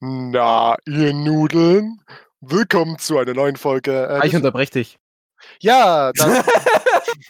[0.00, 2.00] Na, ihr Nudeln,
[2.40, 3.90] willkommen zu einer neuen Folge.
[3.92, 4.96] Äh, Ah, ich unterbreche dich.
[5.60, 6.26] ja, das,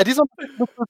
[0.00, 0.26] ja, diesmal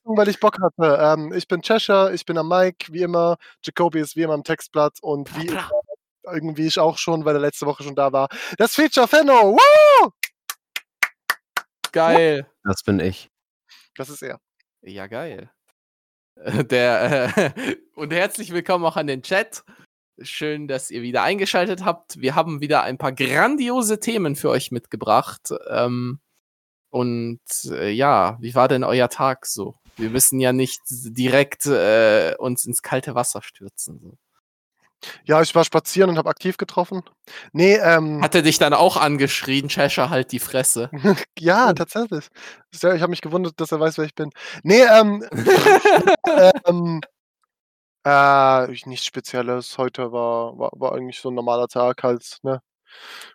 [0.05, 0.99] weil ich Bock hatte.
[1.01, 3.39] Ähm, ich bin Cheshire, ich bin am Mike, wie immer.
[3.65, 5.71] Jacoby ist wie immer am Textblatt und wie immer,
[6.25, 8.29] irgendwie ich auch schon, weil er letzte Woche schon da war.
[8.59, 10.11] Das Feature Fenno, woo!
[11.93, 12.47] Geil.
[12.63, 13.31] Das bin ich.
[13.97, 14.39] Das ist er.
[14.83, 15.51] Ja, geil.
[16.71, 19.65] Der, äh, und herzlich willkommen auch an den Chat.
[20.23, 22.21] Schön, dass ihr wieder eingeschaltet habt.
[22.21, 25.51] Wir haben wieder ein paar grandiose Themen für euch mitgebracht.
[25.69, 26.21] Ähm,
[26.91, 29.77] und äh, ja, wie war denn euer Tag so?
[29.97, 34.01] Wir müssen ja nicht direkt äh, uns ins kalte Wasser stürzen.
[34.01, 34.19] So.
[35.25, 37.03] Ja, ich war spazieren und habe aktiv getroffen.
[37.53, 40.91] Nee, ähm, Hat er dich dann auch angeschrien, Cheshire, halt die Fresse?
[41.39, 42.29] ja, tatsächlich.
[42.73, 44.31] Ich habe mich gewundert, dass er weiß, wer ich bin.
[44.63, 45.25] Nee, ähm,
[46.67, 47.01] ähm,
[48.07, 49.77] äh, nichts Spezielles.
[49.79, 52.63] Heute war, war, war eigentlich so ein normaler Tag halt, ne?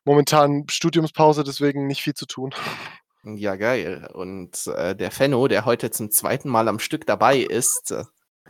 [0.05, 2.53] Momentan Studiumspause, deswegen nicht viel zu tun.
[3.23, 4.09] Ja, geil.
[4.13, 8.05] Und äh, der Fenno, der heute zum zweiten Mal am Stück dabei ist, äh,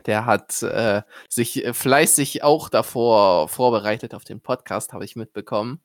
[0.05, 5.81] der hat äh, sich äh, fleißig auch davor vorbereitet auf den Podcast, habe ich mitbekommen.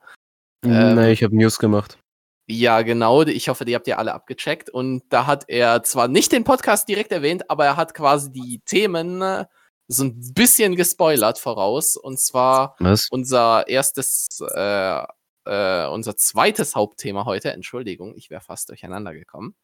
[0.65, 1.99] Ähm, Nein, ich habe News gemacht.
[2.47, 3.23] Ja, genau.
[3.23, 4.71] Ich hoffe, die habt ihr alle abgecheckt.
[4.71, 8.61] Und da hat er zwar nicht den Podcast direkt erwähnt, aber er hat quasi die
[8.65, 9.47] Themen äh,
[9.89, 11.97] so ein bisschen gespoilert voraus.
[11.97, 13.09] Und zwar Was?
[13.11, 15.03] unser erstes, äh,
[15.45, 19.55] äh, unser zweites Hauptthema heute, Entschuldigung, ich wäre fast durcheinander gekommen.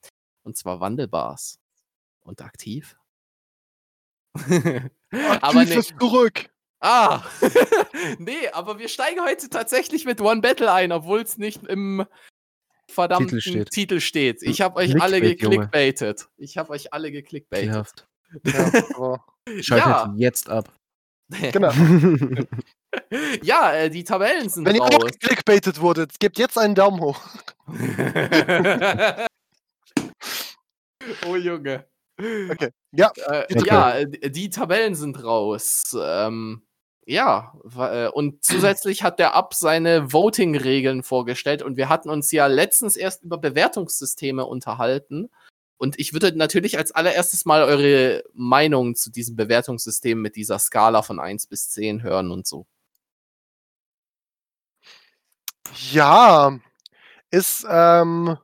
[0.44, 1.58] Und zwar Wandelbars.
[2.20, 2.96] Und aktiv.
[4.34, 4.90] aber
[5.42, 6.48] Aktiv nee, ist zurück.
[6.80, 7.22] ah,
[8.18, 12.06] nee, aber wir steigen heute tatsächlich mit One Battle ein, obwohl es nicht im
[12.88, 14.38] verdammten Titel Titel steht.
[14.38, 14.50] steht.
[14.50, 15.56] Ich habe euch alle Clickbait, Junge.
[15.56, 16.28] geklickbaitet.
[16.36, 18.06] Ich habe euch alle geklickbaitet.
[18.44, 19.24] Ja, aber,
[19.60, 20.14] Schaltet Ja.
[20.16, 20.70] jetzt ab.
[21.52, 21.72] genau.
[23.42, 24.94] ja, äh, die Tabellen sind Wenn ihr raus.
[24.94, 27.20] auch geklickbaitet wurdet, gebt jetzt einen Daumen hoch.
[31.26, 31.86] oh Junge.
[32.50, 32.70] Okay.
[32.92, 33.66] Ja, Äh, Okay.
[33.66, 35.82] Ja, äh, die Tabellen sind raus.
[35.98, 36.62] Ähm,
[37.04, 42.46] ja, äh, und zusätzlich hat der Up seine Voting-Regeln vorgestellt und wir hatten uns ja
[42.46, 45.30] letztens erst über Bewertungssysteme unterhalten.
[45.82, 51.02] Und ich würde natürlich als allererstes mal eure Meinung zu diesem Bewertungssystem mit dieser Skala
[51.02, 52.66] von 1 bis 10 hören und so.
[55.90, 56.56] Ja,
[57.32, 58.38] ist ähm,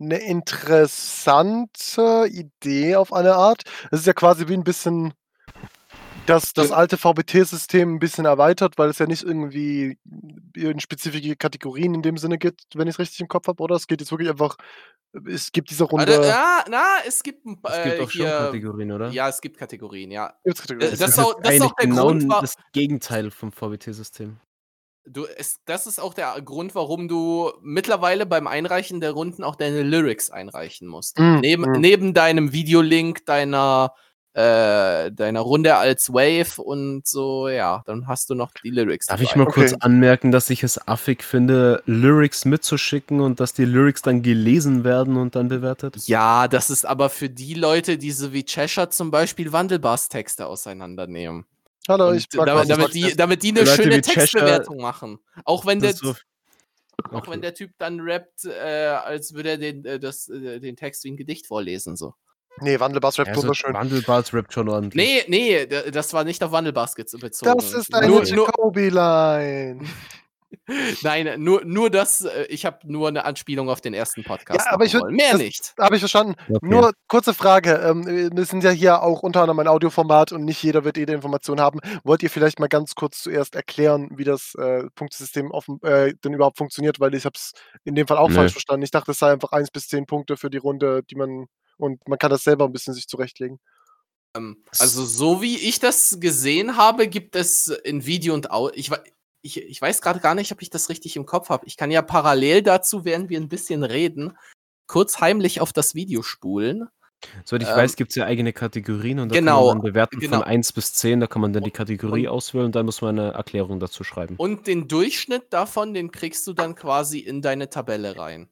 [0.00, 3.62] eine interessante Idee auf eine Art.
[3.92, 5.14] Es ist ja quasi wie ein bisschen
[6.26, 9.98] das, das alte VBT-System ein bisschen erweitert, weil es ja nicht irgendwie
[10.54, 13.76] in spezifische Kategorien in dem Sinne gibt, wenn ich es richtig im Kopf habe, oder?
[13.76, 14.56] Es geht jetzt wirklich einfach,
[15.28, 16.06] es gibt diese Runde.
[16.06, 19.10] Also, ja, na, es gibt, ein Es äh, gibt auch schon hier, Kategorien, oder?
[19.10, 20.34] Ja, es gibt Kategorien, ja.
[20.44, 20.94] Gibt's Kategorien?
[20.94, 24.38] Äh, das ist auch- das ist auch der genau Grund, das Gegenteil vom VBT-System.
[25.06, 29.54] Du, es, das ist auch der Grund, warum du mittlerweile beim Einreichen der Runden auch
[29.54, 31.18] deine Lyrics einreichen musst.
[31.18, 31.80] Mm, neben, mm.
[31.80, 33.92] neben deinem Videolink, deiner,
[34.34, 39.06] äh, deiner Runde als Wave und so, ja, dann hast du noch die Lyrics.
[39.06, 39.30] Darf dabei.
[39.30, 39.80] ich mal kurz Okay.
[39.80, 45.16] anmerken, dass ich es affig finde, Lyrics mitzuschicken und dass die Lyrics dann gelesen werden
[45.16, 45.96] und dann bewertet?
[46.08, 51.46] Ja, das ist aber für die Leute, die so wie Cheshire zum Beispiel Wandelbars-Texte auseinandernehmen.
[51.88, 55.18] Hallo, Und ich mag damit, damit, die, damit die eine Leute schöne Textbewertung machen.
[55.44, 56.16] Auch wenn der, so- auch
[57.12, 57.30] Okay.
[57.32, 61.04] wenn der Typ dann rappt, äh, als würde er den, äh, das, äh, den Text
[61.04, 61.96] wie ein Gedicht vorlesen.
[61.96, 62.14] So.
[62.60, 63.74] Nee, Wandelbars Rap Also, wunderschön.
[63.74, 65.24] Wandelbars rappt schon ordentlich.
[65.28, 67.56] Nee, nee, das war nicht auf Wandelbasket bezogen.
[67.56, 69.80] Das ist eine nur, nur, Jacoby-Line.
[71.02, 74.66] Nein, nur, nur das, äh, ich habe nur eine Anspielung auf den ersten Podcast.
[74.66, 75.10] Ja, aber ich würd-.
[75.10, 75.74] Mehr das- nicht.
[75.78, 76.34] Habe ich verstanden.
[76.48, 76.58] Okay.
[76.62, 77.74] Nur kurze Frage.
[77.84, 81.12] Ähm, wir sind ja hier auch unter anderem ein Audioformat und nicht jeder wird jede
[81.12, 81.80] Information haben.
[82.04, 86.32] Wollt ihr vielleicht mal ganz kurz zuerst erklären, wie das äh, Punktesystem offen, äh, denn
[86.32, 87.00] überhaupt funktioniert?
[87.00, 87.52] Weil ich habe es
[87.84, 88.34] in dem Fall auch Nö.
[88.36, 88.84] falsch verstanden.
[88.84, 91.46] Ich dachte, es sei einfach 1 bis 10 Punkte für die Runde, die man
[91.78, 93.58] und man kann das selber ein bisschen sich zurechtlegen.
[94.36, 98.74] Ähm, also, so wie ich das gesehen habe, gibt es in Video und Audio.
[98.74, 98.90] Ich,
[99.42, 101.66] ich, ich weiß gerade gar nicht, ob ich das richtig im Kopf habe.
[101.66, 104.36] Ich kann ja parallel dazu, während wir ein bisschen reden,
[104.86, 106.88] kurz heimlich auf das Video spulen.
[107.44, 109.92] Soweit ich Ähm, weiß, gibt es ja eigene Kategorien und da genau, kann man dann
[109.92, 110.38] bewerten genau.
[110.38, 113.00] von 1 bis 10, da kann man dann die Kategorie und- auswählen und dann muss
[113.00, 114.34] man eine Erklärung dazu schreiben.
[114.36, 118.48] Und den Durchschnitt davon, den kriegst du dann quasi in deine Tabelle rein.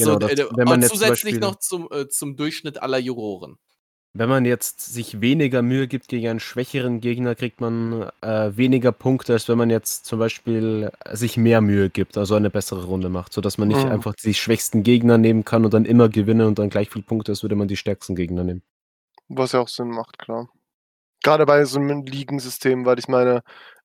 [0.00, 2.80] Also Genau, das- wenn man und jetzt zum zusätzlich Beispiel- noch zum, äh, zum Durchschnitt
[2.82, 3.56] aller Juroren.
[4.18, 8.90] Wenn man jetzt sich weniger Mühe gibt gegen einen schwächeren Gegner, kriegt man äh, weniger
[8.90, 13.10] Punkte, als wenn man jetzt zum Beispiel sich mehr Mühe gibt, also eine bessere Runde
[13.10, 13.90] macht, sodass man nicht Mhm.
[13.92, 17.32] einfach die schwächsten Gegner nehmen kann und dann immer gewinnen und dann gleich viel Punkte,
[17.32, 18.62] als würde man die stärksten Gegner nehmen.
[19.28, 20.48] Was ja auch Sinn macht, klar.
[21.22, 23.42] Gerade bei so einem Ligensystem, weil ich meine,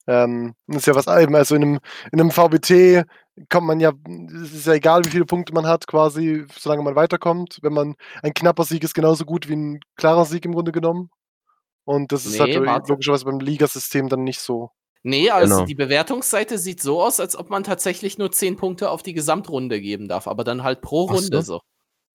[0.07, 1.79] Ähm, das ist ja was eben, also in einem,
[2.11, 3.05] in einem VBT
[3.49, 3.91] kommt man ja,
[4.43, 7.59] es ist ja egal, wie viele Punkte man hat, quasi, solange man weiterkommt.
[7.61, 11.09] Wenn man ein knapper Sieg ist genauso gut wie ein klarer Sieg im Grunde genommen.
[11.83, 12.91] Und das ist Nee, halt warte.
[12.91, 14.71] logischerweise beim Ligasystem dann nicht so.
[15.03, 15.65] Nee, also Genau.
[15.65, 19.81] die Bewertungsseite sieht so aus, als ob man tatsächlich nur 10 Punkte auf die Gesamtrunde
[19.81, 21.21] geben darf, aber dann halt pro Ach so.
[21.21, 21.59] Runde so.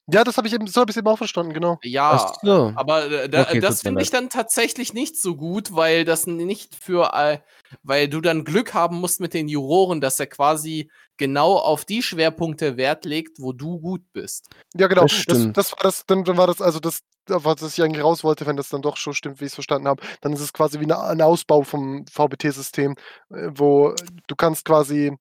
[0.08, 1.78] Ja, das habe ich eben, so habe ich eben auch verstanden, genau.
[1.82, 2.72] Ja, so.
[2.76, 6.76] aber äh, da, Okay, das finde ich dann tatsächlich nicht so gut, weil das nicht
[6.76, 7.38] für, äh,
[7.82, 12.02] weil du dann Glück haben musst mit den Juroren, dass er quasi genau auf die
[12.02, 14.48] Schwerpunkte Wert legt, wo du gut bist.
[14.76, 15.02] Ja, genau.
[15.02, 15.56] Das Das, stimmt.
[15.56, 18.56] das war das, dann, dann war das, also das, was ich eigentlich raus wollte, wenn
[18.56, 20.84] das dann doch schon stimmt, wie ich es verstanden habe, dann ist es quasi wie
[20.84, 22.94] eine, ein Ausbau vom VBT-System,
[23.30, 23.94] äh, wo
[24.28, 25.16] du kannst quasi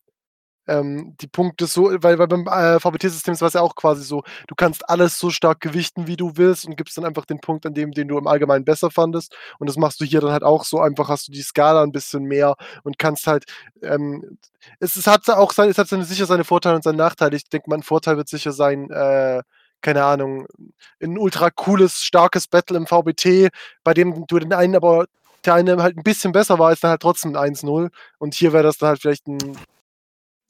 [0.68, 4.24] ähm, die Punkte so, weil, weil beim äh, VBT-System ist es ja auch quasi so,
[4.48, 7.66] du kannst alles so stark gewichten, wie du willst und gibst dann einfach den Punkt
[7.66, 9.36] an dem, den du im Allgemeinen besser fandest.
[9.60, 11.92] Und das machst du hier dann halt auch so, einfach hast du die Skala ein
[11.92, 13.46] bisschen mehr und kannst halt,
[13.82, 14.38] ähm,
[14.80, 17.36] es, es hat auch sein, es hat sicher seine Vorteile und seine Nachteile.
[17.36, 19.42] Ich denke, mein Vorteil wird sicher sein, äh,
[19.82, 20.48] keine Ahnung,
[21.02, 23.52] ein ultra cooles, starkes Battle im VBT,
[23.84, 25.06] bei dem du den einen aber
[25.46, 27.92] der eine halt ein bisschen besser war, ist dann halt trotzdem ein 1-0.
[28.18, 29.58] Und hier wäre das dann halt vielleicht ein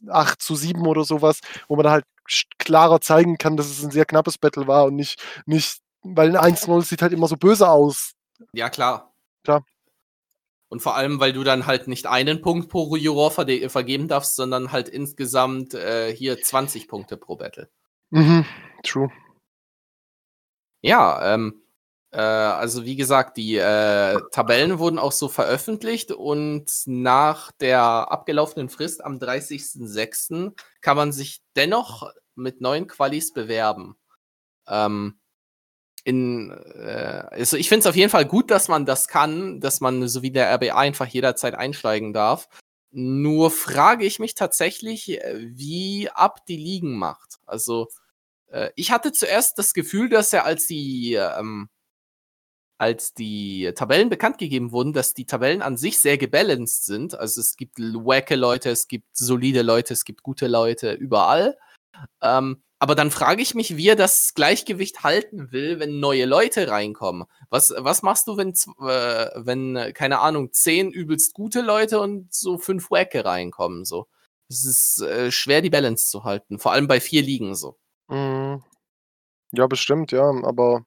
[0.07, 2.05] 8 zu 7 oder sowas, wo man halt
[2.57, 6.53] klarer zeigen kann, dass es ein sehr knappes Battle war und nicht, nicht weil ein
[6.55, 8.13] 1-0 sieht halt immer so böse aus.
[8.53, 9.13] Ja, klar.
[9.43, 9.65] Klar.
[10.69, 14.35] Und vor allem, weil du dann halt nicht einen Punkt pro Juror verde- vergeben darfst,
[14.35, 17.69] sondern halt insgesamt äh, hier 20 Punkte pro Battle.
[18.09, 18.45] Mhm,
[18.83, 19.09] true.
[20.81, 21.64] Ja, ähm, äh,
[22.17, 29.03] also wie gesagt, die äh, Tabellen wurden auch so veröffentlicht und nach der abgelaufenen Frist
[29.03, 30.53] am 30.06.
[30.81, 33.95] kann man sich dennoch mit neuen Qualis bewerben.
[34.67, 35.19] Ähm,
[36.05, 39.81] in, äh, also ich finde es auf jeden Fall gut, dass man das kann, dass
[39.81, 42.47] man so wie der RBA einfach jederzeit einsteigen darf.
[42.91, 47.39] Nur frage ich mich tatsächlich, äh, wie ab die Ligen macht.
[47.45, 47.87] Also
[48.47, 51.69] äh, ich hatte zuerst das Gefühl, dass er als die ähm,
[52.77, 57.17] als die Tabellen bekannt gegeben wurden, dass die Tabellen an sich sehr gebalanced sind.
[57.17, 61.57] Also es gibt wacke Leute, es gibt solide Leute, es gibt gute Leute überall.
[62.21, 66.67] Ähm, aber dann frage ich mich, wie er das Gleichgewicht halten will, wenn neue Leute
[66.67, 67.25] reinkommen.
[67.49, 72.57] Was, was machst du, wenn, äh, wenn, keine Ahnung, zehn übelst gute Leute und so
[72.57, 73.85] fünf Wacke reinkommen?
[73.85, 74.07] So.
[74.49, 76.59] Es ist äh, schwer, die Balance zu halten.
[76.59, 77.77] Vor allem bei vier Ligen so.
[78.09, 78.61] Mhm.
[79.51, 80.85] Ja, bestimmt, ja, aber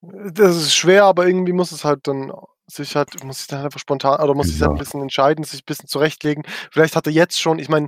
[0.00, 2.32] das ist schwer, aber irgendwie muss es halt dann
[2.66, 4.78] sich halt, muss sich dann einfach spontan, oder muss sich halt ein Ja.
[4.78, 6.44] bisschen entscheiden, sich ein bisschen zurechtlegen.
[6.70, 7.86] Vielleicht hat er jetzt schon, ich meine,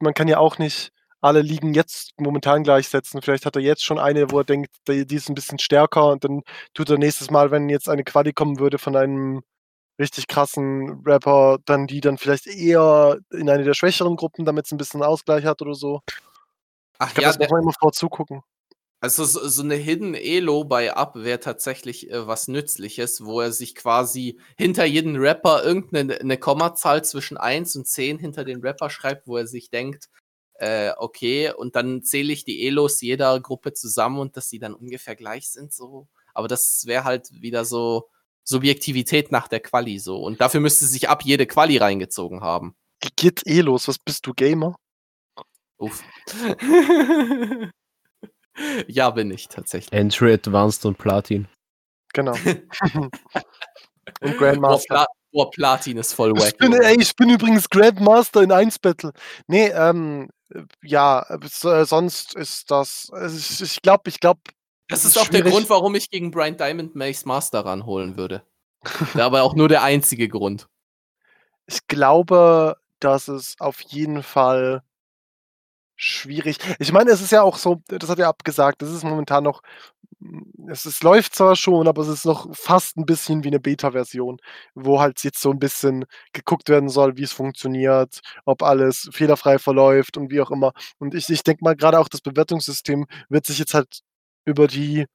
[0.00, 0.90] man kann ja auch nicht
[1.20, 3.22] alle Ligen jetzt momentan gleichsetzen.
[3.22, 6.24] Vielleicht hat er jetzt schon eine, wo er denkt, die, ist ein bisschen stärker und
[6.24, 6.42] dann
[6.74, 9.42] tut er nächstes Mal, wenn jetzt eine Quali kommen würde von einem
[9.98, 14.72] richtig krassen Rapper, dann die dann vielleicht eher in eine der schwächeren Gruppen, damit es
[14.72, 16.00] ein bisschen Ausgleich hat oder so.
[16.98, 18.42] Ach Ich glaube, ja, das muss man immer vor zugucken.
[19.04, 23.52] Also so, so eine Hidden Elo bei Up wäre tatsächlich äh, was Nützliches, wo er
[23.52, 28.88] sich quasi hinter jeden Rapper irgendeine eine Kommazahl zwischen 1 und 10 hinter den Rapper
[28.88, 30.08] schreibt, wo er sich denkt,
[30.54, 34.72] äh, okay, und dann zähle ich die Elos jeder Gruppe zusammen und dass die dann
[34.72, 36.08] ungefähr gleich sind, so.
[36.32, 38.08] Aber das wäre halt wieder so
[38.42, 40.16] Subjektivität nach der Quali so.
[40.22, 42.74] Und dafür müsste sich Up jede Quali reingezogen haben.
[43.02, 43.86] Wie geht's eh los?
[43.86, 44.76] Was bist du, Gamer?
[45.76, 46.02] Uff.
[48.88, 49.92] ja, bin ich tatsächlich.
[49.92, 51.48] Entry Advanced und Platin.
[52.12, 52.34] Genau.
[54.20, 54.94] Und Boah, Grandmaster.
[54.94, 56.48] Pla boah, Platin ist voll wack.
[56.48, 59.12] Ich bin, ey, ich bin übrigens Grandmaster in 1 Battle.
[59.46, 63.10] Nee, ähm, äh, ja, äh, so- sonst ist das,
[63.60, 64.40] ich, glaube, ich glaube,
[64.88, 65.52] Das es ist ist auch der schwierig.
[65.52, 68.42] Grund, warum ich gegen Brian Diamond Mace Master ranholen würde.
[69.14, 70.68] Aber auch nur der einzige Grund.
[71.66, 74.82] ich glaube, dass es auf jeden Fall
[75.96, 76.58] schwierig.
[76.78, 79.62] Ich meine, es ist ja auch so, das hat er abgesagt, das ist momentan noch,
[80.20, 83.60] mm, es, es läuft zwar schon, aber es ist noch fast ein bisschen wie eine
[83.60, 84.38] Beta-Version,
[84.74, 89.58] wo halt jetzt so ein bisschen geguckt werden soll, wie es funktioniert, ob alles fehlerfrei
[89.58, 90.72] verläuft und wie auch immer.
[90.98, 94.00] Und ich, ich denke mal, gerade auch das Bewertungssystem wird sich jetzt halt
[94.44, 95.06] über die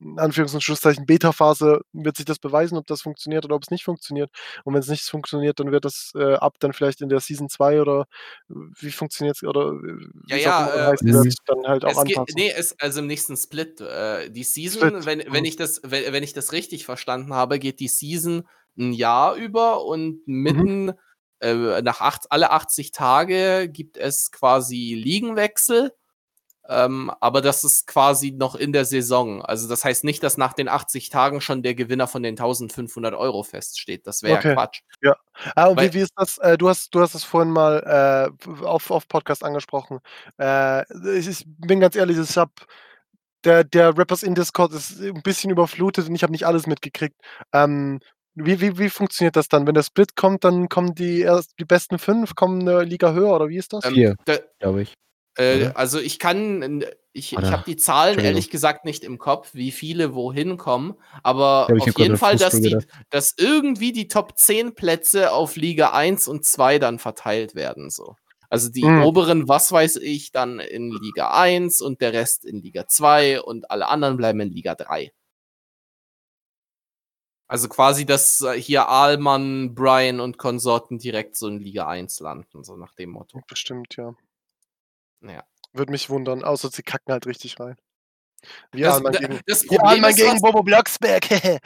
[0.00, 3.70] in Anführungs- und Schlusszeichen Beta-Phase wird sich das beweisen, ob das funktioniert oder ob es
[3.70, 4.30] nicht funktioniert.
[4.64, 7.48] Und wenn es nicht funktioniert, dann wird das äh, ab dann vielleicht in der Season
[7.48, 8.06] 2 oder
[8.48, 12.04] äh, wie funktioniert es oder äh, Ja, ja, äh, es- wird dann halt auch Es
[12.04, 12.34] geht, anpassen.
[12.36, 13.80] nee, es, also im nächsten Split.
[13.80, 15.44] Äh, die Season, Split, wenn, wenn, mhm.
[15.46, 18.46] ich das, wenn, wenn ich das richtig verstanden habe, geht die Season
[18.78, 20.92] ein Jahr über und mitten
[21.40, 25.92] äh, nach acht, alle 80 Tage gibt es quasi Ligenwechsel.
[26.70, 29.40] Ähm, aber das ist quasi noch in der Saison.
[29.42, 33.14] Also das heißt nicht, dass nach den 80 Tagen schon der Gewinner von den 1500
[33.14, 34.06] Euro feststeht.
[34.06, 34.48] Das wäre Okay.
[34.48, 34.80] ja Quatsch.
[35.56, 36.36] Ah, und Weil- wie, wie ist das?
[36.38, 40.00] Äh, du hast du hast es vorhin mal äh, auf, auf Podcast angesprochen.
[40.38, 40.82] Äh,
[41.18, 42.52] ich, ich bin ganz ehrlich, ich habe
[43.44, 47.16] der, der Rappers in Discord ist ein bisschen überflutet und ich habe nicht alles mitgekriegt.
[47.52, 48.00] Ähm,
[48.34, 49.66] wie, wie, wie funktioniert das dann?
[49.66, 53.34] Wenn der Split kommt, dann kommen die erst die besten fünf, kommen eine Liga höher
[53.34, 53.84] oder wie ist das?
[53.84, 54.16] Ähm, Vier,
[54.58, 54.94] glaube ich.
[55.38, 57.52] Äh, also ich kann, ich, ich Oder?
[57.52, 61.98] habe die Zahlen ehrlich gesagt nicht im Kopf, wie viele wohin kommen, aber ich auf
[61.98, 62.76] jeden Fall, dass, die,
[63.10, 67.90] dass irgendwie die Top 10 Plätze auf Liga 1 und 2 dann verteilt werden.
[67.90, 68.16] So.
[68.50, 69.02] Also die Mhm.
[69.04, 73.70] oberen, was weiß ich, dann in Liga 1 und der Rest in Liga 2 und
[73.70, 75.12] alle anderen bleiben in Liga 3.
[77.46, 82.62] Also quasi, dass äh, hier Ahlmann, Brian und Konsorten direkt so in Liga 1 landen,
[82.62, 83.42] so nach dem Motto.
[83.48, 84.14] Bestimmt, ja.
[85.20, 85.44] Ja.
[85.72, 87.76] Würde mich wundern, außer sie kacken halt richtig rein.
[88.72, 91.30] Wie Das, Alman da- gegen, das Problem ist, gegen was, Bobo Blocksberg.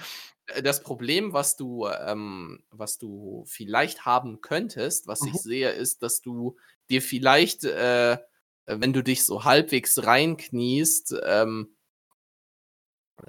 [0.47, 5.29] äh, das Problem, was du, ähm, was du vielleicht haben könntest, was Mhm.
[5.29, 6.57] ich sehe, ist, dass du
[6.91, 8.19] dir vielleicht, äh,
[8.67, 11.77] wenn du dich so halbwegs reinkniest, ähm,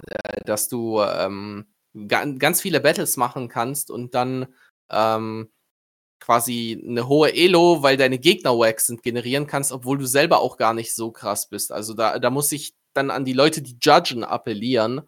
[0.08, 1.66] äh, dass du ähm,
[2.08, 4.52] ga ganz viele Battles machen kannst und dann
[4.90, 5.52] ähm,
[6.20, 10.56] quasi eine hohe Elo, weil deine Gegner wack sind, generieren kannst, obwohl du selber auch
[10.56, 11.70] gar nicht so krass bist.
[11.72, 15.02] Also da, da muss ich dann an die Leute, die judgen, appellieren,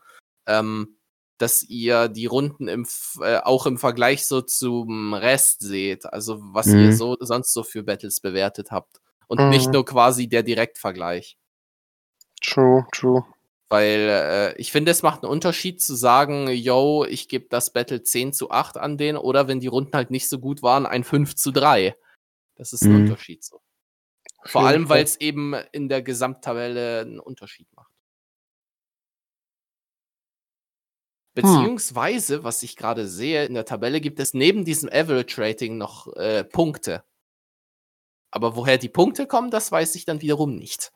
[0.47, 0.99] ähm,
[1.39, 2.87] dass ihr die Runden im,
[3.21, 6.07] äh, auch im Vergleich so zum Rest seht.
[6.07, 6.81] Also was Mhm.
[6.81, 9.01] ihr so sonst so für Battles bewertet habt.
[9.29, 9.73] Und nicht Mhm.
[9.73, 11.37] nur quasi der Direktvergleich.
[12.43, 13.25] True, true.
[13.69, 18.03] Weil äh, ich finde, es macht einen Unterschied zu sagen, yo, ich gebe das Battle
[18.03, 21.03] 10 zu 8 an den oder wenn die Runden halt nicht so gut waren, ein
[21.03, 21.97] 5 zu 3.
[22.55, 23.01] Das ist ein Mhm.
[23.03, 23.61] Unterschied so.
[24.45, 27.91] Vor jeden allem, weil es eben in der Gesamttabelle einen Unterschied macht.
[31.35, 36.11] Beziehungsweise, was ich gerade sehe, in der Tabelle gibt es neben diesem Average Rating noch
[36.15, 37.05] äh, Punkte.
[38.31, 40.93] Aber woher die Punkte kommen, das weiß ich dann wiederum nicht.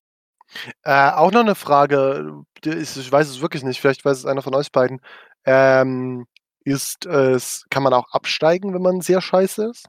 [0.82, 4.42] Äh, auch noch eine Frage, ist, ich weiß es wirklich nicht, vielleicht weiß es einer
[4.42, 5.00] von euch beiden.
[5.44, 6.26] Ähm,
[6.64, 9.86] ist es, kann man auch absteigen, wenn man sehr scheiße ist?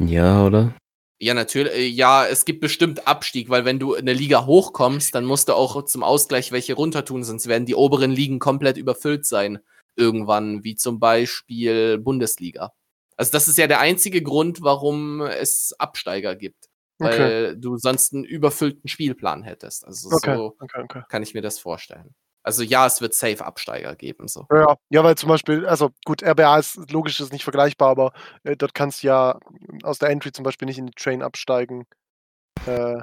[0.00, 0.74] Ja, oder?
[1.22, 1.74] Ja, natürlich.
[1.74, 5.48] äh, Ja, es gibt bestimmt Abstieg, weil wenn du in eine Liga hochkommst, dann musst
[5.48, 9.58] du auch zum Ausgleich welche runter tun, sonst werden die oberen Ligen komplett überfüllt sein.
[9.96, 12.72] Irgendwann, wie zum Beispiel Bundesliga.
[13.18, 16.69] Also, das ist ja der einzige Grund, warum es Absteiger gibt.
[17.00, 19.86] Weil du sonst einen überfüllten Spielplan hättest.
[19.86, 21.02] Also, Okay, so okay, okay.
[21.08, 22.14] kann ich mir das vorstellen.
[22.42, 24.26] Also, ja, es wird safe Absteiger geben.
[24.26, 24.46] So.
[24.50, 28.12] Ja, ja, weil zum Beispiel, also gut, RBA ist logisch, ist nicht vergleichbar, aber
[28.44, 29.38] äh, dort kannst du ja
[29.82, 31.86] aus der Entry zum Beispiel nicht in die Train absteigen.
[32.66, 33.00] Äh,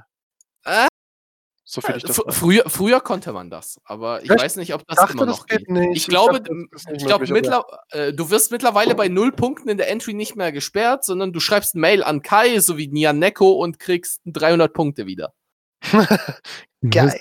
[1.69, 4.39] so viel ich das früher, früher konnte man das, aber ich Echt?
[4.39, 5.69] weiß nicht, ob das dachte, immer das noch geht geht.
[5.69, 5.97] nicht.
[5.97, 6.85] Ich Ich glaube, das
[7.23, 11.03] ich mittler, äh, du wirst mittlerweile bei null Punkten in der Entry nicht mehr gesperrt,
[11.03, 15.33] sondern du schreibst ein Mail an Kai sowie Nian Neko und kriegst 300 Punkte wieder.
[16.89, 17.19] Geil.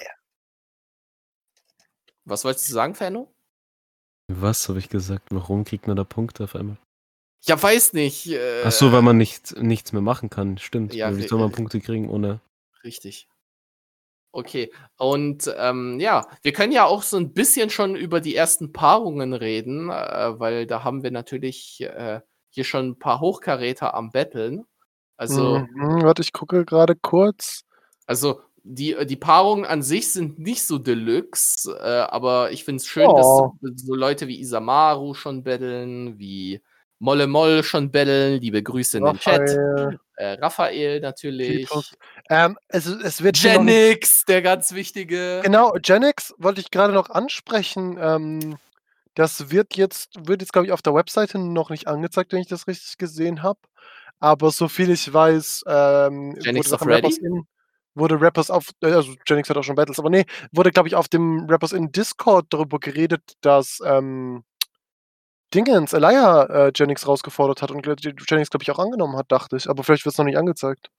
[2.24, 3.34] Was wolltest du sagen, Fano?
[4.28, 5.26] Was habe ich gesagt?
[5.30, 6.78] Warum kriegt man da Punkte auf einmal?
[7.46, 8.28] Ja, weiß nicht.
[8.28, 10.58] Äh, Ach so, weil man nicht, nichts mehr machen kann.
[10.58, 10.94] Stimmt.
[10.94, 12.40] Ja, wie soll man äh, Punkte kriegen ohne.
[12.84, 13.28] Richtig.
[14.38, 18.70] Okay, und ähm, ja, wir können ja auch so ein bisschen schon über die ersten
[18.70, 24.10] Paarungen reden, äh, weil da haben wir natürlich äh, hier schon ein paar Hochkaräter am
[24.10, 24.66] Betteln.
[25.16, 27.62] Also, Mhm, warte, ich gucke gerade kurz.
[28.06, 32.80] Also die, äh, die Paarungen an sich sind nicht so deluxe, äh, aber ich finde
[32.82, 33.52] es schön, Oh.
[33.62, 36.62] dass so Leute wie Isamaru schon betteln, wie
[36.98, 38.40] Molle Moll schon betteln.
[38.40, 39.40] Liebe Grüße in den Chat.
[39.40, 41.68] Raphael, Äh, Raphael natürlich.
[42.30, 45.40] Ähm, es, es wird Genix, der ganz wichtige.
[45.44, 47.98] Genau, Genix wollte ich gerade noch ansprechen.
[48.00, 48.56] Ähm,
[49.14, 52.48] das wird jetzt, wird jetzt, glaube ich, auf der Webseite noch nicht angezeigt, wenn ich
[52.48, 53.60] das richtig gesehen habe.
[54.18, 57.46] Aber soviel ich weiß, ähm, Genix wurde Rappers in,
[57.94, 60.94] wurde Rappers auf, äh, also Genix hat auch schon Battles, aber nee, wurde, glaube ich,
[60.94, 64.44] auf dem Rappers in Discord darüber geredet, dass ähm,
[65.54, 69.68] Dingens, Elia äh, Genix rausgefordert hat und Genix, glaube ich, auch angenommen hat, dachte ich.
[69.68, 70.90] Aber vielleicht wird es noch nicht angezeigt.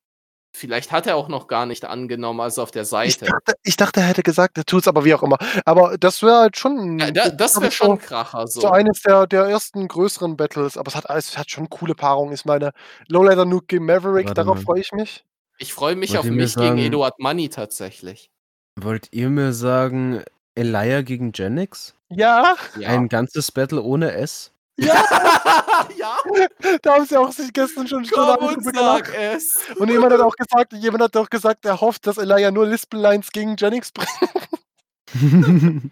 [0.56, 3.26] Vielleicht hat er auch noch gar nicht angenommen, also auf der Ich Seite.
[3.26, 5.38] dachte, ich dachte, er hätte gesagt, er tut es, aber wie auch immer.
[5.66, 6.98] Aber das wäre halt schon.
[6.98, 8.48] Ja, da, das wäre ich, schon ein Kracher.
[8.48, 8.62] So.
[8.62, 11.94] So eines der, der ersten größeren Battles, aber es hat alles, es hat schon coole
[11.94, 12.34] Paarungen.
[12.34, 12.72] Ich meine,
[13.08, 15.26] Lowlighter Nuke gegen Maverick, Warte darauf freue ich mich.
[15.60, 18.32] Ich freue mich Wollt auf mich gegen sagen- Eduard Money tatsächlich.
[18.80, 20.24] Wollt ihr mir sagen,
[20.58, 21.94] Elia gegen Genix?
[22.10, 22.90] Ja, Ja.
[22.90, 24.52] Ein ganzes Battle ohne S?
[24.80, 24.94] Ja,
[25.98, 26.18] ja,
[26.84, 29.58] da haben sie auch sich gestern schon komm und sag es.
[29.78, 33.32] Und jemand hat auch gesagt, jemand hat auch gesagt, er hofft, dass Elijah nur Lispel-Lines
[33.32, 34.12] gegen Jennings bringt.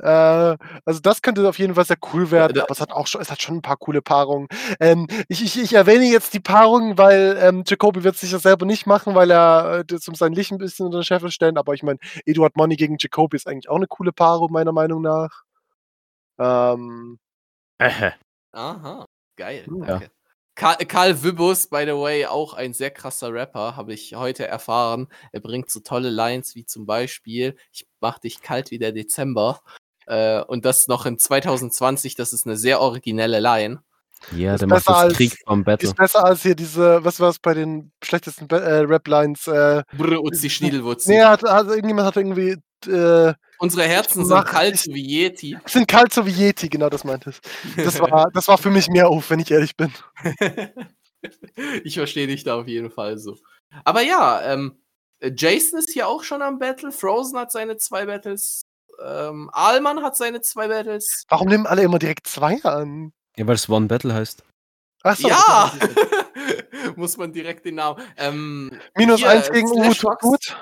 [0.00, 3.06] Äh, also das könnte auf jeden Fall sehr cool werden, da- aber es hat auch
[3.06, 4.48] schon, es hat schon ein paar coole Paarungen.
[4.78, 8.66] Ähm, ich, ich, ich erwähne jetzt die Paarung, weil ähm, Jacoby wird es sicher selber
[8.66, 11.56] nicht machen, weil er äh, das um sein Licht ein bisschen unter den Scheffel stellen,
[11.58, 15.02] aber ich meine, Eduard Money gegen Jacoby ist eigentlich auch eine coole Paarung, meiner Meinung
[15.02, 15.44] nach.
[16.38, 17.18] Ähm.
[18.52, 19.06] Aha,
[19.36, 19.66] geil.
[19.68, 19.86] Ja.
[19.86, 20.10] Danke.
[20.60, 25.08] Karl, Karl Wibbus, by the way, auch ein sehr krasser Rapper, habe ich heute erfahren.
[25.32, 29.60] Er bringt so tolle Lines wie zum Beispiel, ich mach dich kalt wie der Dezember.
[30.06, 33.80] Äh, und das noch in 2020, das ist eine sehr originelle Line.
[34.36, 35.88] Ja, Ist der macht das als- Krieg vom Battle.
[35.88, 39.46] ist besser als hier diese, was war es bei den schlechtesten äh, Rap-Lines?
[39.46, 41.06] Äh, Brr, Uzi Schniedelwurz.
[41.06, 42.56] nee, hat, also irgendjemand hat irgendwie,
[42.86, 45.58] äh, Unsere Herzen sind kalt ich- wie Yeti.
[45.66, 47.40] sind kalt so wie Yeti, genau das meint es.
[47.76, 49.92] Das war, das war für mich mehr auf, wenn ich ehrlich bin.
[51.84, 53.36] ich verstehe dich da auf jeden Fall so.
[53.84, 54.78] Aber ja, ähm,
[55.22, 56.90] Jason ist hier auch schon am Battle.
[56.92, 58.62] Frozen hat seine zwei Battles.
[59.04, 61.24] Ähm, Alman hat seine zwei Battles.
[61.28, 63.12] Warum nehmen alle immer direkt zwei an?
[63.36, 64.42] Ja, weil es One Battle heißt.
[65.02, 65.72] Achso, ja!
[66.96, 68.02] Muss man direkt den Namen.
[68.16, 70.56] Ähm, Minus hier, eins gegen Uhu tut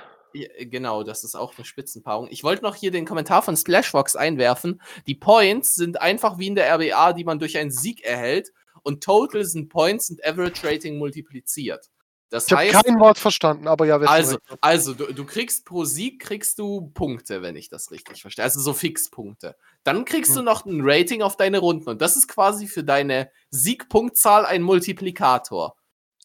[0.58, 2.28] genau, das ist auch eine Spitzenpaarung.
[2.30, 4.80] Ich wollte noch hier den Kommentar von Splashbox einwerfen.
[5.06, 8.52] Die Points sind einfach wie in der RBA, die man durch einen Sieg erhält.
[8.82, 11.90] Und Total sind Points und Average Rating multipliziert.
[12.30, 16.20] Das Ich habe kein Wort verstanden, aber ja, also, also du, du kriegst pro Sieg
[16.20, 18.44] kriegst du Punkte, wenn ich das richtig verstehe.
[18.44, 19.56] Also so Fixpunkte.
[19.82, 20.44] Dann kriegst du Hm.
[20.44, 21.88] noch ein Rating auf deine Runden.
[21.88, 25.74] Und das ist quasi für deine Siegpunktzahl ein Multiplikator.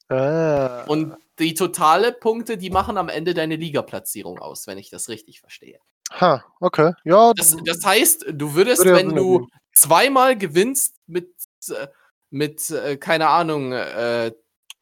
[0.10, 5.10] Ah, Und die totale Punkte, die machen am Ende deine Ligaplatzierung aus, wenn ich das
[5.10, 5.80] richtig verstehe.
[6.12, 6.94] ha, okay.
[7.04, 11.30] Ja, Das, das heißt, du würdest, Würde wenn du zweimal gewinnst mit,
[11.70, 11.88] äh,
[12.30, 14.32] mit äh, keine Ahnung, äh,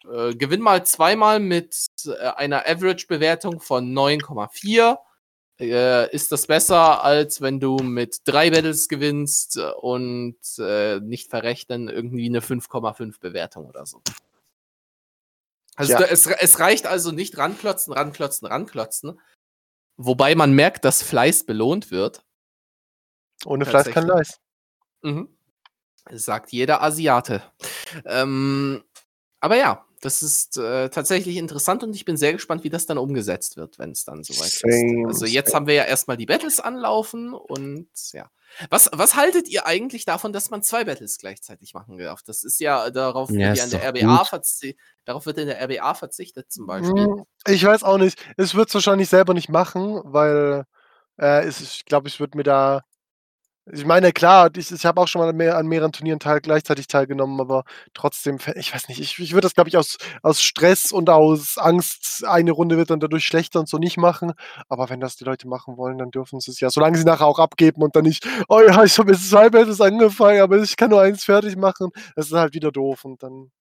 [0.09, 4.97] äh, gewinn mal zweimal mit äh, einer Average-Bewertung von 9,4,
[5.59, 10.37] äh, ist das besser, als wenn du mit drei Battles gewinnst und
[11.01, 14.01] nicht verrechnen irgendwie eine 5,5 Bewertung oder so.
[15.75, 15.99] Also Ja.
[15.99, 19.19] da, es, es reicht also nicht ranklotzen, ranklotzen, ranklotzen.
[19.97, 22.25] Wobei man merkt, dass Fleiß belohnt wird.
[23.45, 24.07] ohne Fleiß kein.
[24.07, 24.39] Leis.
[25.01, 25.35] Mhm.
[26.11, 27.43] Sagt jeder Asiate.
[28.05, 28.83] Ähm,
[29.39, 32.97] aber ja, das ist äh, tatsächlich interessant und ich bin sehr gespannt, wie das dann
[32.97, 35.07] umgesetzt wird, wenn es dann soweit Same, ist.
[35.07, 35.55] Also jetzt same.
[35.55, 38.29] haben wir ja erstmal die Battles anlaufen und ja.
[38.69, 42.21] Was, was haltet ihr eigentlich davon, dass man zwei Battles gleichzeitig machen darf?
[42.23, 44.29] Das ist ja darauf, Ja, ist in der RBA
[45.05, 47.05] darauf wird in der RBA verzichtet zum Beispiel.
[47.05, 48.19] Hm, Ich weiß auch nicht.
[48.37, 50.65] Es wird es wahrscheinlich selber nicht machen, weil
[51.17, 52.81] äh, es, ich glaube, ich würde mir da.
[53.73, 56.41] Ich meine, klar, ich, ich habe auch schon mal an, mehr, an mehreren Turnieren teil,
[56.41, 60.41] gleichzeitig teilgenommen, aber trotzdem, ich weiß nicht, ich, ich würde das, glaube ich, aus, aus
[60.41, 64.33] Stress und aus Angst, eine Runde wird dann dadurch schlechter und so nicht machen.
[64.67, 66.69] Aber wenn das die Leute machen wollen, dann dürfen sie es ja.
[66.69, 69.79] Solange sie nachher auch abgeben und dann nicht, oh ja, ich habe jetzt zwei Battles
[69.79, 73.51] angefangen, aber ich kann nur eins fertig machen, das ist halt wieder doof und dann.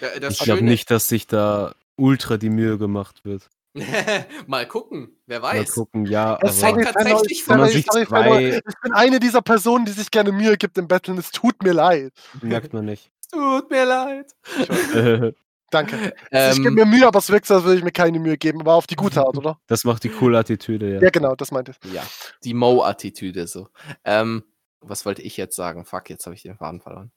[0.00, 3.48] Ja, das Ich glaube nicht, dass sich da ultra die Mühe gemacht wird.
[4.46, 5.72] Mal gucken, wer Mal weiß.
[5.72, 9.92] gucken, ja, Es aber hängt tatsächlich sorry, sich zwei- ich bin eine dieser Personen, die
[9.92, 11.18] sich gerne Mühe gibt im Battlen.
[11.18, 12.12] Es tut mir leid.
[12.42, 13.10] merkt man nicht.
[13.32, 14.34] Tut mir leid.
[15.70, 16.14] Danke.
[16.32, 18.36] ich gebe Ähm, mir Mühe, aber es wirkt so, als würde ich mir keine Mühe
[18.36, 19.60] geben, aber auf die gute Art, oder?
[19.68, 21.00] das macht die coole Attitüde, ja.
[21.00, 21.92] Ja, genau, das meinte ich.
[21.92, 22.02] Ja,
[22.42, 23.68] die Mo-Attitüde so.
[24.04, 24.42] Ähm,
[24.80, 25.84] was wollte ich jetzt sagen?
[25.84, 27.12] Fuck, jetzt habe ich den Faden verloren.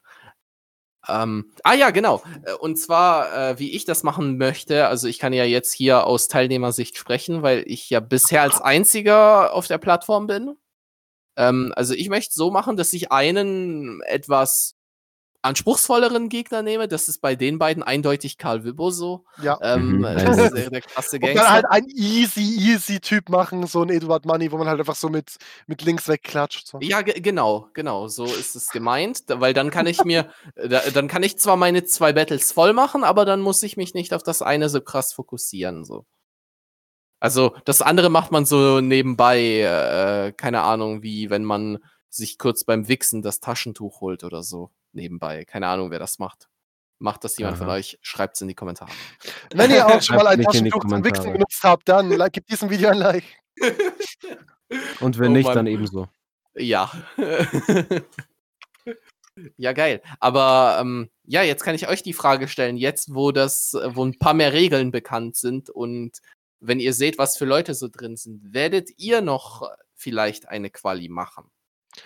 [1.08, 2.22] Ähm, ah ja, genau.
[2.44, 6.06] Äh, Und zwar, äh, wie ich das machen möchte, also ich kann ja jetzt hier
[6.06, 10.56] aus Teilnehmersicht sprechen, weil ich ja bisher als einziger auf der Plattform bin.
[11.36, 14.73] Ähm, also ich möchte so machen, dass ich einen etwas
[15.44, 16.88] anspruchsvolleren Gegner nehme.
[16.88, 19.24] Das ist bei den beiden eindeutig Karl Wibbo so.
[19.42, 19.58] Ja.
[19.62, 21.42] Ähm, Mhm, das also- ist der, der krasse Und Gangster.
[21.44, 24.94] dann halt ein easy, easy Typ machen, so ein Eduard Money, wo man halt einfach
[24.96, 26.66] so mit, mit links wegklatscht.
[26.66, 26.78] So.
[26.80, 31.08] Ja, ge genau, genau, so ist es gemeint, weil dann kann ich mir, da, dann
[31.08, 34.22] kann ich zwar meine zwei Battles voll machen, aber dann muss ich mich nicht auf
[34.22, 36.06] das eine so krass fokussieren, so.
[37.20, 41.78] Also, das andere macht man so nebenbei, äh, keine Ahnung, wie wenn man
[42.10, 45.44] sich kurz beim Wichsen das Taschentuch holt oder so, nebenbei.
[45.44, 46.48] Keine Ahnung, wer das macht.
[46.98, 47.74] Macht das jemand von Aha.
[47.76, 47.98] euch?
[48.02, 48.90] Schreibt es in die Kommentare.
[49.54, 52.70] Wenn ihr auch schon mal ein Taschentuch zum Wichsen benutzt habt, dann like, gebt diesem
[52.70, 53.24] Video ein Like.
[55.00, 55.54] Und wenn Oh nicht, Mann.
[55.54, 56.08] dann ebenso.
[56.54, 56.90] Ja.
[59.56, 60.02] ja, geil.
[60.20, 64.18] Aber ähm, ja, jetzt kann ich euch die Frage stellen, jetzt wo das, wo ein
[64.18, 66.20] paar mehr Regeln bekannt sind und
[66.60, 71.08] wenn ihr seht, was für Leute so drin sind, werdet ihr noch vielleicht eine Quali
[71.08, 71.50] machen?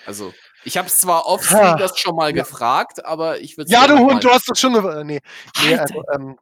[0.06, 0.32] Also,
[0.64, 2.42] ich habe es zwar offscreen das schon mal Ja.
[2.42, 4.74] gefragt, aber ich würde Ja, du Hund, du hast das schon.
[4.74, 5.20] äh, Nee,
[5.62, 6.38] nee also, ähm,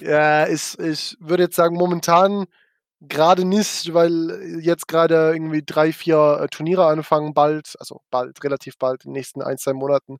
[0.00, 2.46] ja, ist, ich würde jetzt sagen, momentan
[3.00, 8.78] gerade nicht, weil jetzt gerade irgendwie drei, vier äh, Turniere anfangen, bald, also bald, relativ
[8.78, 10.18] bald, in den nächsten ein, zwei Monaten.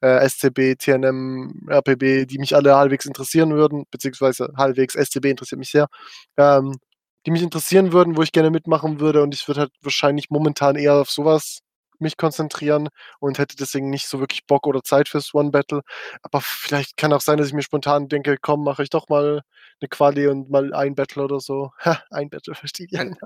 [0.00, 5.70] Äh, SCB, TNM, RPB, die mich alle halbwegs interessieren würden, beziehungsweise halbwegs SCB interessiert mich
[5.70, 5.88] sehr,
[6.36, 6.78] ähm,
[7.26, 10.76] die mich interessieren würden, wo ich gerne mitmachen würde und ich würde halt wahrscheinlich momentan
[10.76, 11.60] eher auf sowas
[12.02, 12.88] mich konzentrieren
[13.18, 15.82] und hätte deswegen nicht so wirklich Bock oder Zeit fürs One Battle.
[16.22, 19.42] Aber vielleicht kann auch sein, dass ich mir spontan denke, komm, mache ich doch mal
[19.80, 21.72] eine Quali und mal ein Battle oder so.
[21.84, 22.96] Ha, ein Battle, verstehe ich.
[22.96, 23.16] Kann-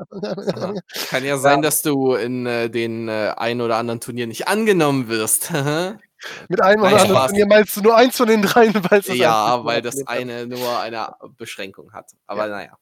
[1.10, 5.08] Kann ja sein, dass du in äh, den äh, ein oder anderen Turnier nicht angenommen
[5.08, 5.52] wirst.
[6.48, 7.26] Mit einem Nein, oder anderen.
[7.28, 10.80] Turnier meinst du nur eins von den dreien, weil es ja, weil das eine nur
[10.80, 12.10] eine Beschränkung hat.
[12.26, 12.78] Aber naja.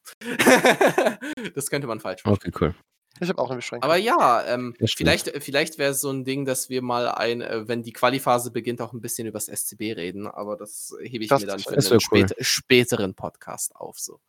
[1.55, 2.35] das könnte man falsch machen.
[2.37, 2.75] Okay, cool.
[3.21, 3.85] Ich habe auch eine Beschränkung.
[3.89, 5.09] Aber ja, ähm, Das stimmt.
[5.09, 8.51] vielleicht, vielleicht wäre es so ein Ding, dass wir mal ein, äh, wenn die Qualiphase
[8.51, 10.27] beginnt, auch ein bisschen über das SCB reden.
[10.27, 12.01] Aber das hebe ich Das mir dann für einen cool.
[12.01, 13.99] spät, späteren Podcast auf.
[14.01, 14.21] So.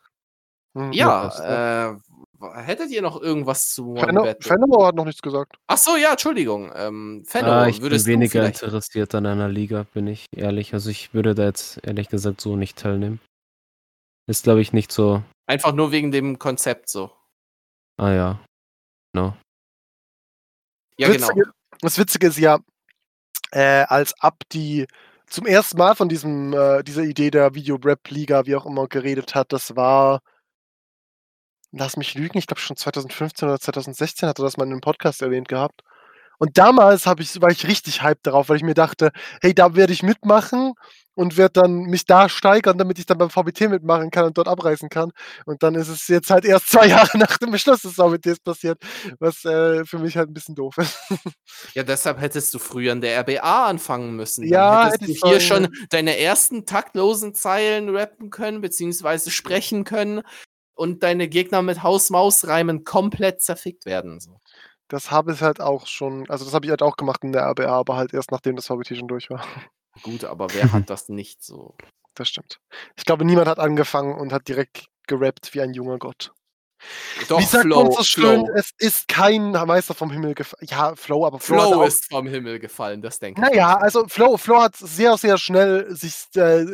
[0.78, 1.96] Hm, Ja, äh,
[2.40, 5.56] w- hättet ihr noch irgendwas zu Fenno, hat noch nichts gesagt.
[5.68, 6.72] Ach so, ja, Entschuldigung.
[6.76, 10.74] Ähm, Fenno, Ah, ich bin weniger vielleicht interessiert an einer Liga, bin ich ehrlich.
[10.74, 13.20] Also ich würde da jetzt ehrlich gesagt so nicht teilnehmen.
[14.28, 15.24] Ist, glaube ich, nicht so.
[15.48, 17.10] einfach nur wegen dem Konzept so?
[17.98, 18.40] Ah ja.
[19.16, 19.34] No.
[20.98, 21.30] Ja, genau.
[21.30, 22.60] Witzige, Das Witzige ist ja,
[23.52, 24.88] äh, als ab die
[25.28, 29.54] zum ersten Mal von diesem, äh, dieser Idee der Video-Rap-Liga, wie auch immer, geredet hat,
[29.54, 30.20] das war,
[31.72, 34.82] lass mich lügen, ich glaube schon 2015 oder 2016 hat er das mal in einem
[34.82, 35.82] Podcast erwähnt gehabt.
[36.38, 39.94] Und damals ich, war ich richtig hyped darauf, weil ich mir dachte, hey, da werde
[39.94, 40.74] ich mitmachen
[41.16, 44.48] und werde dann mich da steigern, damit ich dann beim VBT mitmachen kann und dort
[44.48, 45.12] abreißen kann.
[45.46, 48.80] Und dann ist es jetzt halt erst zwei Jahre nach dem Beschluss des VBTs passiert,
[49.20, 50.98] was äh, für mich halt ein bisschen doof ist.
[51.74, 54.44] Ja, deshalb hättest du früher in der RBA anfangen müssen.
[54.44, 59.84] Dann Ja, hättest hätte du hier schon deine ersten taktlosen Zeilen rappen können, beziehungsweise sprechen
[59.84, 60.22] können
[60.76, 64.20] und deine Gegner mit Haus-Maus-Reimen komplett zerfickt werden.
[64.20, 64.40] So.
[64.88, 67.44] Das habe ich halt auch schon, also das habe ich halt auch gemacht in der
[67.50, 69.44] RBA, aber halt erst nachdem das VBT schon durch war.
[70.04, 71.76] Gut, aber wer hat das nicht so?
[72.16, 72.60] Das stimmt.
[72.96, 76.34] Ich glaube, niemand hat angefangen und hat direkt gerappt wie ein junger Gott.
[77.30, 78.54] Doch, Wie sagt Flow, man so schön, Flow.
[78.56, 80.68] es ist kein Meister vom Himmel gefallen.
[80.70, 83.48] Ja, Flow, aber Flow, Flow ist vom Himmel gefallen, das denke ich.
[83.48, 86.66] Naja, also Flow, Flow hat sehr, sehr schnell sich äh,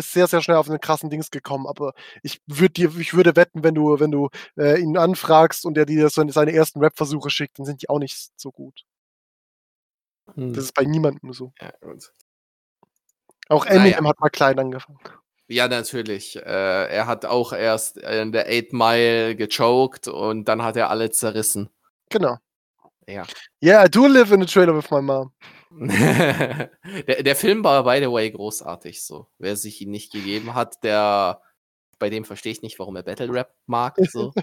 [0.00, 3.62] sehr, sehr schnell auf einen krassen Dings gekommen, aber ich würde dir, ich würde wetten,
[3.62, 7.58] wenn du, wenn du äh, ihn anfragst und er dir so seine ersten Rap-Versuche schickt,
[7.58, 8.84] dann sind die auch nicht so gut.
[10.34, 10.52] Hm.
[10.52, 11.52] Das ist bei niemandem so.
[11.60, 12.12] Ja, gut.
[13.50, 13.80] Auch Naja.
[13.80, 14.98] Eminem hat mal klein angefangen.
[15.48, 16.36] ja, natürlich.
[16.36, 16.40] Äh,
[16.88, 21.68] er hat auch erst in der 8 Mile gechoked und dann hat er alle zerrissen.
[22.08, 22.38] Genau.
[23.06, 23.24] Ja.
[23.62, 25.32] Yeah, I do live in a trailer with my mom.
[25.72, 26.70] der,
[27.22, 29.26] der Film war, by the way, großartig so.
[29.38, 31.40] Wer sich ihn nicht gegeben hat, der
[31.98, 33.96] bei dem verstehe ich nicht, warum er Battle Rap mag.
[34.10, 34.32] So.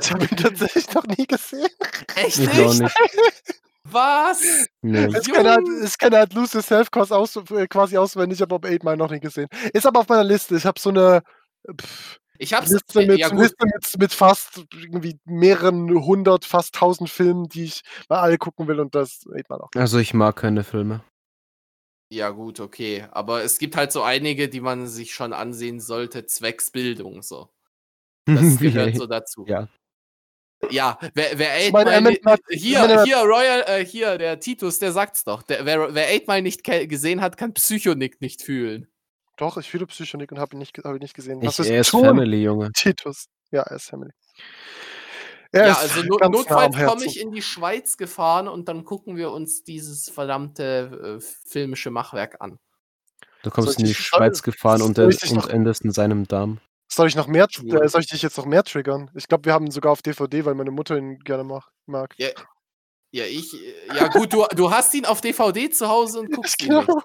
[0.00, 1.68] Ich habe ihn tatsächlich noch nie gesehen.
[2.16, 2.80] Echt Ich auch nicht?
[2.80, 3.62] nicht.
[3.90, 4.66] Was?
[4.82, 5.06] Nee.
[5.06, 8.84] Ich kenne halt, kenne halt Lose Yourself quasi, aus, äh, quasi auswendig, aber Bob 8
[8.84, 9.48] Mile noch nie gesehen.
[9.72, 10.56] Ist aber auf meiner Liste.
[10.56, 11.22] Ich habe so eine
[11.80, 12.70] pff, Ich hab's.
[12.70, 13.28] Liste, mit, ja.
[13.28, 18.68] Liste mit, mit fast irgendwie mehreren hundert, fast tausend Filmen, die ich mal alle gucken
[18.68, 19.70] will und das 8 Mile auch.
[19.74, 21.02] Also ich mag keine Filme.
[22.12, 23.06] Ja, gut, okay.
[23.10, 27.22] Aber es gibt halt so einige, die man sich schon ansehen sollte, zwecks Bildung.
[27.22, 27.50] So.
[28.26, 29.44] Das gehört so dazu.
[29.48, 29.68] Ja.
[30.70, 34.78] Ja, wer, wer Eight Mile Emmett ni- Matt- hier, hier, Royal, äh, hier, der Titus,
[34.78, 35.42] der sagt's doch.
[35.42, 38.88] Der, wer, wer Eight Mile nicht gesehen hat, kann Psychonik nicht fühlen.
[39.36, 41.42] Doch, ich fühle Psychonik und habe ihn, nicht, hab ihn nicht gesehen.
[41.42, 42.72] Ich, ist er ist tun, Family, Junge.
[42.72, 43.26] Titus?
[43.50, 44.12] Ja, er ist Family.
[45.52, 49.16] Er ja, ist also no, notfalls komme ich in die Schweiz gefahren und dann gucken
[49.16, 52.58] wir uns dieses verdammte äh, filmische Machwerk an.
[53.42, 56.58] Du kommst Soll in die Schweiz gefahren und, und noch- endest in seinem Darm.
[56.96, 59.10] Soll ich noch mehr, äh, soll ich dich jetzt noch mehr triggern?
[59.14, 62.14] Ich glaube, wir haben ihn sogar auf DVD, weil meine Mutter ihn gerne mag.
[62.16, 62.30] Ja,
[63.10, 63.54] ja ich,
[63.94, 66.86] ja gut, du, du hast ihn auf DVD zu Hause und guckst ihn nicht.
[66.86, 67.02] Genau.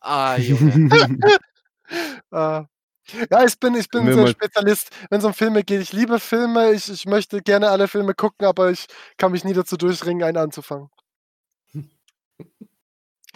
[0.00, 0.88] Ah, Junge.
[1.90, 1.98] Äh,
[2.32, 5.82] ja, ich bin, ich bin so ein Spezialist, wenn es um Filme geht.
[5.82, 8.86] Ich liebe Filme, ich, ich möchte gerne alle Filme gucken, aber ich
[9.18, 10.88] kann mich nie dazu durchringen, einen anzufangen.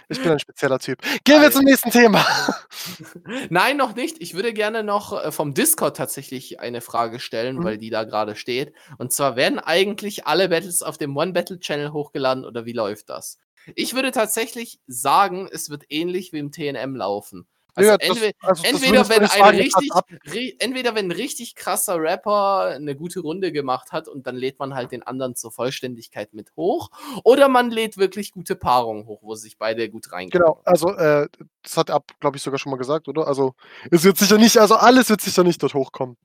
[0.09, 1.01] Ich bin ein spezieller Typ.
[1.25, 2.25] Gehen wir zum nächsten Thema.
[3.51, 4.17] Nein, noch nicht.
[4.21, 7.65] Ich würde gerne noch äh, vom Discord tatsächlich eine Frage stellen, Mhm.
[7.65, 8.73] weil die da gerade steht.
[8.99, 13.09] Und zwar werden eigentlich alle Battles auf dem One Battle Channel hochgeladen oder wie läuft
[13.11, 13.39] das?
[13.75, 17.47] Ich würde tatsächlich sagen, es wird ähnlich wie im TNM laufen.
[17.79, 21.13] Also, Ja, das- entweder, also das entweder, würdest du wenn ein richtig, entweder wenn ein
[21.13, 25.37] richtig krasser Rapper eine gute Runde gemacht hat und dann lädt man halt den anderen
[25.37, 26.91] zur Vollständigkeit mit hoch.
[27.23, 30.31] Oder man lädt wirklich gute Paarungen hoch, wo sich beide gut reingehen.
[30.43, 31.29] Genau, also äh,
[31.63, 33.29] das hat Ab, glaube ich, sogar schon mal gesagt, oder?
[33.29, 33.55] Also
[33.93, 36.17] es wird sicher nicht, also alles wird sicher nicht dort hochkommen.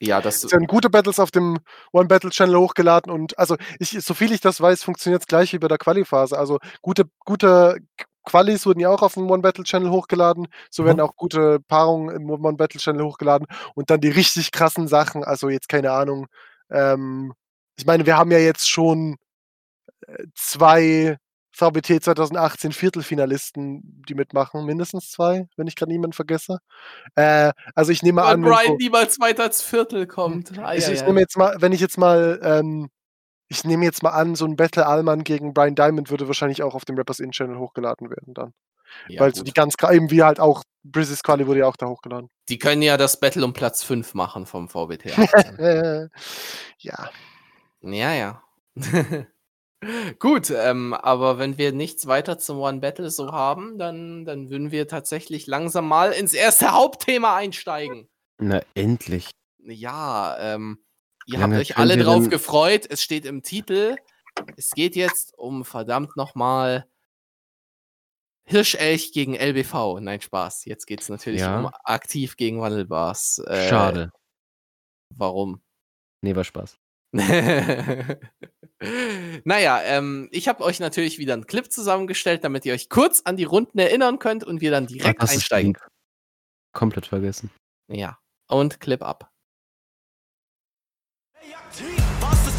[0.00, 1.58] Ja, das Es werden gute Battles auf dem
[1.92, 5.52] One Battle Channel hochgeladen und also ich, so viel ich das weiß, funktioniert es gleich
[5.52, 6.36] wie bei der Quali-Phase.
[6.38, 7.76] Also gute, gute
[8.24, 12.14] Qualis wurden ja auch auf dem One Battle Channel hochgeladen, so werden auch gute Paarungen
[12.14, 16.26] im One Battle Channel hochgeladen und dann die richtig krassen Sachen, also jetzt keine Ahnung.
[16.70, 17.32] Ähm,
[17.76, 19.16] ich meine, wir haben ja jetzt schon
[20.06, 21.18] äh, zwei
[21.52, 26.58] VBT 2018 Viertelfinalisten, die mitmachen, mindestens zwei, wenn ich gerade niemanden vergesse.
[27.16, 30.58] Äh, also ich nehme weil an, wenn Brian niemals weiter ins Viertel kommt.
[30.58, 32.88] Ei, ich, ei, ich nehme jetzt mal, wenn ich jetzt mal, ähm,
[33.50, 36.74] ich nehme jetzt mal an, so ein Battle Allman gegen Brian Diamond würde wahrscheinlich auch
[36.74, 38.54] auf dem Rappers In Channel hochgeladen werden dann.
[39.08, 41.86] Ja, Weil so die ganz, eben wie halt auch Brizzes Quali wurde ja auch da
[41.86, 42.30] hochgeladen.
[42.48, 45.18] Die können ja das Battle um Platz 5 machen vom VBT.
[45.18, 46.10] 18.
[46.78, 47.10] Ja.
[47.82, 48.42] ja, ja.
[50.18, 54.70] Gut, ähm, aber wenn wir nichts weiter zum One Battle so haben, dann, dann würden
[54.70, 58.08] wir tatsächlich langsam mal ins erste Hauptthema einsteigen.
[58.38, 59.30] Na, endlich.
[59.58, 60.78] Ja, ähm,
[61.32, 62.86] ihr Wie habt lange euch alle drauf gefreut.
[62.88, 63.96] Es steht im Titel.
[64.56, 66.86] Es geht jetzt um verdammt nochmal
[68.44, 70.00] Hirschelch gegen LBV.
[70.00, 70.64] Nein, Spaß.
[70.64, 71.60] Jetzt geht es natürlich Ja.
[71.60, 73.38] um aktiv gegen Wandelbars.
[73.46, 74.12] Äh, Schade.
[75.14, 75.62] Warum?
[76.22, 76.76] Nee, war Spaß.
[79.44, 83.36] naja, ähm, ich habe euch natürlich wieder einen Clip zusammengestellt, damit ihr euch kurz an
[83.36, 85.76] die Runden erinnern könnt und wir dann direkt ist einsteigen.
[86.72, 87.50] Komplett vergessen.
[87.88, 88.18] Ja.
[88.48, 89.29] Und Clip ab.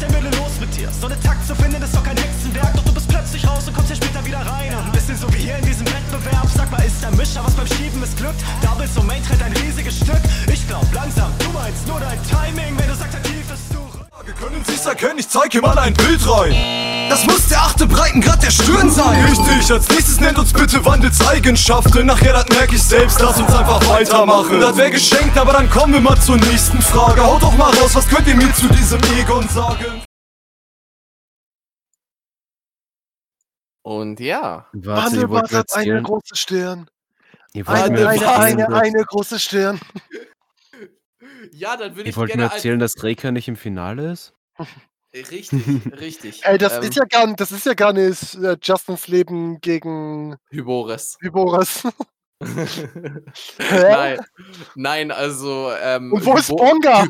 [0.02, 0.88] Ist denn bitte los mit dir?
[1.00, 3.74] So eine Takt zu finden ist doch kein Hexenwerk, doch du bist plötzlich raus und
[3.74, 4.74] kommst ja später wieder rein.
[4.74, 6.46] Ein bisschen so wie hier in diesem Wettbewerb.
[6.54, 8.42] Sag mal, ist der Mischer, was beim Schieben missglückt?
[8.62, 10.22] Doubles und Main trennt ein riesiges Stück.
[10.52, 14.01] Ich glaub langsam, du meinst nur dein Timing, wenn du sagst, aktiv ist du.
[14.24, 17.08] Wir können Sie's erkennen, ich zeig ihm mal ein Bild rein.
[17.08, 19.24] Das muss der achte Breitengrad der Stirn sein.
[19.24, 22.06] Richtig, als nächstes nennt uns bitte Wandels Eigenschaften.
[22.06, 24.60] Nachher, das merk ich selbst, lass uns einfach weitermachen.
[24.60, 27.22] Das wär geschenkt, aber dann kommen wir mal zur nächsten Frage.
[27.24, 30.02] Haut doch mal raus, was könnt ihr mir zu diesem Egon sagen?
[33.82, 34.66] Und ja.
[34.72, 36.86] Warte, mir hat eine große Stirn.
[37.54, 39.80] ihr wollt Eine, eine, eine, eine große Stirn.
[41.52, 42.52] Ja, dann würde ich wollt mir gerne.
[42.54, 44.34] erzählen, dass Reika nicht im Finale ist?
[45.14, 45.52] Richtig,
[46.00, 46.40] richtig.
[46.44, 49.60] Ey, das Ähm, ist ja gar nicht, das ist ja gar nicht äh, Justins Leben
[49.60, 51.18] gegen Hybores.
[51.20, 51.82] Hyboras.
[53.58, 54.18] nein,
[54.74, 55.70] nein, also.
[55.80, 57.06] Ähm, Und wo ist Hybo- Bonga?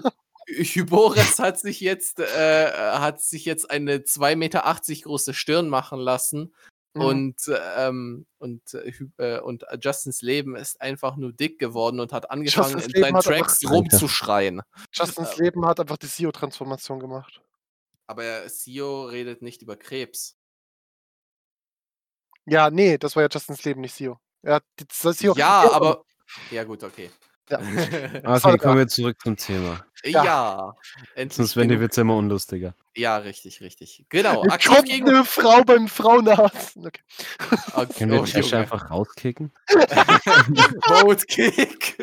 [0.49, 4.62] Hybores hat sich jetzt, äh, hat sich jetzt eine 2,80 Meter
[5.05, 6.53] große Stirn machen lassen.
[6.94, 7.02] Mhm.
[7.02, 7.37] Und,
[7.76, 12.72] ähm, und, äh, äh, und Justins Leben ist einfach nur dick geworden und hat angefangen,
[12.74, 14.62] Justins in Leben seinen Tracks rumzuschreien.
[14.92, 17.40] Justins Leben hat einfach die SEO-Transformation gemacht.
[18.07, 20.37] Aber Sio redet nicht über Krebs.
[22.44, 24.18] Ja, nee, das war ja Justins Leben, nicht SEO.
[24.44, 26.05] Die SEO Ja, aber.
[26.50, 27.11] Ja, gut, okay.
[27.50, 27.59] Ja.
[28.24, 29.85] Okay, Sorry, kommen wir zurück zum Thema.
[30.05, 30.24] ja.
[30.24, 30.72] Ja.
[31.14, 32.74] Endlich Sonst werden die Witze immer unlustiger.
[32.96, 34.05] Ja, richtig, richtig.
[34.09, 34.42] Genau.
[34.44, 35.09] Aktiv kommt gegen.
[35.09, 36.76] eine Frau beim Frauenarzt.
[36.76, 37.00] Okay.
[37.74, 38.57] Okay, Können wir oh, Junge.
[38.57, 39.52] einfach rauskicken?
[40.87, 41.98] Vote Kick.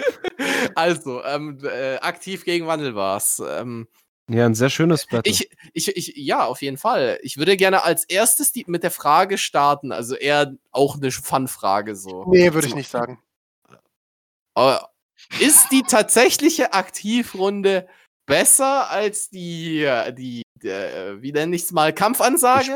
[0.76, 3.42] Also, ähm, äh, aktiv gegen Wandelbars.
[3.48, 3.88] Ähm,
[4.30, 5.32] Ja, ein sehr schönes Battle.
[5.32, 7.20] ich, ich, ich, ja, auf jeden Fall.
[7.24, 9.92] Ich würde gerne als erstes die, mit der Frage starten.
[9.92, 12.26] Also eher auch eine Fun-Frage so.
[12.28, 13.20] Nee, würde ich nicht sagen.
[14.54, 14.89] Aber
[15.40, 17.88] ist die tatsächliche Aktivrunde
[18.26, 22.76] besser als die, äh, die, äh, wie nenne ich es mal, Die Kampfansage?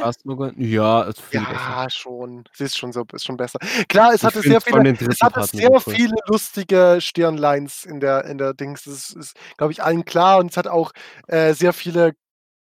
[0.57, 1.51] Ja, besser.
[1.51, 2.43] Ja, schon.
[2.53, 3.59] Sie ist schon so, ist schon besser.
[3.87, 8.37] Klar, es Ich hatte sehr viele, es hatte sehr viele lustige Stirnlines in der, in
[8.39, 8.83] der Dings.
[8.85, 10.39] Das ist, ist glaube ich, allen klar.
[10.39, 10.91] Und es hat auch
[11.27, 12.13] äh, sehr viele,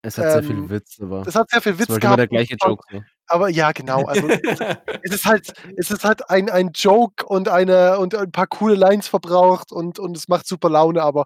[0.03, 2.17] Es hat sehr ähm, viel Witz, aber es hat sehr viel es Witz war immer
[2.17, 2.31] der gehabt.
[2.49, 2.85] gleiche und- Joke.
[2.91, 3.03] So.
[3.27, 4.05] Aber ja, genau.
[4.05, 4.29] Also
[5.03, 8.75] es ist halt, es ist halt ein, ein Joke und eine und ein paar coole
[8.75, 11.25] Lines verbraucht und, und es macht super Laune, aber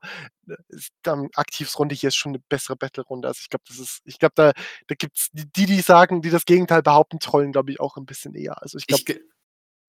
[0.48, 0.54] äh,
[1.02, 3.26] dann Aktivsrunde hier ist schon eine bessere Battle-Runde.
[3.26, 4.52] Also ich glaube, das ist, ich glaube, da,
[4.86, 8.34] da gibt's die, die sagen, die das Gegenteil behaupten, trollen, glaube ich, auch ein bisschen
[8.34, 8.62] eher.
[8.62, 9.20] Also ich glaube,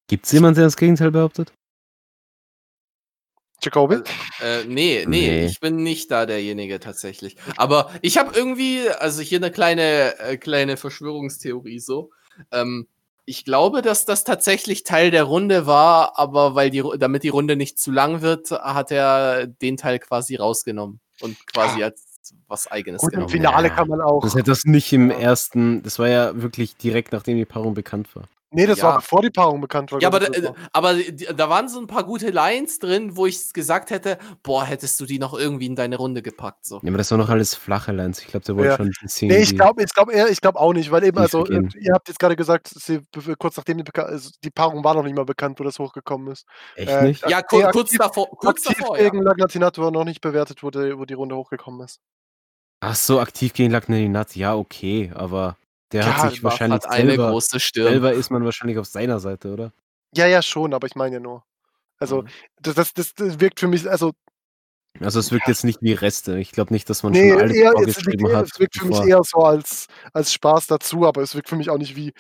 [0.10, 1.54] Gibt es jemanden, der das Gegenteil behauptet?
[3.62, 3.96] Jacobi?
[4.42, 5.46] Äh, nee, nee, Nee.
[5.46, 7.36] ich bin nicht da derjenige tatsächlich.
[7.58, 12.12] Aber ich habe irgendwie, also hier eine kleine, äh, kleine Verschwörungstheorie so.
[12.52, 12.88] Ähm,
[13.26, 17.56] ich glaube, dass das tatsächlich Teil der Runde war, aber weil die, damit die Runde
[17.56, 22.06] nicht zu lang wird, hat er den Teil quasi rausgenommen und quasi als
[22.48, 23.30] was eigenes Gut, im genommen.
[23.32, 23.76] Finale Ja.
[23.76, 24.22] kann man auch.
[24.22, 25.18] Das hätte das nicht im Ja.
[25.20, 28.24] ersten, das war ja wirklich direkt nachdem die Paarung bekannt war.
[28.52, 28.86] Nee, das Ja.
[28.86, 30.02] war bevor die Paarung bekannt war.
[30.02, 30.56] Ja, aber, glaub da, war.
[30.74, 30.96] aber
[31.36, 35.06] da waren so ein paar gute Lines drin, wo ich gesagt hätte, boah, hättest du
[35.06, 36.66] die noch irgendwie in deine Runde gepackt.
[36.66, 36.80] So.
[36.82, 38.20] Ja, aber das war noch alles flache Lines.
[38.22, 38.78] Ich glaube, der wollte Ja.
[38.78, 39.28] schon ein bisschen.
[39.28, 41.70] Nee, ich glaube ich glaub eher, ich glaube auch nicht, weil eben, also, äh, gehen.
[41.80, 43.02] ihr habt jetzt gerade gesagt, sie,
[43.38, 46.46] kurz nachdem die, also, die Paarung war noch nicht mal bekannt, wo das hochgekommen ist.
[46.76, 47.22] Echt äh, nicht?
[47.24, 48.30] Ja, Ja, ku nee, kurz aktiv- davor.
[48.32, 49.04] Kurz Aktiv davor ja.
[49.10, 52.00] gegen Lagnatinator noch nicht bewertet wurde, wo die Runde hochgekommen ist.
[52.82, 55.58] Ach so, aktiv gegen Lagninat, ja, okay, aber
[55.92, 57.86] der Ja, hat sich wahrscheinlich hat eine selber, große Stirn.
[57.88, 59.74] selber ist man wahrscheinlich auf seiner Seite, oder?
[60.16, 61.44] Ja, ja, schon, aber ich meine ja nur.
[61.98, 62.28] Also, Mhm.
[62.62, 64.14] das, das, das, das wirkt für mich, also,
[65.02, 66.40] Also es wirkt jetzt nicht wie Reste.
[66.40, 68.46] Ich glaube nicht, dass man nee, schon alles eher, es, vorgeschrieben wirkt, hat.
[68.52, 71.70] es wirkt für mich eher so als, als Spaß dazu, aber es wirkt für mich
[71.70, 72.14] auch nicht wie,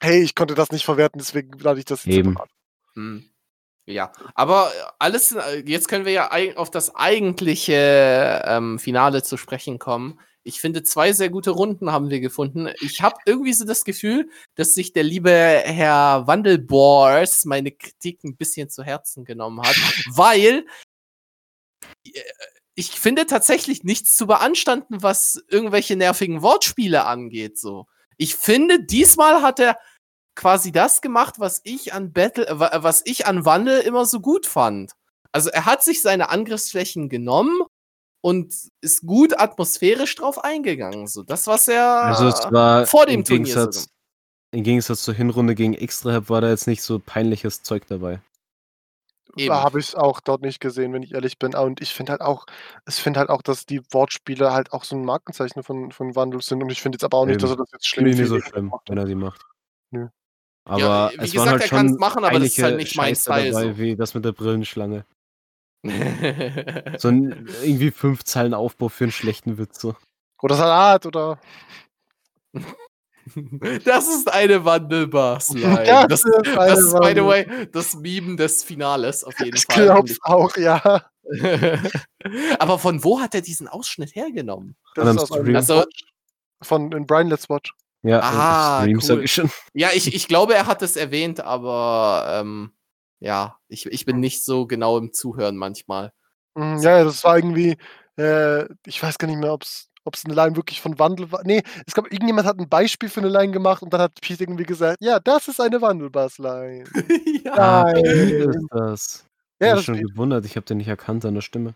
[0.00, 2.36] hey, ich konnte das nicht verwerten, deswegen lade ich das jetzt Eben.
[2.94, 3.30] Hm.
[3.86, 9.36] Ja, aber äh, alles, äh, jetzt können wir ja auf das eigentliche ähm, Finale zu
[9.36, 10.18] sprechen kommen.
[10.46, 12.68] Ich finde, zwei sehr gute Runden haben wir gefunden.
[12.82, 18.36] Ich habe irgendwie so das Gefühl, dass sich der liebe Herr Wandelbors meine Kritik ein
[18.36, 19.74] bisschen zu Herzen genommen hat,
[20.16, 20.66] weil
[22.06, 22.20] äh,
[22.76, 27.58] ich finde tatsächlich nichts zu beanstanden, was irgendwelche nervigen Wortspiele angeht.
[27.58, 29.78] So, ich finde, diesmal hat er
[30.34, 34.20] quasi das gemacht, was ich an Battle, äh, wa- was ich an Wandel immer so
[34.20, 34.92] gut fand.
[35.32, 37.62] Also er hat sich seine Angriffsflächen genommen
[38.24, 41.06] und ist gut atmosphärisch drauf eingegangen.
[41.06, 43.88] So das, was er Also es war vor dem im Turnier Gegensatz, so
[44.52, 48.22] im Gegensatz zur Hinrunde gegen Extra war da jetzt nicht so peinliches Zeug dabei.
[49.36, 49.52] Eben.
[49.52, 51.54] Habe ich auch dort nicht gesehen, wenn ich ehrlich bin.
[51.54, 52.46] Und ich finde halt auch,
[52.88, 56.40] ich finde halt auch, dass die Wortspiele halt auch so ein Markenzeichen von, von Wandel
[56.40, 56.62] sind.
[56.62, 57.64] Und ich finde jetzt aber auch nicht, dass er Eben.
[57.64, 59.42] das jetzt schlimm Finde ich nicht so schlimm, wenn er die macht.
[59.90, 60.08] Nö.
[60.64, 62.76] Aber Ja, wie es gesagt, waren halt er kann's schon machen, aber das ist halt
[62.76, 63.78] nicht mein Scheiße Style dabei, so.
[63.78, 65.04] wie das mit der Brillenschlange.
[66.98, 69.80] So ein irgendwie fünf Zeilen Aufbau für einen schlechten Witz.
[69.80, 69.94] So.
[70.42, 71.38] Oder Salat oder.
[73.84, 76.06] Das ist eine Wandelbar-Slide.
[76.08, 79.56] Das Das, ist eine das ist, by the way, das Meme des Finales auf jeden
[79.56, 79.84] Ich Fall.
[79.86, 81.02] glaub's auch, ja.
[82.58, 84.76] Aber von wo hat er diesen Ausschnitt hergenommen?
[84.94, 85.38] Das Am ist aus.
[85.54, 85.84] Also,
[86.62, 87.72] von in Brian Let's Watch.
[88.02, 89.24] Ja, Ah, Stream cool.
[89.24, 89.40] ich
[89.72, 92.72] ja, ich, ich glaube, er hat es erwähnt, aber ähm,
[93.24, 96.12] ja, ich, ich bin nicht so genau im Zuhören manchmal.
[96.54, 97.78] Mhm, ja, das war irgendwie,
[98.18, 99.88] äh, ich weiß gar nicht mehr, ob es
[100.26, 101.42] eine Line wirklich von Wandel war.
[101.42, 104.44] Nee, ich glaube, irgendjemand hat ein Beispiel für eine Line gemacht und dann hat Pete
[104.44, 106.84] irgendwie gesagt, ja, das ist eine Wandelbars-Line.
[107.44, 107.56] ja.
[107.56, 108.02] Nein.
[108.02, 109.26] Pete ist das.
[109.58, 111.74] Ja, das das schon ist gewundert, ich habe den nicht erkannt an der Stimme.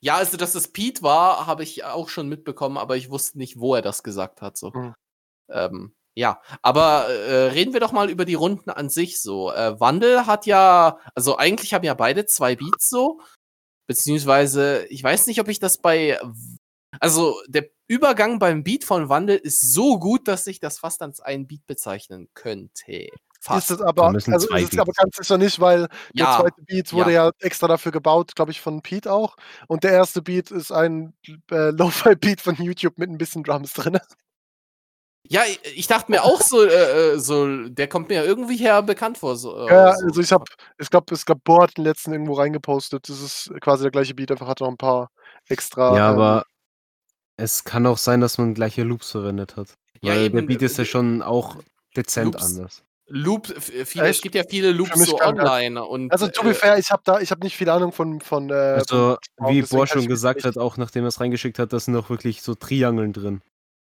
[0.00, 3.60] ja, also, dass es Pete war, habe ich auch schon mitbekommen, aber ich wusste nicht,
[3.60, 4.56] wo er das gesagt hat.
[4.56, 4.70] So.
[4.70, 4.94] Mhm.
[5.50, 9.52] Ähm, ja, aber äh, reden wir doch mal über die Runden an sich so.
[9.52, 13.20] Äh, Wandel hat ja, also eigentlich haben ja beide zwei Beats so,
[13.86, 16.18] beziehungsweise ich weiß nicht, ob ich das bei,
[17.00, 21.20] also der Übergang beim Beat von Wandel ist so gut, dass ich das fast als
[21.20, 22.92] einen Beat bezeichnen könnte.
[22.92, 23.10] Ist
[23.42, 23.70] Fast.
[23.70, 27.12] es aber, also ist es aber ganz sicher nicht, weil Ja, der zweite Beat wurde
[27.12, 29.36] ja, extra dafür gebaut, glaube ich, von Pete auch.
[29.68, 31.12] Und der erste Beat ist ein
[31.50, 33.98] äh, Lo-Fi-Beat von YouTube mit ein bisschen Drums drin.
[35.30, 35.42] Ja,
[35.74, 39.36] ich, dachte mir auch so, äh, äh, so, der kommt mir irgendwie her bekannt vor.
[39.36, 40.06] So, äh, Ja, so.
[40.06, 40.44] also ich habe,
[40.78, 43.08] ich glaube, es gab Bo hat den letzten irgendwo reingepostet.
[43.08, 45.10] Das ist quasi der gleiche Beat, einfach hat noch ein paar
[45.48, 45.96] extra.
[45.96, 46.44] ja, ähm, aber
[47.36, 49.74] es kann auch sein, dass man gleiche Loops verwendet hat.
[50.02, 51.56] Ja, Weil der eben, Beat ist ja äh, schon auch
[51.96, 52.44] dezent Loops.
[52.44, 52.82] anders.
[53.08, 56.54] Loop, f- viele, es gibt ja viele Loops so online und Also to be äh,
[56.54, 58.50] fair, ich habe da, ich habe nicht viel Ahnung von von.
[58.50, 61.78] Äh, Also, von wie Bohr schon gesagt hat, auch nachdem er es reingeschickt hat, da
[61.78, 63.42] sind auch wirklich so Triangeln drin.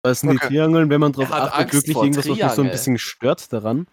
[0.05, 0.47] Da sind die Okay.
[0.49, 3.87] Triangeln, wenn man drauf achtet, wirklich irgendwas, was mich so ein bisschen stört daran.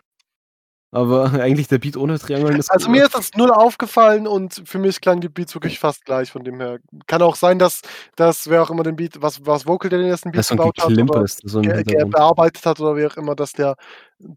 [0.95, 2.99] Aber eigentlich der Beat ohne Triangeln ist Also cooler.
[2.99, 6.45] mir ist das null aufgefallen und für mich klangen die Beats wirklich fast gleich von
[6.45, 6.81] dem her.
[7.07, 7.81] Kann auch sein, dass,
[8.15, 10.77] dass wer auch immer den Beat, was, was Vocal, der den ersten Beat Das gebaut
[10.79, 13.75] hat, oder ist so ge, ge, bearbeitet hat oder wer auch immer, dass der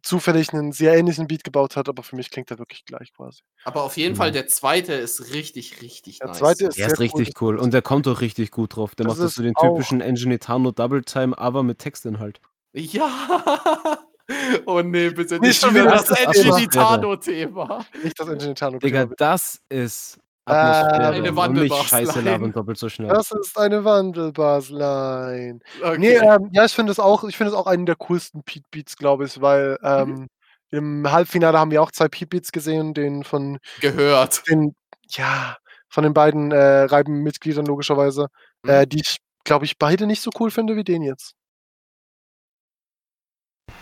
[0.01, 3.41] zufällig einen sehr ähnlichen Beat gebaut hat, aber für mich klingt er wirklich gleich quasi.
[3.65, 4.33] aber auf jeden Fall Mhm.
[4.33, 6.37] der zweite ist richtig, richtig Der nice.
[6.39, 7.19] zweite ist Der ist sehr cool.
[7.19, 8.95] richtig cool und der kommt auch richtig gut drauf.
[8.95, 12.39] Der Das macht das so den typischen Enginitano Double Time, aber mit Textinhalt.
[12.73, 13.09] Ja.
[14.65, 17.85] Oh nee, bitte Nicht nicht schon wieder das das Enginitano-Thema.
[18.03, 18.79] Nicht das Enginitano.
[18.79, 21.07] Digga, das ist Atmosphäre.
[21.07, 22.21] Eine Scheiße Wandelbars-Line.
[22.29, 23.09] labern doppelt so schnell.
[23.09, 25.59] Das ist eine Wandelbars-Line.
[25.83, 25.97] Okay.
[25.97, 28.65] Nee, ähm, ja, ich finde es auch, ich finde es auch einen der coolsten Pete
[28.71, 30.27] Beats, glaube ich, weil ähm,
[30.71, 34.43] im Halbfinale haben wir auch zwei Pete Beats gesehen, den von Gehört.
[34.49, 34.75] den,
[35.09, 35.57] ja,
[35.89, 38.27] von den beiden äh, Reiben-Mitgliedern logischerweise,
[38.63, 38.69] Mhm.
[38.69, 41.33] äh, die ich, glaube ich, beide nicht so cool finde wie den jetzt.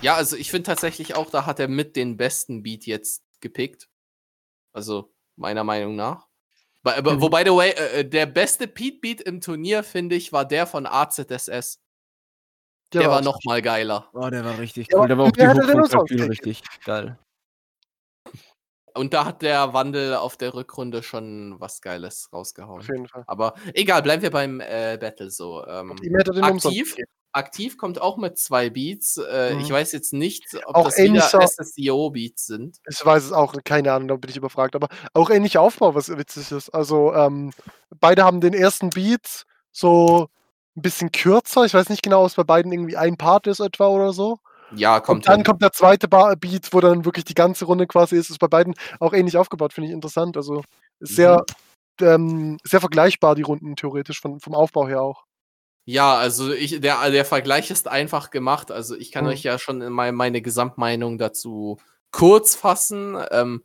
[0.02, 3.90] Ja, also ich finde tatsächlich auch, da hat er mit den besten Beat jetzt gepickt.
[4.74, 6.28] Also meiner Meinung nach.
[6.84, 7.22] Mhm.
[7.22, 10.46] Wo, by the way, äh, äh, der beste Pete Beat im Turnier, finde ich, war
[10.46, 11.80] der von AZSS.
[12.92, 14.10] Der, war auch noch mal geiler.
[14.14, 15.08] Oh, der war richtig cool.
[15.08, 16.30] Der war auch die uns Kalkül ausgekickt?
[16.30, 17.18] richtig geil.
[18.94, 22.82] Und da hat der Wandel auf der Rückrunde schon was Geiles rausgehauen.
[22.82, 23.24] Auf jeden Fall.
[23.26, 25.66] Aber egal, bleiben wir beim äh, Battle so.
[25.66, 25.96] Ähm,
[26.42, 26.96] aktiv.
[27.34, 29.18] Aktiv kommt auch mit zwei Beats.
[29.18, 29.60] Äh, Mhm.
[29.62, 32.78] Ich weiß jetzt nicht, ob Auch das wieder SSDO-Beats sind.
[32.90, 34.76] Ich weiß es auch, keine Ahnung, da bin ich überfragt.
[34.76, 36.70] Aber auch ähnlicher Aufbau, was witzig ist.
[36.70, 37.52] Also, ähm,
[38.00, 40.30] beide haben den ersten Beat so
[40.76, 41.66] ein bisschen kürzer.
[41.66, 44.38] Ich weiß nicht genau, ob es bei beiden irgendwie ein Part ist etwa oder so.
[44.76, 45.44] Ja, kommt Und dann hin.
[45.44, 48.30] kommt der zweite Beat, wo dann wirklich die ganze Runde quasi ist.
[48.32, 50.36] Ist bei beiden auch ähnlich aufgebaut, finde ich interessant.
[50.36, 50.64] Also
[51.00, 51.44] sehr,
[52.02, 55.26] ähm, sehr vergleichbar, die Runden theoretisch, von, vom Aufbau her auch.
[55.86, 58.72] Ja, also ich, der, der Vergleich ist einfach gemacht.
[58.72, 59.32] Also ich kann Mhm.
[59.32, 61.78] euch ja schon in mein, meine Gesamtmeinung dazu
[62.12, 63.18] kurz fassen.
[63.32, 63.64] Ähm,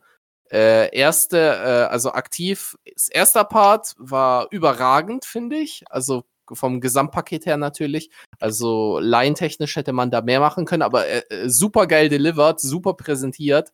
[0.50, 5.84] äh, erste, äh, also aktiv, das erster Part war überragend, finde ich.
[5.90, 8.10] Also vom Gesamtpaket her natürlich.
[8.40, 12.94] Also laientechnisch hätte man da mehr machen können, aber äh, äh, super geil delivered, super
[12.94, 13.72] präsentiert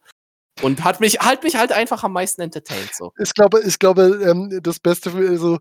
[0.62, 2.94] und hat mich, hat mich halt einfach am meisten entertained.
[2.94, 3.12] So.
[3.18, 5.58] Ich glaube, ich glaube, ähm, das Beste, für, also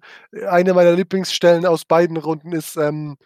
[0.48, 3.18] eine meiner Lieblingsstellen aus beiden Runden ist, ähm,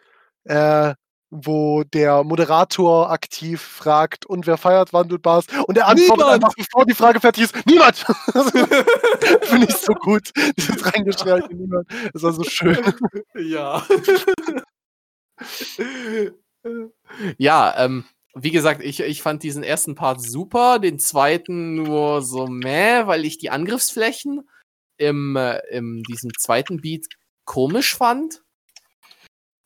[0.45, 0.93] äh,
[1.30, 5.45] wo der Moderator aktiv fragt, und wer feiert Wandelbars?
[5.68, 6.43] Und er antwortet Niemand!
[6.43, 7.97] einfach, bevor die Frage fertig ist, niemand!
[9.43, 10.32] Finde ich so gut.
[10.57, 11.88] Dieses reingeschreit, niemand.
[12.13, 12.78] Das war so schön.
[13.36, 13.84] Ja.
[17.38, 18.05] ja, ähm,
[18.43, 23.25] wie gesagt, ich, ich fand diesen ersten Part super, den zweiten nur so meh, weil
[23.25, 24.47] ich die Angriffsflächen
[24.97, 27.07] im, äh, im diesem zweiten Beat
[27.45, 28.43] komisch fand.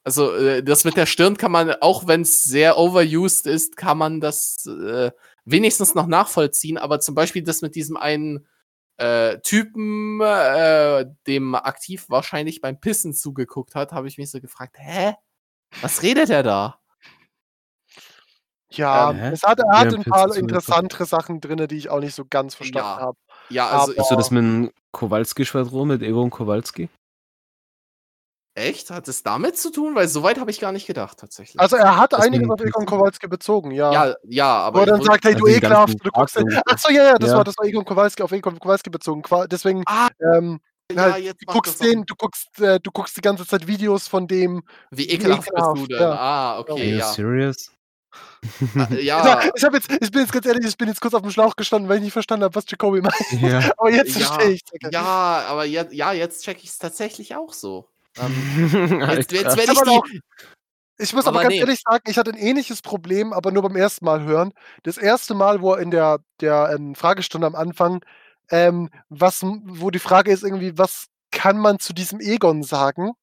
[0.04, 3.98] Also, äh, das mit der Stirn kann man, auch wenn es sehr overused ist, kann
[3.98, 5.12] man das äh,
[5.46, 8.48] wenigstens noch nachvollziehen, aber zum Beispiel das mit diesem einen
[8.98, 14.78] äh, Typen, äh, dem aktiv wahrscheinlich beim Pissen zugeguckt hat, habe ich mich so gefragt,
[14.80, 15.14] hä?
[15.82, 16.81] Was redet er da?
[18.72, 20.38] Ja, Ähm, es hat, er Ja, hat ein Pizza paar zugeguckt.
[20.52, 22.98] interessantere Sachen drin, die ich auch nicht so ganz verstanden Ja.
[23.02, 23.18] habe.
[23.50, 26.90] Ja, also Aber- du das mit dem Kowalski-Schwadron, mit Egon Kowalski?
[28.54, 28.90] echt?
[28.92, 29.96] Hat es damit zu tun?
[29.96, 31.60] Weil soweit habe ich gar nicht gedacht, tatsächlich.
[31.60, 32.86] Also er hat Das einiges mit auf Egon?
[32.86, 33.92] Kowalski bezogen, ja.
[33.92, 34.80] ja, ja, aber.
[34.80, 37.38] Wo er dann sagt, hey, du Also ekelhaft, du guckst Achso, ja, ja, das Ja.
[37.38, 39.22] war das war Egon Kowalski auf Egon Kowalski bezogen.
[39.50, 40.60] Deswegen, Ah, ähm,
[40.92, 44.08] ja, halt, jetzt du guckst den, du guckst, äh, du guckst die ganze Zeit Videos
[44.10, 44.64] von dem.
[44.92, 46.02] Wie wie ekelhaft, ekelhaft, bist du denn?
[46.02, 46.12] ja.
[46.14, 47.06] Ah, Are okay, you ja.
[47.08, 47.72] serious?
[48.90, 51.22] Äh, ja, Ich, hab jetzt, ich bin jetzt ganz ehrlich, ich bin jetzt kurz auf
[51.22, 53.16] dem Schlauch gestanden, weil ich nicht verstanden habe, was Jacoby meint.
[53.42, 53.72] ja.
[53.78, 54.62] Aber jetzt Ja, verstehe ich.
[54.92, 57.88] Ja, aber jetzt, ja, jetzt check ich es tatsächlich auch so.
[58.18, 60.22] Ähm, jetzt, jetzt, wenn ich Aber die,
[60.98, 61.60] Ich muss aber, Aber ganz nee.
[61.60, 64.54] ehrlich sagen, ich hatte ein ähnliches Problem, aber nur beim ersten Mal hören.
[64.84, 68.04] Das erste Mal, wo er in der, der ähm, Fragestunde am Anfang,
[68.50, 73.14] ähm, was, wo die Frage ist irgendwie, was kann man zu diesem Egon sagen?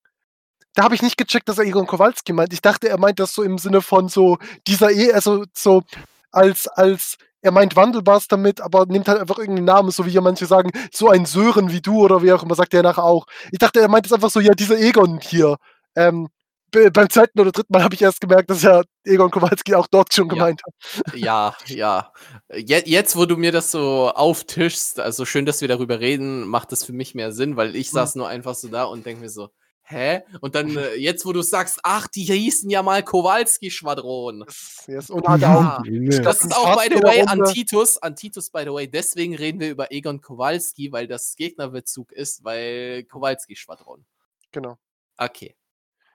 [0.78, 2.52] Da habe ich nicht gecheckt, dass er Egon Kowalski meint.
[2.52, 5.82] Ich dachte, er meint das so im Sinne von so dieser E, also so
[6.30, 10.20] als, als er meint Wandelbars damit, aber nimmt halt einfach irgendeinen Namen, so wie ja
[10.20, 13.26] manche sagen, so ein Sören wie du oder wie auch immer, sagt er nachher auch.
[13.50, 15.56] Ich dachte, er meint es einfach so, ja, dieser Egon hier.
[15.96, 16.28] Ähm,
[16.70, 19.88] be- beim zweiten oder dritten Mal habe ich erst gemerkt, dass ja Egon Kowalski auch
[19.88, 20.34] dort schon Ja.
[20.34, 21.12] gemeint hat.
[21.16, 22.12] Ja, ja.
[22.54, 26.70] Je- Jetzt, wo du mir das so auftischst, also schön, dass wir darüber reden, macht
[26.70, 27.96] das für mich mehr Sinn, weil ich Mhm.
[27.96, 29.48] saß nur einfach so da und denke mir so,
[29.88, 30.22] hä?
[30.40, 34.44] Und dann, äh, jetzt, wo du sagst, ach, die hießen ja mal Kowalski-Schwadron.
[34.46, 35.10] Das, yes.
[35.10, 35.82] Auch Ja.
[35.82, 39.34] Das im ist auch, by the way, an Titus, an Titus, by the way, deswegen
[39.34, 44.04] reden wir über Egon Kowalski, weil das Gegnerbezug ist, weil Kowalski-Schwadron.
[44.52, 44.76] Genau.
[45.16, 45.56] Okay.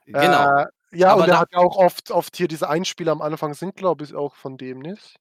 [0.06, 0.60] Genau.
[0.60, 3.54] Äh, ja, Aber und er hat ja auch oft, oft hier diese Einspieler am Anfang
[3.54, 5.20] sind, glaube ich, auch von dem, nicht?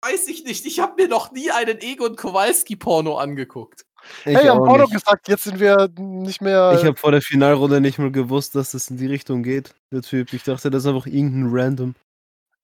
[0.00, 3.84] Weiß ich nicht, ich habe mir noch nie einen Egon Kowalski-Porno angeguckt.
[4.24, 6.72] Ich hey, auch Porno gesagt, jetzt sind wir nicht mehr.
[6.76, 10.02] Ich habe vor der Finalrunde nicht mal gewusst, dass das in die Richtung geht, der
[10.02, 10.32] Typ.
[10.32, 11.94] Ich dachte, das ist einfach irgendein Random.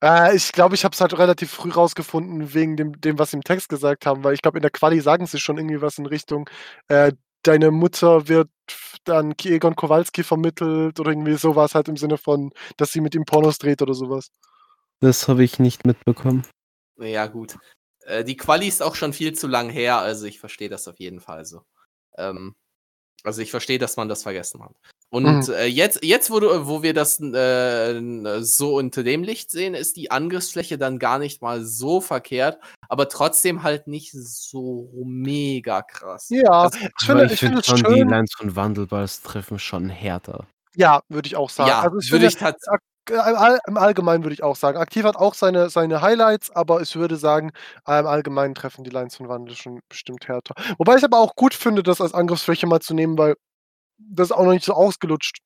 [0.02, 3.36] Äh, ich glaube, ich habe es halt relativ früh rausgefunden, wegen dem, dem, was sie
[3.36, 5.98] im Text gesagt haben, weil ich glaube, in der Quali sagen sie schon irgendwie was
[5.98, 6.48] in Richtung,
[6.88, 7.12] äh,
[7.42, 8.50] deine Mutter wird
[9.04, 13.24] dann Egon Kowalski vermittelt oder irgendwie sowas halt im Sinne von, dass sie mit ihm
[13.24, 14.30] Pornos dreht oder sowas.
[15.00, 16.44] Das habe ich nicht mitbekommen.
[16.98, 17.56] Ja, gut.
[18.08, 20.98] Äh, die Quali ist auch schon viel zu lang her, also ich verstehe das auf
[20.98, 21.62] jeden Fall so.
[22.16, 22.54] Ähm,
[23.24, 24.74] also ich verstehe, dass man das vergessen hat.
[25.10, 25.54] Und Mhm.
[25.54, 28.00] äh, jetzt, jetzt wo, du, wo wir das äh,
[28.42, 33.08] so unter dem Licht sehen, ist die Angriffsfläche dann gar nicht mal so verkehrt, aber
[33.08, 36.28] trotzdem halt nicht so mega krass.
[36.28, 38.08] Ja, Also, ich finde, ich ich finde schon die schön.
[38.08, 40.46] Lines von Wandelballs treffen schon härter.
[40.76, 41.70] Ja, würde ich auch sagen.
[41.70, 42.76] ja, also ich würde ich tats Äh,
[43.10, 44.78] Im All- Im Allgemeinen würde ich auch sagen.
[44.78, 47.50] Aktiv hat auch seine, seine Highlights, aber ich würde sagen,
[47.86, 50.54] äh, im Allgemeinen treffen die Lines von Wandel schon bestimmt härter.
[50.78, 53.36] Wobei ich aber auch gut finde, das als Angriffsfläche mal zu nehmen, weil
[53.98, 55.38] das ist auch noch nicht so ausgelutscht.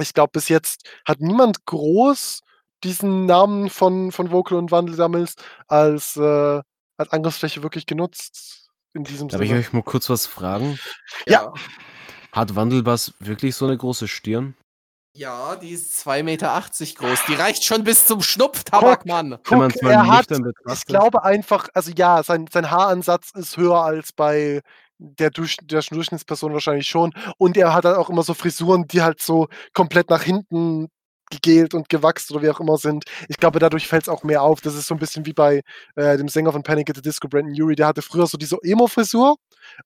[0.00, 2.40] Ich glaube, bis jetzt hat niemand groß
[2.84, 5.34] diesen Namen von, von Vocal und Wandel damals
[5.66, 6.60] als, äh,
[6.96, 8.70] als Angriffsfläche wirklich genutzt.
[8.94, 9.60] In diesem Darf ich Sinne.
[9.60, 10.78] euch mal kurz was fragen?
[11.26, 11.52] Ja.
[12.32, 14.54] Hat Wandelbass wirklich so eine große Stirn?
[15.18, 16.62] Ja, die ist 2,80 Meter
[16.94, 17.18] groß.
[17.26, 19.32] Die reicht schon bis zum Schnupftabak, Mann.
[19.32, 23.82] Wenn Guck, mal er hat, ich glaube einfach, also ja, sein, sein Haaransatz ist höher
[23.82, 24.62] als bei
[24.98, 27.12] der, Durch, der Durchschnittsperson wahrscheinlich schon.
[27.36, 30.88] Und er hat halt auch immer so Frisuren, die halt so komplett nach hinten
[31.30, 33.04] gegelt und gewachst oder wie auch immer sind.
[33.28, 34.60] Ich glaube, dadurch fällt es auch mehr auf.
[34.60, 35.62] Das ist so ein bisschen wie bei
[35.96, 37.74] äh, dem Sänger von Panic at the Disco, Brandon Urie.
[37.76, 39.36] Der hatte früher so diese Emo-Frisur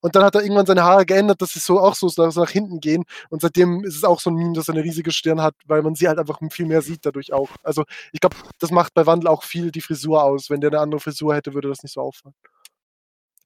[0.01, 2.49] und dann hat er irgendwann seine Haare geändert, dass sie so auch so so nach
[2.49, 3.03] hinten gehen.
[3.29, 5.81] Und seitdem ist es auch so ein Meme, dass er eine riesige Stirn hat, weil
[5.81, 7.49] man sie halt einfach viel mehr sieht dadurch auch.
[7.63, 10.49] Also ich glaube, das macht bei Wandel auch viel die Frisur aus.
[10.49, 12.35] Wenn der eine andere Frisur hätte, würde das nicht so auffallen.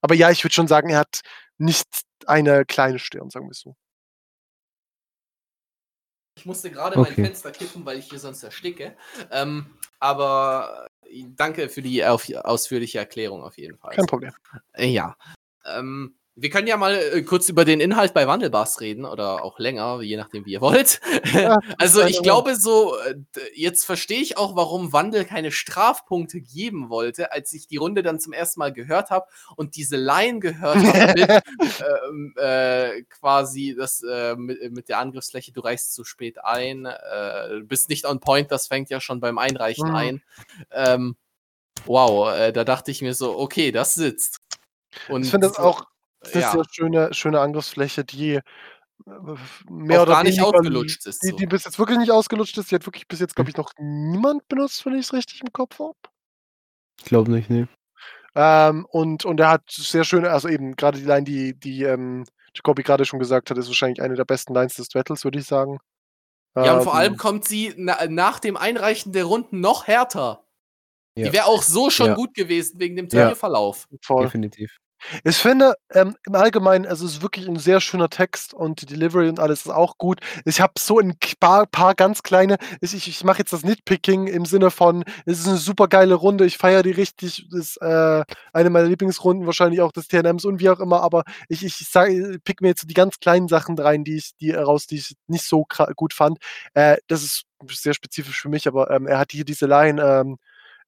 [0.00, 1.20] Aber ja, ich würde schon sagen, er hat
[1.58, 1.86] nicht
[2.26, 3.74] eine kleine Stirn, sagen wir so.
[6.38, 7.24] Ich musste gerade mein Okay.
[7.24, 8.96] Fenster kippen, weil ich hier sonst ersticke.
[9.32, 9.66] Ähm,
[9.98, 13.96] aber äh, danke für die auf, ausführliche Erklärung auf jeden Fall.
[13.96, 14.32] Kein Problem.
[14.72, 15.16] Äh, Ja.
[15.64, 19.58] Ähm, wir können ja mal äh, kurz über den Inhalt bei Wandelbars reden oder auch
[19.58, 21.00] länger, je nachdem, wie ihr wollt.
[21.32, 23.16] Ja, also ich glaube so, äh,
[23.54, 28.20] jetzt verstehe ich auch, warum Wandel keine Strafpunkte geben wollte, als ich die Runde dann
[28.20, 29.26] zum ersten Mal gehört habe
[29.56, 31.42] und diese Line gehört habe mit
[32.08, 37.60] ähm, äh, quasi das äh, mit, mit der Angriffsfläche, du reichst zu spät ein, äh,
[37.64, 39.94] bist nicht on point, das fängt ja schon beim Einreichen Mhm.
[39.94, 40.22] ein.
[40.70, 41.16] Ähm,
[41.84, 44.38] wow, äh, da dachte ich mir so, okay, das sitzt.
[45.08, 45.84] Und Ich finde das auch
[46.22, 46.52] sehr, ja.
[46.52, 48.42] sehr schöne, schöne Angriffsfläche, die äh,
[49.70, 51.36] mehr Auch oder gar nicht weniger, ausgelutscht ist, Die, so.
[51.36, 52.70] die bis jetzt wirklich nicht ausgelutscht ist.
[52.70, 55.52] Die hat wirklich bis jetzt, glaube ich, noch niemand benutzt, wenn ich es richtig im
[55.52, 55.96] Kopf habe.
[56.98, 57.66] Ich glaube nicht, nee.
[58.34, 62.24] Ähm, und, und er hat sehr schöne, also eben gerade die Line, die, die ähm,
[62.54, 65.46] Jacobi gerade schon gesagt hat, ist wahrscheinlich eine der besten Lines des Battles, würde ich
[65.46, 65.78] sagen.
[66.56, 70.44] Ja, und vor Ähm, allem kommt sie na, nach dem Einreichen der Runden noch härter.
[71.16, 71.26] Ja.
[71.26, 72.14] Die wäre auch so schon Ja.
[72.14, 73.10] gut gewesen wegen dem Ja.
[73.20, 73.86] Turnierverlauf.
[74.02, 74.24] voll.
[74.24, 74.76] Definitiv.
[75.24, 78.86] Ich finde, ähm, im Allgemeinen, also es ist wirklich ein sehr schöner Text und die
[78.86, 80.20] Delivery und alles ist auch gut.
[80.44, 84.44] Ich habe so ein paar, paar ganz kleine, ich, ich, mache jetzt das Nitpicking im
[84.44, 88.24] Sinne von, es ist eine super geile Runde, ich feiere die richtig, das ist äh,
[88.52, 91.88] eine meiner Lieblingsrunden, wahrscheinlich auch des TNMs und wie auch immer, aber ich, ich, ich
[91.88, 95.16] sage, pick mir jetzt die ganz kleinen Sachen rein, die ich, die raus, die ich
[95.26, 96.38] nicht so gut fand.
[96.74, 100.38] Äh, das ist sehr spezifisch für mich, aber ähm, er hat hier diese Line, ähm,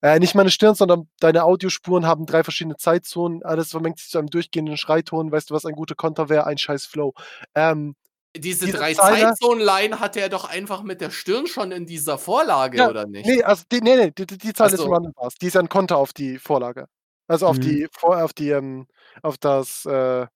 [0.03, 3.43] äh, nicht meine Stirn, sondern deine Audiospuren haben drei verschiedene Zeitzonen.
[3.43, 5.31] Alles vermengt sich zu einem durchgehenden Schreiton.
[5.33, 6.47] Weißt du, was ein guter Konter wäre?
[6.47, 7.13] Ein scheiß Flow.
[7.55, 7.95] Ähm,
[8.37, 12.79] Diese Diese drei Zeitzonen-Line hatte er doch einfach mit der Stirn schon in dieser Vorlage,
[12.79, 13.27] Ja, oder nicht?
[13.27, 14.85] nee, also die, nee, nee, die, die, Zahl Ach ist so.
[14.85, 15.35] von Wandelbars.
[15.35, 16.87] Die ist ja ein Konter auf die Vorlage.
[17.27, 17.61] Also auf Mhm.
[17.63, 18.87] die, auf die, ähm,
[19.23, 20.27] auf das, äh,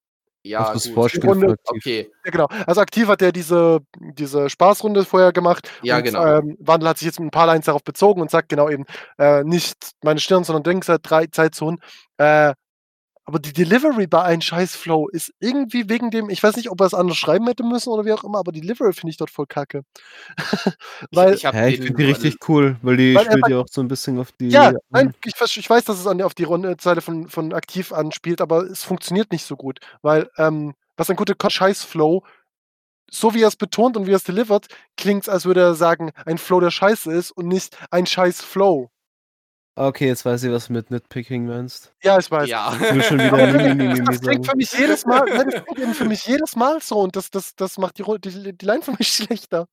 [0.45, 0.95] Ja, Auf das gut.
[0.95, 1.57] Vorspiel Runde-.
[1.65, 2.47] Okay, ja genau.
[2.67, 5.71] Also aktiv hat er diese, diese Spaßrunde vorher gemacht.
[5.83, 6.25] ja, und, genau.
[6.25, 8.85] Ähm, Wandel hat sich jetzt mit ein paar Lines darauf bezogen und sagt genau eben,
[9.19, 11.81] äh, nicht meine Stirn, sondern Dings hat drei Zeitzonen.
[12.19, 12.53] Äh,
[13.27, 16.81] aber die Delivery bei einem scheiß Flow ist irgendwie wegen dem, ich weiß nicht, ob
[16.81, 19.17] er es anders schreiben hätte müssen oder wie auch immer, aber die Delivery finde ich
[19.17, 19.85] dort voll kacke.
[21.11, 23.69] Weil, ich hab Ja, ich finde die richtig cool, weil die Weil spielt ja auch
[23.71, 24.49] so ein bisschen auf die.
[24.49, 24.79] ja, an.
[24.91, 28.43] nein, ich, ich weiß, dass es an, auf die Runde Zeile von, von aktiv anspielt,
[28.43, 32.25] aber es funktioniert nicht so gut, weil ähm, was ein guter Scheiß-Flow,
[33.11, 34.67] so wie er es betont und wie er es delivert,
[34.97, 38.91] klingt es, als würde er sagen, ein Flow, der scheiße ist und nicht ein Scheiß-Flow.
[39.77, 41.93] Okay, jetzt weiß ich, was du mit Nitpicking meinst.
[42.03, 42.49] Ja, ich weiß.
[42.49, 42.73] Ja.
[42.95, 45.65] Ich schon wieder Aber Mimi, Mimi, das, das klingt für mich jedes Mal, nein, das
[45.65, 48.83] klingt für mich jedes Mal so und das, das, das macht die, die, die Line
[48.83, 49.67] für mich schlechter.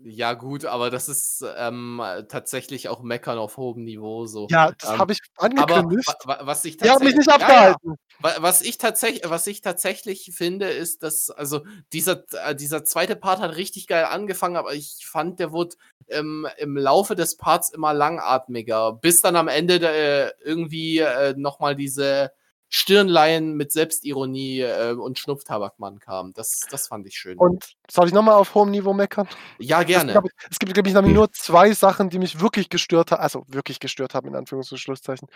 [0.00, 4.46] Ja, gut, aber das ist ähm, tatsächlich auch Meckern auf hohem Niveau so.
[4.48, 6.08] Ja, das Ähm, habe ich Aber angekündigt.
[6.24, 7.72] wa was ich Ihr habt mich nicht tatsächlich- ja, ja.
[7.72, 7.98] abgehalten.
[8.20, 13.16] Wa- Was ich tatsächlich, was ich tatsächlich finde, ist, dass also dieser äh, dieser zweite
[13.16, 15.74] Part hat richtig geil angefangen, aber ich fand, der wurde
[16.08, 21.58] ähm, im Laufe des Parts immer langatmiger, bis dann am Ende äh, irgendwie äh, noch
[21.58, 22.30] mal diese
[22.70, 26.34] Stirnleien mit Selbstironie äh, und Schnupftabakmann kam.
[26.34, 27.38] Das, das fand ich schön.
[27.38, 29.26] Und soll ich nochmal auf hohem Niveau meckern?
[29.58, 30.12] ja, gerne.
[30.12, 33.44] ich, es gibt, glaube ich, nämlich nur zwei Sachen, die mich wirklich gestört haben, also
[33.48, 35.28] wirklich gestört haben, in Anführungs- und Schlusszeichen.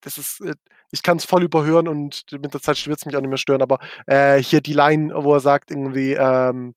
[0.00, 0.54] Das ist, äh,
[0.92, 3.38] ich kann es voll überhören und mit der Zeit wird es mich auch nicht mehr
[3.38, 6.74] stören, aber äh, hier die Line, wo er sagt irgendwie, ähm,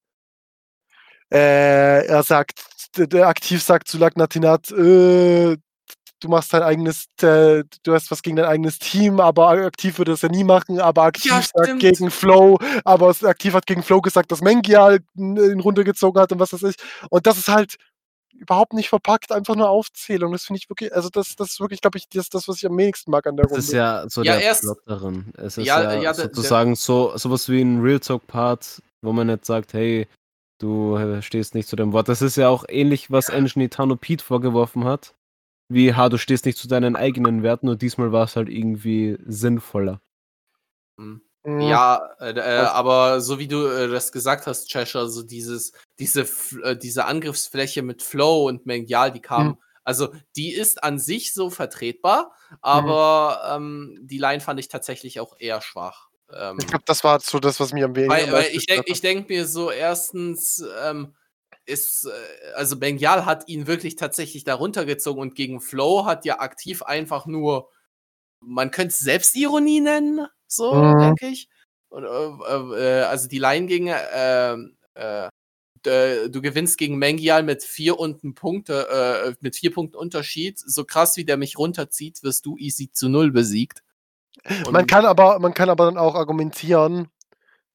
[1.31, 2.65] äh, er sagt,
[2.97, 5.57] der aktiv sagt zu Lagnatinat, äh,
[6.21, 10.13] du machst dein eigenes, äh, du hast was gegen dein eigenes Team, aber aktiv würde
[10.13, 14.01] es ja nie machen, aber aktiv Ja, sagt gegen Flow, aber aktiv hat gegen Flow
[14.01, 16.75] gesagt, dass Mengia in, in Runde gezogen hat und was weiß ich.
[17.09, 17.75] Und das ist halt
[18.37, 20.33] überhaupt nicht verpackt, einfach nur Aufzählung.
[20.33, 22.65] Das finde ich wirklich, also das, das ist wirklich, glaube ich, das, das, was ich
[22.65, 23.63] am wenigsten mag an der Das Runde.
[23.65, 25.31] ist ja so Ja, der erst- Plot darin.
[25.37, 28.81] Es ist Ja, ja, ja, der- der- sozusagen so sowas wie ein Real Talk Part,
[29.01, 30.07] wo man nicht sagt, hey,
[30.57, 32.07] Du äh, stehst nicht zu deinem Wort.
[32.07, 35.13] Das ist ja auch ähnlich, was Engine Itano Pete vorgeworfen hat.
[35.67, 39.17] Wie, ha, du stehst nicht zu deinen eigenen Werten und diesmal war es halt irgendwie
[39.25, 40.01] sinnvoller.
[40.99, 41.21] Hm.
[41.43, 41.61] Mhm.
[41.61, 46.27] Ja, äh, äh, aber so wie du äh, das gesagt hast, Cheshire, so dieses, diese,
[46.63, 49.57] äh, diese Angriffsfläche mit Flow und Mengial, die kam, Mhm.
[49.83, 55.35] also die ist an sich so vertretbar, aber ähm, die Line fand ich tatsächlich auch
[55.37, 56.09] eher schwach.
[56.33, 58.11] Ähm, Ich glaube, das war so das, was mir am wenigsten.
[58.23, 61.13] weil, weil meisten ich denke denk mir so, erstens ähm,
[61.65, 66.39] ist, äh, also Bengal hat ihn wirklich tatsächlich da runtergezogen und gegen Flow hat ja
[66.39, 67.69] aktiv einfach nur,
[68.39, 70.99] man könnte es Selbstironie nennen, so, Mhm.
[70.99, 71.49] denke ich.
[71.89, 74.53] Und, äh, äh, also die Line gegen, äh,
[74.95, 75.29] äh,
[75.83, 80.57] du gewinnst gegen Mengial mit vier und ein Punkte, äh, mit vier Punkten Unterschied.
[80.57, 83.83] So krass wie der mich runterzieht, wirst du easy zu null besiegt.
[84.43, 84.71] hat.
[84.71, 87.07] Man Und- kann aber, man kann aber dann auch argumentieren,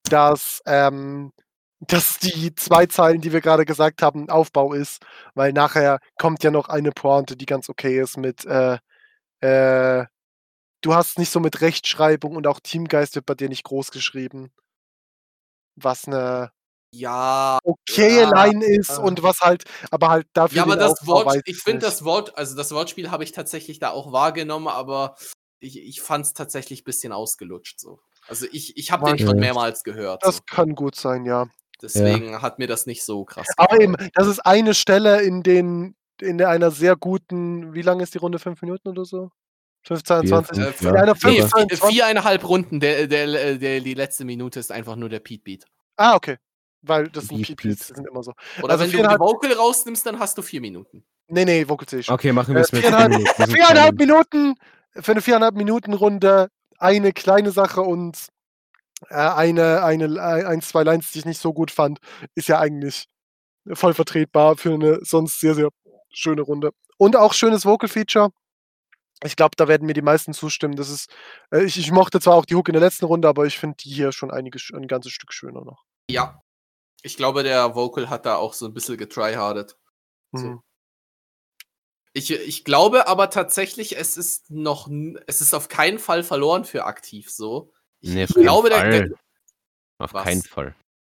[0.05, 1.33] dass, ähm,
[1.81, 5.03] dass die zwei Zeilen, die wir gerade gesagt haben, Aufbau ist,
[5.35, 8.79] weil nachher kommt ja noch eine Pointe, die ganz okay ist mit, äh,
[9.41, 10.07] äh,
[10.83, 14.53] du hast nicht so mit Rechtschreibung und auch Teamgeist wird bei dir nicht groß geschrieben.
[15.77, 16.53] Was eine
[16.93, 19.01] ja, okaye Ja, Line ist äh.
[19.01, 20.57] und was halt, aber halt dafür.
[20.57, 23.79] Ja, aber das Aufbau Wort, ich finde das Wort, also das Wortspiel habe ich tatsächlich
[23.79, 25.17] da auch wahrgenommen, aber
[25.61, 28.01] ich, ich fand es tatsächlich ein bisschen ausgelutscht so.
[28.27, 30.25] Also ich, ich habe den schon mehrmals gehört.
[30.25, 30.43] Das So.
[30.47, 31.49] kann gut sein, ja.
[31.83, 34.11] Deswegen hat mir das nicht so krass Aber eben, gefallen.
[34.15, 38.19] das ist eine Stelle in den in der einer sehr guten, wie lange ist die
[38.19, 38.39] Runde?
[38.39, 39.31] Fünf Minuten oder so?
[39.87, 40.57] 15, 20?
[40.65, 40.93] fünf, Äh, ja.
[40.93, 45.09] einer Nee, 15, vi- viereinhalb Runden, der, der, der, die letzte Minute ist einfach nur
[45.09, 45.65] der Pete Beat.
[45.97, 46.37] Ah, okay.
[46.83, 47.57] Weil das sind Beat.
[47.63, 48.33] Beats, die sind immer so.
[48.63, 51.05] Oder Also wenn du die Vocal rausnimmst, dann hast du vier Minuten.
[51.29, 52.15] Nee, nee, Vocal sehe ich schon.
[52.15, 53.25] Okay, machen wir Äh, es mit viereinhalb-.
[53.39, 54.55] Das Viereinhalb Minuten,
[54.97, 58.31] für eine viereinhalb Minuten Runde eine kleine Sache und äh,
[59.09, 61.99] eine, eine, äh, ein, zwei Lines, die ich nicht so gut fand,
[62.35, 63.07] ist ja eigentlich
[63.73, 65.71] voll vertretbar für eine sonst sehr, sehr
[66.11, 66.73] schöne Runde.
[66.99, 68.31] Und auch schönes Vocal Feature.
[69.23, 70.77] Ich glaube, da werden mir die meisten zustimmen.
[70.77, 71.11] Das ist,
[71.51, 73.77] äh, ich, ich mochte zwar auch die Hook in der letzten Runde, aber ich finde
[73.77, 75.85] die hier schon einige, sch- ein ganzes Stück schöner noch.
[76.11, 76.43] Ja.
[77.03, 79.79] Ich glaube, der Vocal hat da auch so ein bisschen getryhardet.
[80.33, 80.47] So.
[80.47, 80.63] Mhm.
[82.13, 84.89] Ich, ich glaube aber tatsächlich, es ist noch,
[85.27, 87.73] es ist auf keinen Fall verloren für aktiv so.
[88.01, 88.91] Ich, Nee, ich auf keinen glaube, der, Fall.
[89.09, 89.19] der,
[89.99, 90.25] Auf Was?
[90.25, 90.75] keinen Fall.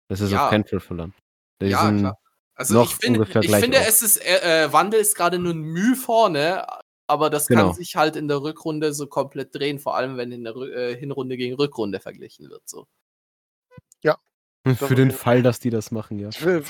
[0.09, 0.45] Das ist Ja.
[0.45, 1.15] auf keinen Fall verloren.
[1.61, 2.19] Die ja, sind- klar.
[2.55, 5.55] Also noch ich, finde, ungefähr ich finde, es ist, äh, äh, Wandel ist gerade nur
[5.55, 6.67] ein Mühe vorne,
[7.07, 7.69] aber das Genau.
[7.69, 10.97] kann sich halt in der Rückrunde so komplett drehen, vor allem wenn in der äh,
[10.97, 12.63] Hinrunde gegen Rückrunde verglichen wird.
[12.69, 12.87] So.
[14.65, 16.31] Für auf den jeden Fall, dass die das machen, ja.
[16.31, 16.63] Können,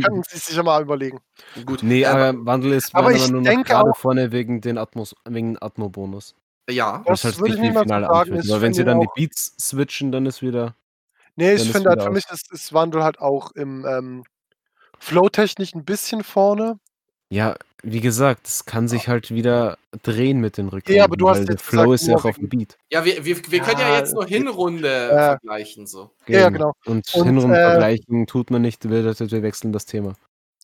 [0.00, 1.18] können Sie sich sicher mal überlegen.
[1.66, 1.82] Gut.
[1.82, 5.60] Nee, aber Wandel ist aber Meinung nach denke gerade auch- vorne wegen den Atmos, wegen
[5.60, 6.36] Atmo-Bonus.
[6.70, 7.02] Ja.
[7.06, 8.48] Das Das würde nicht ich niemals Finale so sagen.
[8.48, 10.74] Weil wenn sie dann die Beats switchen, dann ist wieder.
[11.36, 14.24] Nee, ich finde halt für mich ist, ist Wandel halt auch im ähm,
[15.00, 16.78] Flow-technisch ein bisschen vorne.
[17.28, 20.96] Ja, wie gesagt, es kann sich halt wieder drehen mit den Rückrunden.
[20.96, 22.78] Ja, aber du hast weil der jetzt Flow gesagt, ist ja auch auf dem Beat.
[22.90, 24.26] Ja, wir, wir, wir können ja Ja, jetzt nur.
[24.26, 25.86] Hinrunde Äh, vergleichen.
[25.86, 26.10] So.
[26.26, 26.72] Ja, ja, genau.
[26.86, 30.14] Und, Und, Hinrunden äh, vergleichen tut man nicht, wir, wir wechseln das Thema.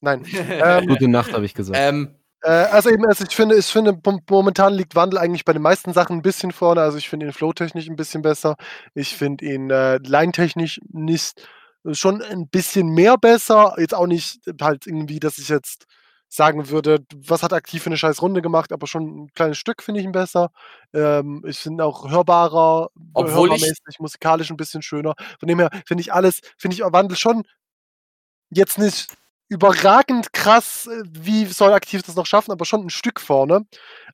[0.00, 0.24] Nein.
[0.48, 1.78] Ähm, Gute Nacht, habe ich gesagt.
[1.80, 5.52] ähm, Äh, also eben, also ich finde, ich finde, mom- momentan liegt Wandel eigentlich bei
[5.52, 6.80] den meisten Sachen ein bisschen vorne.
[6.82, 8.56] Also ich finde ihn flow-technisch ein bisschen besser.
[8.94, 11.46] Ich finde ihn äh, line-technisch nicht
[11.92, 13.74] schon ein bisschen mehr besser.
[13.78, 15.86] Jetzt auch nicht halt irgendwie, dass ich jetzt
[16.28, 19.82] sagen würde, was hat aktiv für eine scheiß Runde gemacht, aber schon ein kleines Stück
[19.82, 20.50] finde ich ihn besser.
[20.94, 25.14] Ähm, ich finde auch hörbarer, Obwohl ich- hörbarmäßig, musikalisch ein bisschen schöner.
[25.40, 27.42] Von dem her finde ich alles, finde ich Wandel schon
[28.50, 29.08] jetzt nicht
[29.50, 33.66] überragend krass, äh, wie soll aktiv das noch schaffen, aber schon ein Stück vorne.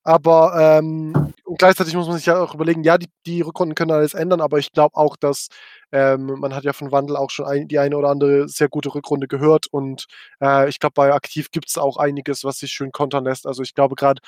[0.02, 3.90] Aber ähm, und gleichzeitig muss man sich ja auch überlegen, ja, die, die Rückrunden können
[3.90, 5.48] alles ändern, aber ich glaube auch, dass
[5.92, 8.94] ähm, man hat ja von Wandel auch schon ein, die eine oder andere sehr gute
[8.94, 10.06] Rückrunde gehört und
[10.40, 13.46] äh, ich glaube, bei Aktiv gibt es auch einiges, was sich schön kontern lässt.
[13.46, 14.20] Also ich glaube gerade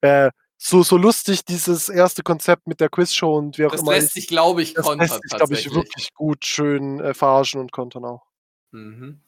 [0.00, 3.92] äh, so, so lustig dieses erste Konzept mit der Quizshow und wie auch das immer
[3.92, 5.74] lässt ist, sich, glaube ich, das kontern lässt sich, glaube ich, tatsächlich.
[5.74, 8.22] wirklich gut schön äh, verarschen und kontern auch.
[8.70, 9.20] Mhm.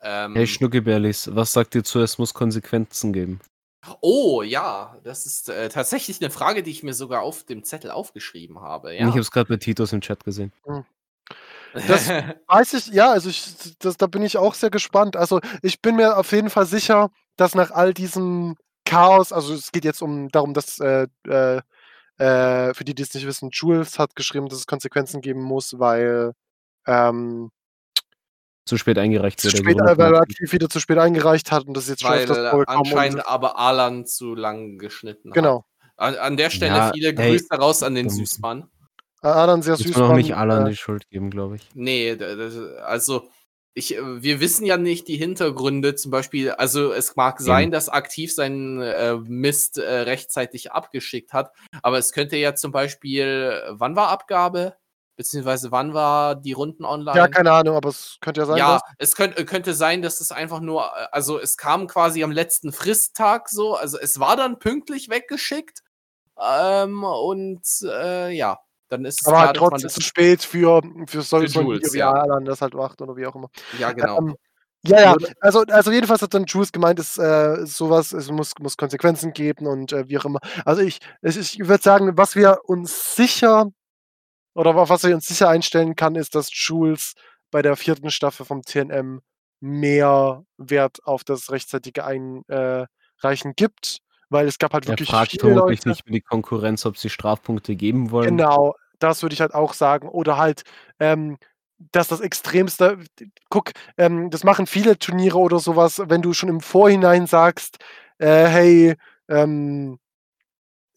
[0.00, 3.40] Ähm, Hey Schnuckebärlis, was sagt ihr zu, es muss Konsequenzen geben?
[4.00, 7.90] oh, ja, das ist äh, tatsächlich eine Frage, die ich mir sogar auf dem Zettel
[7.90, 8.92] aufgeschrieben habe.
[8.94, 9.06] Ich Ja.
[9.06, 10.52] habe es gerade bei Titus im Chat gesehen.
[11.72, 12.08] Das-
[12.48, 15.16] Weiß ich, ja, also ich, das, da bin ich auch sehr gespannt.
[15.16, 19.70] Also ich bin mir auf jeden Fall sicher, dass nach all diesem Chaos, also es
[19.72, 21.60] geht jetzt um darum, dass äh, äh,
[22.18, 25.78] äh, für die, die es nicht wissen, Jules hat geschrieben, dass es Konsequenzen geben muss,
[25.78, 26.32] weil
[26.86, 27.50] ähm,
[28.68, 29.56] Zu spät eingereicht zu wurde.
[29.58, 30.22] spät, äh, weil hat.
[30.22, 32.80] Aktiv wieder zu spät eingereicht hat und das ist jetzt schon Weil öfters äh, vorgekommen.
[32.86, 35.64] anscheinend aber Alan zu lang geschnitten genau.
[35.80, 35.90] hat.
[35.96, 38.10] An, an der Stelle Ja, viele hey, Grüße raus an den.
[38.10, 38.68] Süßmann.
[39.22, 39.96] Äh, Adam sehr süß.
[39.96, 41.68] man auch nicht Alan äh, die Schuld geben, glaube ich.
[41.74, 43.28] Nee, d- d- also
[43.74, 47.88] ich, äh, wir wissen ja nicht die Hintergründe, zum Beispiel, also es mag sein, dass
[47.88, 51.52] aktiv seinen äh, Mist äh, rechtzeitig abgeschickt hat,
[51.82, 54.74] aber es könnte ja zum Beispiel, wann war Abgabe?
[55.18, 57.18] Beziehungsweise wann war die Runden online?
[57.18, 60.30] Ja, keine Ahnung, aber es könnte ja sein, Ja, es könnte, könnte sein, dass es
[60.30, 64.60] einfach nur, äh, also es kam quasi am letzten Fristtag so, also es war dann
[64.60, 65.82] pünktlich weggeschickt.
[66.40, 68.58] Ähm, und äh, ja,
[68.90, 71.98] dann ist es aber halt trotzdem zu spät für, für so, Für so Video, wie
[71.98, 72.12] ja.
[72.12, 73.50] Alan das halt macht oder wie auch immer.
[73.76, 74.18] Ja, genau.
[74.18, 74.36] Ähm,
[74.86, 78.76] ja, ja, also, also jedenfalls hat dann Jules gemeint, es äh, sowas, es muss, muss
[78.76, 80.38] Konsequenzen geben und äh, wie auch immer.
[80.64, 83.72] Also ich, ist- ich würde sagen, was wir uns sicher
[84.58, 87.14] oder auf was wir uns sicher einstellen kann, ist, dass Jules
[87.52, 89.20] bei der vierten Staffel vom TNM
[89.60, 93.98] mehr Wert auf das rechtzeitige Einreichen gibt,
[94.30, 95.88] weil es gab halt Er wirklich fragt viele vermutlich Leute.
[95.90, 98.36] nicht für die Konkurrenz, ob sie Strafpunkte geben wollen.
[98.36, 100.08] Genau, das würde ich halt auch sagen.
[100.08, 100.62] Oder halt,
[100.98, 101.38] ähm,
[101.92, 102.98] dass das Extremste,
[103.50, 107.78] guck, ähm, das machen viele Turniere oder sowas, wenn du schon im Vorhinein sagst,
[108.18, 108.96] äh, hey,
[109.28, 110.00] ähm,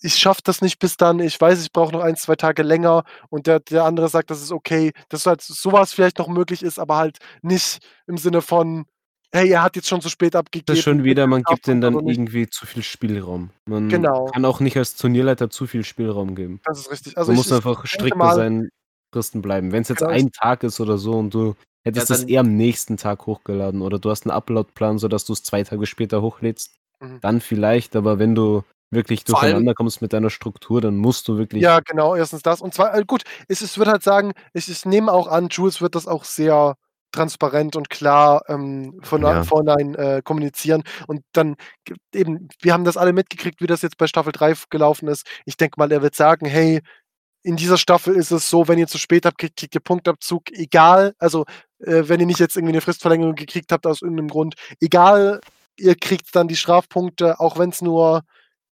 [0.01, 3.03] ich schaffe das nicht bis dann, ich weiß, ich brauche noch ein, zwei Tage länger
[3.29, 6.79] und der, der andere sagt, das ist okay, dass halt sowas vielleicht noch möglich ist,
[6.79, 8.85] aber halt nicht im Sinne von,
[9.33, 10.65] hey, er hat jetzt schon so spät abgegeben.
[10.65, 13.51] Das ist schon wieder, man gibt denen dann irgendwie zu viel Spielraum.
[13.65, 14.25] Man Genau.
[14.25, 16.59] kann auch nicht als Turnierleiter zu viel Spielraum geben.
[16.65, 17.17] Das ist richtig.
[17.17, 18.69] Also man ich, muss ich einfach denke strikter mal, sein,
[19.13, 19.71] Fristen bleiben.
[19.71, 22.41] Wenn es jetzt Genau, ein Tag ist oder so und du hättest das dann- eher
[22.41, 26.21] am nächsten Tag hochgeladen oder du hast einen Upload-Plan, sodass du es zwei Tage später
[26.21, 27.19] hochlädst, Mhm.
[27.21, 31.63] dann vielleicht, aber wenn du wirklich durcheinander kommst mit deiner Struktur, dann musst du wirklich
[31.63, 32.61] Ja, genau, erstens das.
[32.61, 35.81] Und zwar, äh, gut, ich, ich würde halt sagen, ich, ich nehme auch an, Jules
[35.81, 36.75] wird das auch sehr
[37.11, 39.43] transparent und klar ähm, von Ja.
[39.43, 40.83] vornherein äh, kommunizieren.
[41.07, 41.55] Und dann
[42.13, 45.27] eben, wir haben das alle mitgekriegt, wie das jetzt bei Staffel 3 gelaufen ist.
[45.45, 46.81] Ich denke mal, er wird sagen, hey,
[47.43, 50.51] in dieser Staffel ist es so, wenn ihr zu spät habt, kriegt, kriegt ihr Punktabzug,
[50.51, 51.45] egal, also
[51.79, 55.41] äh, wenn ihr nicht jetzt irgendwie eine Fristverlängerung gekriegt habt aus irgendeinem Grund, egal,
[55.77, 58.21] ihr kriegt dann die Strafpunkte, auch wenn es nur,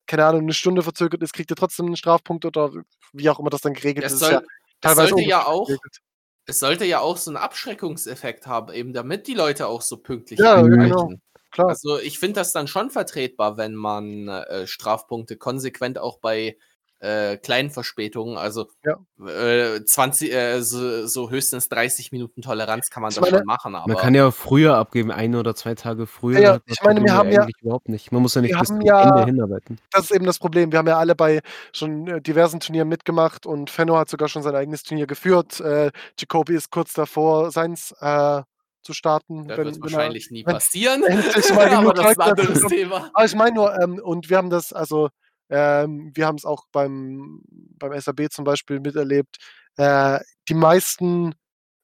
[0.09, 2.73] keine Ahnung, eine Stunde verzögert ist, kriegt ihr trotzdem einen Strafpunkt oder
[3.13, 4.19] wie auch immer das dann geregelt Es ist.
[4.21, 4.43] soll- ja
[4.81, 5.99] teilweise sollte ja auch- geregelt.
[6.47, 10.41] Es sollte ja auch so einen Abschreckungseffekt haben, eben damit die Leute auch so pünktlich
[10.41, 11.13] Ja, genau.
[11.51, 11.69] Klar.
[11.69, 16.57] Also ich finde das dann schon vertretbar, wenn man äh, Strafpunkte konsequent auch bei
[17.01, 18.97] äh, kleinen Verspätungen, also Ja.
[19.27, 23.47] äh, 20, äh, so, so höchstens 30 Minuten Toleranz kann man Ich das meine, schon
[23.47, 26.41] machen, aber Man kann ja früher abgeben, ein oder zwei Tage früher.
[26.41, 28.11] Ja, ja, ich meine, wir haben ja- überhaupt nicht.
[28.11, 29.79] Man muss ja nicht bis zum ja- Ende hinarbeiten.
[29.93, 30.73] das ist eben das Problem.
[30.73, 31.41] Wir haben ja alle bei
[31.73, 35.61] schon äh, diversen Turnieren mitgemacht und Fenno hat sogar schon sein eigenes Turnier geführt.
[35.61, 38.43] Äh, Jacoby ist kurz davor, seins äh,
[38.83, 39.47] zu starten.
[39.47, 41.05] das wenn- wird wenn er- wahrscheinlich nie passieren.
[41.05, 42.73] endlich mal aber genug das ist ein Charakter anderes bekommt.
[42.73, 43.11] Thema.
[43.13, 45.11] Aber ich meine nur, ähm, und wir haben das, also
[45.51, 47.43] ähm, wir haben es auch beim,
[47.79, 49.39] beim SAB zum Beispiel miterlebt.
[49.77, 51.35] Äh, die meisten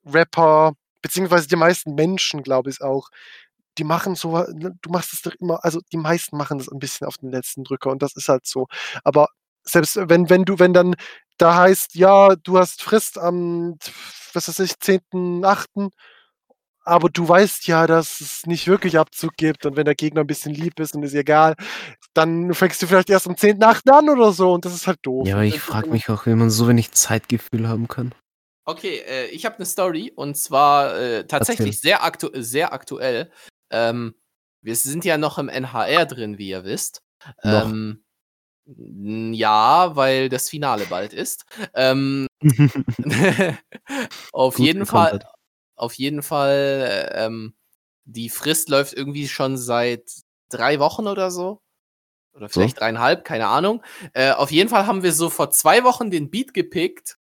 [0.06, 3.08] Rapper, beziehungsweise die meisten Menschen, glaube ich auch,
[3.78, 6.78] die machen so, ne, du machst es doch immer, also die meisten machen das ein
[6.78, 8.66] bisschen auf den letzten Drücker und das ist halt so.
[9.04, 9.28] Aber
[9.64, 10.94] selbst wenn, wenn du, wenn dann
[11.38, 13.76] da heißt, ja, du hast Frist am,
[14.32, 15.90] was weiß ich, 10.8.,
[16.84, 20.26] aber du weißt ja, dass es nicht wirklich Abzug gibt und wenn der Gegner ein
[20.26, 21.54] bisschen lieb ist und ist egal,
[22.12, 23.90] dann fängst du vielleicht erst am 10.8.
[23.90, 25.26] an oder so und das ist halt doof.
[25.26, 28.14] Ja, aber ich frage mich auch, wie man so wenig Zeitgefühl haben kann.
[28.66, 33.30] Okay, äh, ich habe eine Story und zwar äh, tatsächlich sehr, aktu sehr aktuell.
[33.70, 34.14] Ähm,
[34.62, 37.02] wir sind ja noch im NHR drin, wie ihr wisst.
[37.42, 37.66] Noch.
[37.66, 38.04] Ähm,
[38.66, 41.44] ja, weil das Finale bald ist.
[41.74, 42.26] Ähm,
[44.32, 45.20] auf jeden Fall.
[45.76, 47.54] Auf jeden Fall, äh, ähm,
[48.04, 50.02] die Frist läuft irgendwie schon seit
[50.50, 51.60] drei Wochen oder so.
[52.34, 52.60] Oder So.
[52.60, 53.82] vielleicht dreieinhalb, keine Ahnung.
[54.12, 57.16] Äh, auf jeden Fall haben wir so vor zwei Wochen den Beat gepickt.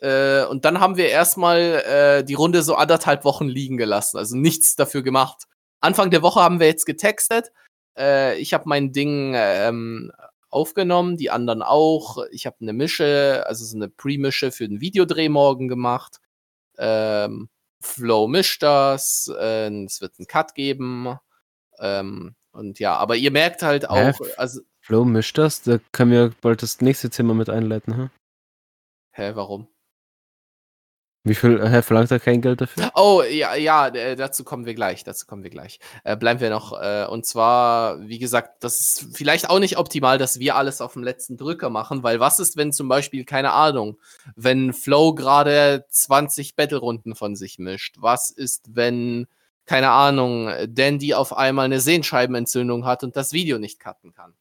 [0.00, 4.18] Äh, und dann haben wir erstmal äh, die Runde so anderthalb Wochen liegen gelassen.
[4.18, 5.44] Also nichts dafür gemacht.
[5.80, 7.52] Anfang der Woche haben wir jetzt getextet.
[7.96, 10.12] Äh, ich habe mein Ding ähm,
[10.50, 12.18] aufgenommen, die anderen auch.
[12.30, 16.20] Ich habe eine Mische, also so eine Pre-Mische für den Videodreh morgen gemacht.
[16.78, 17.48] Ähm,
[17.80, 21.18] Flow mischt das, äh, es wird einen Cut geben.
[21.78, 25.62] Ähm, und ja, aber ihr merkt halt auch, also, Flo, mischt das?
[25.62, 28.08] Da können wir bald das nächste Thema mit einleiten, hä?
[29.12, 29.68] hä, warum?
[31.24, 32.90] Wie viel, hä, verlangt er kein Geld dafür?
[32.94, 35.78] Oh, ja, ja, äh, dazu kommen wir gleich, dazu kommen wir gleich.
[36.04, 40.16] Äh, bleiben wir noch, äh, und zwar, wie gesagt, das ist vielleicht auch nicht optimal,
[40.16, 43.52] dass wir alles auf dem letzten Drücker machen, weil was ist, wenn zum Beispiel, keine
[43.52, 43.98] Ahnung,
[44.36, 47.96] wenn Flow gerade 20 Battle-Runden von sich mischt?
[47.98, 49.26] Was ist, wenn,
[49.66, 54.34] keine Ahnung, Dandy auf einmal eine Sehenscheibenentzündung hat und das Video nicht cutten kann?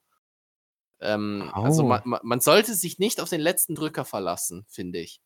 [1.01, 1.87] Ähm, Also Oh.
[1.87, 5.19] man, man- man sollte sich nicht auf den letzten Drücker verlassen, finde ich.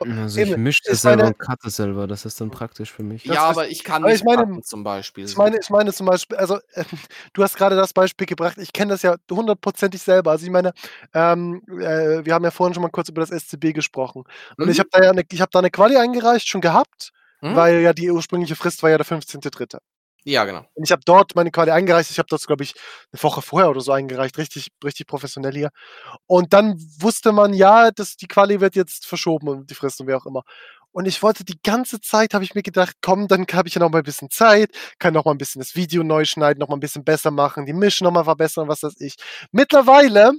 [0.00, 3.24] Also ich mische das selber meine- und cutte selber, das ist dann praktisch für mich.
[3.24, 5.24] Das ja, ist- aber ich kann aber nicht ich meine- cutten zum Beispiel.
[5.26, 6.84] Ich meine, ich meine zum Beispiel, also äh,
[7.34, 10.30] du hast gerade das Beispiel gebracht, ich kenne das ja hundertprozentig selber.
[10.30, 10.72] Also ich meine,
[11.12, 14.24] ähm, äh, wir haben ja vorhin schon mal kurz über das SCB gesprochen.
[14.56, 14.70] Und Mhm.
[14.70, 17.10] ich habe da ja eine, ich habe da eine Quali eingereicht, schon gehabt,
[17.42, 17.56] Mhm.
[17.56, 19.80] weil ja die ursprüngliche Frist war ja der 15.3.
[20.24, 20.64] ja, genau.
[20.74, 22.10] Und ich habe dort meine Quali eingereicht.
[22.10, 22.74] Ich habe das, glaube ich,
[23.12, 24.36] eine Woche vorher oder so eingereicht.
[24.38, 25.70] Richtig, richtig professionell hier.
[26.26, 30.06] Und dann wusste man, ja, dass die Quali wird jetzt verschoben und die Frist und
[30.06, 30.42] wer auch immer.
[30.92, 33.80] Und ich wollte die ganze Zeit, habe ich mir gedacht, komm, dann habe ich ja
[33.80, 36.68] noch mal ein bisschen Zeit, kann noch mal ein bisschen das Video neu schneiden, noch
[36.68, 39.14] mal ein bisschen besser machen, die Mischung noch mal verbessern, was weiß ich.
[39.52, 40.32] Mittlerweile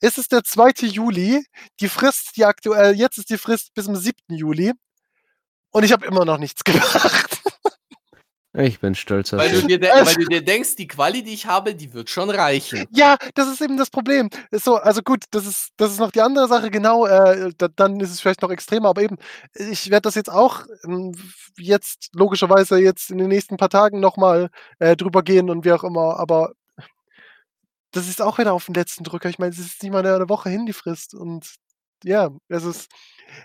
[0.00, 0.86] ist es der 2.
[0.86, 1.44] Juli.
[1.80, 4.14] Die Frist, die aktuell, jetzt ist die Frist bis zum 7.
[4.28, 4.72] Juli.
[5.70, 7.40] Und ich habe immer noch nichts gemacht.
[8.58, 9.66] Ich bin stolz auf Weil du, dich.
[9.66, 12.86] dir de- weil du dir denkst, die Quali, die ich habe, die wird schon reichen.
[12.90, 14.30] Ja, das ist eben das Problem.
[14.50, 18.00] So, also gut, das ist, das ist noch die andere Sache, genau, äh, da, dann
[18.00, 19.16] ist es vielleicht noch extremer, aber eben,
[19.54, 21.12] ich werde das jetzt auch ähm,
[21.58, 24.48] jetzt logischerweise jetzt in den nächsten paar Tagen nochmal
[24.78, 26.52] äh, drüber gehen und wie auch immer, aber
[27.92, 29.28] das ist auch wieder auf den letzten Drücker.
[29.28, 31.14] Ich meine, es ist nicht mal eine Woche hin, die Frist.
[31.14, 31.54] Und
[32.04, 32.90] ja, es ist,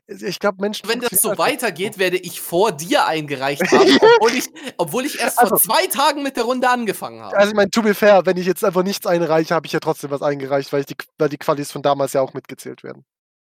[0.08, 0.88] ich glaube, Menschen.
[0.88, 4.48] Wenn das so weitergeht, werde ich vor dir eingereicht haben, obwohl ich,
[4.78, 7.36] obwohl ich erst vor Also- zwei Tagen mit der Runde angefangen habe.
[7.36, 9.80] Also ich meine, to be fair, wenn ich jetzt einfach nichts einreiche, habe ich ja
[9.80, 13.06] trotzdem was eingereicht, weil, ich die, weil die Qualis von damals ja auch mitgezählt werden.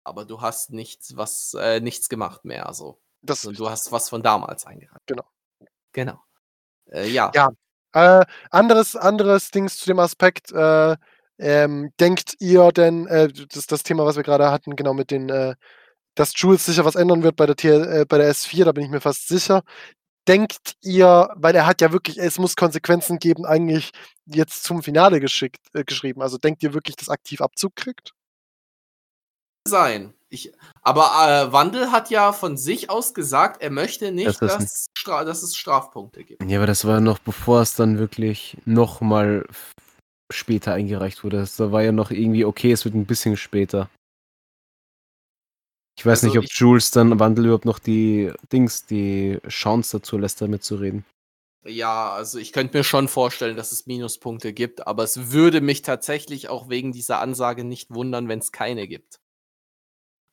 [0.03, 2.67] Aber du hast nichts, was, äh, nichts gemacht mehr.
[2.67, 2.99] Also.
[3.21, 5.01] Das Und du hast was von damals eingereicht.
[5.07, 5.23] Genau.
[5.93, 6.19] Genau.
[6.91, 7.31] Äh, ja.
[7.33, 7.49] Ja.
[7.93, 10.95] Äh, anderes, anderes Dings zu dem Aspekt, äh,
[11.39, 15.29] ähm, denkt ihr denn, äh, das das Thema, was wir gerade hatten, genau mit den,
[15.29, 15.55] äh,
[16.15, 18.85] dass Jules sicher was ändern wird bei der, Tier, äh, bei der S4, da bin
[18.85, 19.63] ich mir fast sicher.
[20.27, 23.91] Denkt ihr, weil er hat ja wirklich, es muss Konsequenzen geben, eigentlich
[24.25, 26.21] jetzt zum Finale geschickt, äh, geschrieben.
[26.21, 28.13] Also denkt ihr wirklich, dass aktiv Abzug kriegt?
[29.67, 30.13] sein.
[30.29, 31.11] Ich, aber
[31.47, 35.43] äh, Wandel hat ja von sich aus gesagt, er möchte nicht, Das dass, Stra dass
[35.43, 36.43] es Strafpunkte gibt.
[36.43, 39.45] Ja, aber das war noch bevor es dann wirklich nochmal
[40.31, 41.37] später eingereicht wurde.
[41.37, 43.89] Das- Da war ja noch irgendwie, okay, es wird ein bisschen später.
[45.97, 50.17] Ich weiß Also nicht, ob Jules dann Wandel überhaupt noch die Dings, die Chance dazu
[50.17, 51.05] lässt, damit zu reden.
[51.65, 55.81] Ja, also ich könnte mir schon vorstellen, dass es Minuspunkte gibt, aber es würde mich
[55.81, 59.19] tatsächlich auch wegen dieser Ansage nicht wundern, wenn es keine gibt.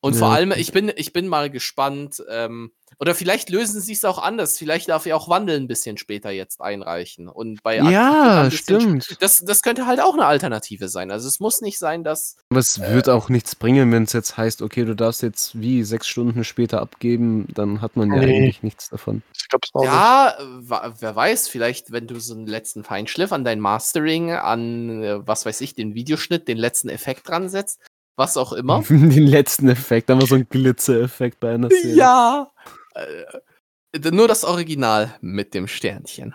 [0.04, 0.34] Und vor Ja.
[0.34, 4.58] allem, ich bin, ich bin mal gespannt, ähm, oder vielleicht lösen sie es auch anders.
[4.58, 7.28] Vielleicht darf ja auch Wandel ein bisschen später jetzt einreichen.
[7.28, 9.16] Und bei Ja, stimmt.
[9.20, 11.10] Das, das könnte halt auch eine Alternative sein.
[11.10, 12.36] Also es muss nicht sein, dass.
[12.50, 15.84] Aber es wird auch nichts bringen, wenn es jetzt heißt, okay, du darfst jetzt wie
[15.84, 18.36] sechs Stunden später abgeben, dann hat man ja Nee.
[18.38, 19.22] eigentlich nichts davon.
[19.36, 19.84] Ich glaube es auch.
[19.84, 25.02] Ja, äh, wer weiß, vielleicht, wenn du so einen letzten Feinschliff an dein Mastering, an,
[25.02, 27.80] äh, was weiß ich, den Videoschnitt, den letzten Effekt dran setzt,
[28.16, 28.82] was auch immer.
[28.88, 31.94] Den letzten Effekt, da war so ein Glitzer-Effekt bei einer Szene.
[31.94, 32.52] Ja.
[32.94, 36.34] Äh, nur das Original mit dem Sternchen.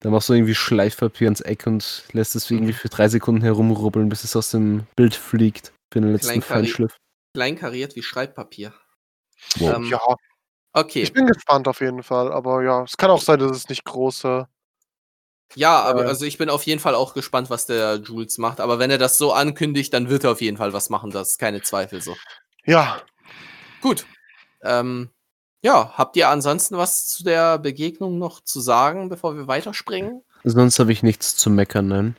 [0.00, 4.08] Da machst du irgendwie Schleifpapier ins Eck und lässt es irgendwie für drei Sekunden herumrubbeln,
[4.08, 6.96] bis es aus dem Bild fliegt für den letzten Kleinkari- Feinschliff.
[7.34, 8.72] Kleinkariert wie Schreibpapier.
[9.58, 9.76] Wow.
[9.76, 10.00] Ähm, Ja,
[10.72, 11.00] Okay.
[11.02, 13.84] ich bin gespannt auf jeden Fall, aber ja, es kann auch sein, dass es nicht
[13.84, 14.46] große.
[15.54, 16.08] Ja, aber Äh.
[16.08, 18.60] also ich bin auf jeden Fall auch gespannt, was der Jules macht.
[18.60, 21.10] Aber wenn er das so ankündigt, dann wird er auf jeden Fall was machen.
[21.10, 22.16] Das ist keine Zweifel so.
[22.64, 23.00] Ja,
[23.80, 24.06] Gut.
[24.62, 25.10] Ähm,
[25.62, 30.22] ja, habt ihr ansonsten was zu der Begegnung noch zu sagen, bevor wir weiterspringen?
[30.44, 32.16] Sonst habe ich nichts zu meckern, nein.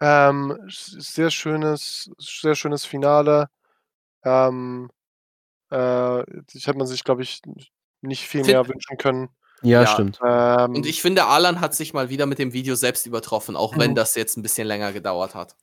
[0.00, 3.48] ähm, sehr schönes, sehr schönes Finale.
[4.24, 4.90] Ähm,
[5.70, 6.22] äh,
[6.52, 7.40] ich hätte man sich, glaube ich,
[8.02, 9.28] nicht viel Fin- mehr wünschen können.
[9.62, 9.86] Ja, Ja.
[9.86, 10.18] stimmt.
[10.24, 13.76] Ähm, Und ich finde, Alan hat sich mal wieder mit dem Video selbst übertroffen, auch
[13.78, 13.94] wenn Mhm.
[13.96, 15.56] das jetzt ein bisschen länger gedauert hat.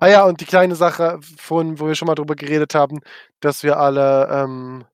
[0.00, 3.00] ah ja, und die kleine Sache von, wo wir schon mal drüber geredet haben,
[3.40, 4.84] dass wir alle ähm,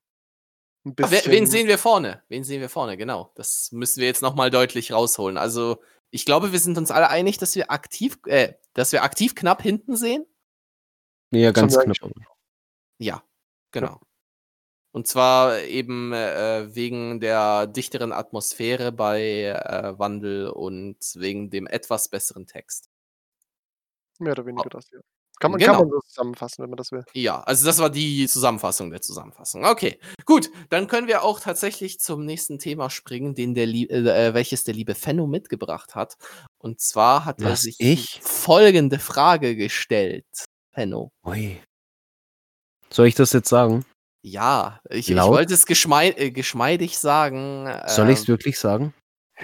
[0.85, 1.33] ein bisschen.
[1.33, 2.23] wen sehen wir vorne?
[2.29, 2.97] Wen sehen wir vorne?
[2.99, 3.31] Genau.
[3.35, 5.39] Das müssen wir jetzt nochmal deutlich rausholen.
[5.39, 5.81] Also,
[6.11, 9.63] ich glaube, wir sind uns alle einig, dass wir aktiv, äh, dass wir aktiv knapp
[9.63, 10.27] hinten sehen.
[11.31, 11.97] Ja, ganz knapp.
[12.99, 13.23] Ja,
[13.73, 14.01] genau.
[14.95, 22.09] Und zwar eben äh, wegen der dichteren Atmosphäre bei äh, Wandel und wegen dem etwas
[22.09, 22.89] besseren Text.
[24.21, 25.01] Mehr oder weniger das, ja.
[25.41, 25.73] Kann man, Genau.
[25.73, 27.05] kann man so zusammenfassen, wenn man das will.
[27.13, 29.65] Ja, also das war die Zusammenfassung der Zusammenfassung.
[29.65, 34.33] Okay, gut, dann können wir auch tatsächlich zum nächsten Thema springen, den der Lie äh,
[34.33, 36.15] welches der liebe Fenno mitgebracht hat.
[36.59, 38.21] Und zwar hat er Was, sich ich?
[38.23, 40.25] folgende Frage gestellt.
[40.73, 41.11] Fenno.
[41.25, 41.61] Ui.
[42.93, 43.85] Soll ich das jetzt sagen?
[44.27, 47.69] Ja, ich, ich wollte es geschmei äh, geschmeidig sagen.
[47.87, 48.95] Soll ich es ähm, wirklich sagen?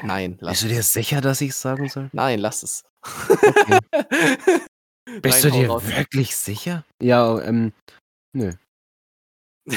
[0.03, 2.09] Nein, lass Bist du dir sicher, dass ich es sagen soll?
[2.13, 2.85] Nein, lass es.
[3.03, 3.79] Okay.
[5.21, 5.83] Bist Nein, du dir raus.
[5.85, 6.87] wirklich sicher?
[7.03, 7.73] Ja, ähm,
[8.33, 8.53] nö.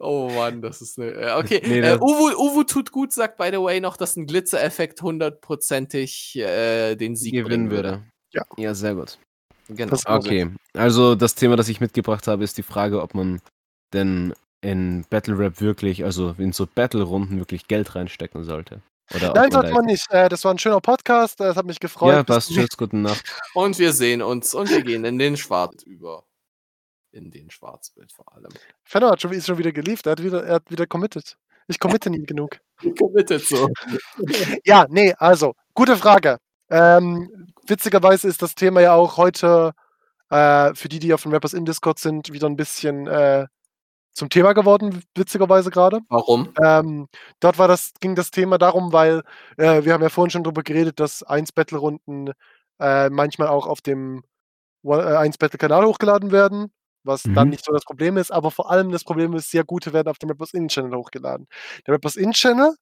[0.00, 1.12] oh Mann, das ist eine.
[1.12, 4.26] äh, Okay, Nee, äh, Uwu, Uwu tut gut, sagt by the way noch, dass ein
[4.26, 7.90] Glitzereffekt hundertprozentig äh, den Sieg gewinnen würde.
[7.90, 8.04] würde.
[8.32, 8.42] Ja.
[8.56, 9.18] Ja, sehr gut.
[9.76, 9.90] Genau.
[9.90, 10.06] Das.
[10.06, 13.40] Okay, also das Thema, das ich mitgebracht habe, ist die Frage, ob man
[13.92, 18.80] denn in Battle Rap wirklich, also in so Battle-Runden wirklich Geld reinstecken sollte.
[19.14, 20.06] Oder Nein, sollte man nicht.
[20.10, 21.40] Äh, das war ein schöner Podcast.
[21.40, 22.12] äh, Es hat mich gefreut.
[22.14, 22.50] Ja, passt.
[22.50, 23.24] Tschüss, gute Nacht.
[23.54, 26.24] Und wir sehen uns und wir gehen in den Schwarz über.
[27.10, 28.48] In den Schwarzbild vor allem.
[28.84, 30.06] Fenner hat schon, ist schon wieder geliefert.
[30.06, 31.36] Er hat wieder, er hat wieder committed.
[31.66, 32.58] Ich committe nie genug.
[32.98, 33.68] Committed so.
[34.64, 36.38] Ja, nee, also, gute Frage.
[36.72, 39.72] Ähm, witzigerweise ist das Thema ja auch heute
[40.30, 43.46] äh, für die, die auf dem Rappers in Discord sind, wieder ein bisschen äh,
[44.12, 46.00] zum Thema geworden, witzigerweise gerade.
[46.08, 46.52] Warum?
[46.64, 47.08] Ähm,
[47.40, 49.22] dort war das, ging das Thema darum, weil
[49.58, 52.32] äh, wir haben ja vorhin schon darüber geredet, dass 1 Battle-Runden
[52.80, 54.24] äh, manchmal auch auf dem
[54.82, 56.72] One- äh, 1 Battle-Kanal hochgeladen werden,
[57.04, 57.50] was dann Mhm.
[57.50, 60.18] nicht so das Problem ist, aber vor allem das Problem ist, sehr gute werden auf
[60.18, 61.46] dem Rappers In-Channel hochgeladen.
[61.86, 62.74] Der Rappers In-Channel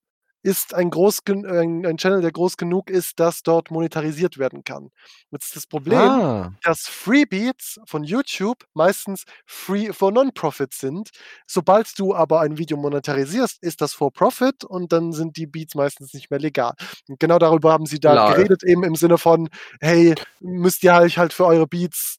[0.42, 4.64] ist ein, groß, gen- ein, ein Channel, der groß genug ist, dass dort monetarisiert werden
[4.64, 4.90] kann.
[5.30, 11.10] Jetzt ist das Problem, Ah, dass Freebeats von YouTube meistens free for Non-Profit sind.
[11.46, 15.74] Sobald du aber ein Video monetarisierst, ist das for Profit und dann sind die Beats
[15.74, 16.74] meistens nicht mehr legal.
[17.08, 18.34] Und genau darüber haben sie da Lol.
[18.34, 19.48] geredet, eben im Sinne von,
[19.80, 22.16] hey, müsst ihr euch halt für eure Beats,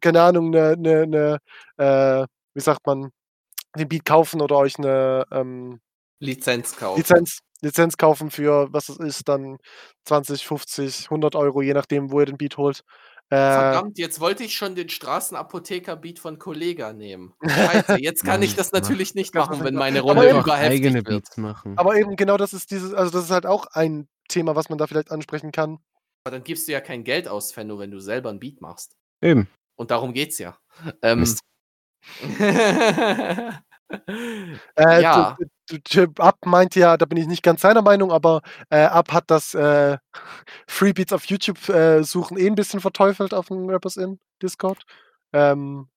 [0.00, 1.38] keine Ahnung, eine, eine,
[1.76, 3.10] eine äh, wie sagt man,
[3.76, 5.80] den Beat kaufen oder euch eine ähm,
[6.22, 6.98] Lizenz kaufen.
[6.98, 9.58] Lizenz, Lizenz kaufen für, was es ist, dann
[10.04, 12.82] 20, 50, 100 Euro, je nachdem, wo ihr den Beat holt.
[13.28, 17.34] Äh, Verdammt, jetzt wollte ich schon den Straßenapotheker-Beat von Kollega nehmen.
[17.42, 21.06] Scheiße, jetzt kann ich das natürlich nicht machen, wenn meine Runde überheftig eigene wird.
[21.06, 21.78] Beats machen.
[21.78, 24.76] Aber eben genau das ist dieses, also das ist halt auch ein Thema, was man
[24.78, 25.78] da vielleicht ansprechen kann.
[26.24, 28.96] Aber dann gibst du ja kein Geld aus, Fenno, wenn du selber ein Beat machst.
[29.22, 29.48] Eben.
[29.76, 30.56] Und darum geht's ja.
[31.00, 31.24] Ähm.
[34.76, 35.36] Äh, Ja.
[36.18, 39.54] Ab meint ja, da bin ich nicht ganz seiner Meinung, aber äh, Ab hat das
[39.54, 39.98] äh,
[40.66, 44.82] Freebeats auf YouTube äh, suchen eh ein bisschen verteufelt auf dem Rappers In Discord.
[45.32, 45.88] Ähm,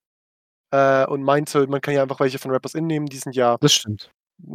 [0.70, 3.56] äh, und meinte, man kann ja einfach welche von Rappers In nehmen, die sind ja
[3.60, 4.10] Das stimmt.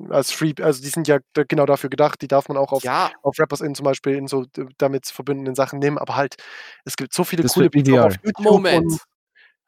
[0.09, 3.11] als Free, also die sind ja genau dafür gedacht, die darf man auch auf, ja,
[3.21, 4.45] auf Rappers In zum Beispiel in so
[4.77, 6.35] damit verbundenen Sachen nehmen, aber halt,
[6.85, 9.01] es gibt so viele Das coole Beats auf YouTube Moment.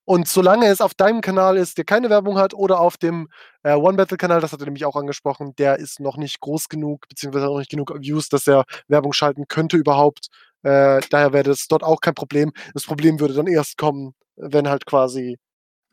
[0.06, 3.30] Und solange es auf deinem Kanal ist, der keine Werbung hat, oder auf dem
[3.64, 6.70] äh, One Battle Kanal, das hat er nämlich auch angesprochen, der ist noch nicht groß
[6.70, 10.28] genug, beziehungsweise noch nicht genug Views, dass er Werbung schalten könnte überhaupt.
[10.64, 12.52] Äh, daher wäre das dort auch kein Problem.
[12.74, 15.38] Das Problem würde dann erst kommen, wenn halt quasi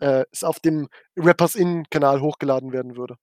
[0.01, 3.17] äh, es auf dem Rappers In Kanal hochgeladen werden würde.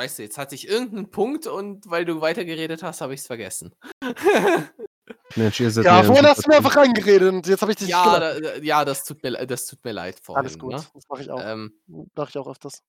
[0.00, 3.74] Scheiße, jetzt hatte ich irgendeinen Punkt und weil du weitergeredet hast, habe ich es vergessen.
[5.36, 7.88] Mensch, ihr seid Ja, vorhin hast du mir einfach reingeredet und jetzt habe ich dich
[7.88, 10.40] ja, da, ja das, tut mir, das tut mir leid vorhin.
[10.44, 10.84] Alles gut, Ne?
[10.94, 11.40] das mache ich auch.
[11.42, 11.72] Ähm,
[12.14, 12.82] Mache ich auch öfters.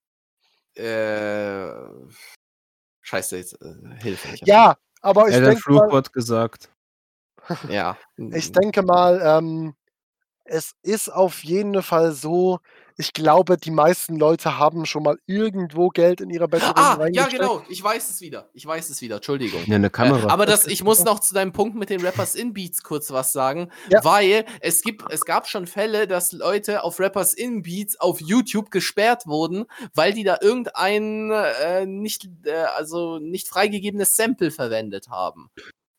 [0.75, 1.69] äh,
[3.01, 4.35] scheiße, jetzt äh, Hilfe.
[4.45, 6.69] Ja, aber ich Er hat denke mal, Flugwort gesagt.
[7.69, 7.97] Ja.
[8.17, 9.75] Ich denke mal, ähm,
[10.47, 12.59] es ist auf jeden Fall so,
[12.97, 17.27] ich glaube, die meisten Leute haben schon mal irgendwo Geld in ihrer Battle Ah, ja,
[17.27, 17.61] genau.
[17.69, 18.49] Ich weiß es wieder.
[18.53, 19.17] Ich weiß es wieder.
[19.17, 19.61] Entschuldigung.
[19.67, 20.27] Ja, eine Kamera.
[20.29, 23.11] Äh, aber das, ich muss noch zu deinem Punkt mit den Rappers in Beats kurz
[23.11, 24.03] was sagen, Ja.
[24.03, 28.71] weil es gibt, es gab schon Fälle, dass Leute auf Rappers in Beats auf YouTube
[28.71, 35.49] gesperrt wurden, weil die da irgendein äh, nicht, äh, also nicht freigegebenes Sample verwendet haben.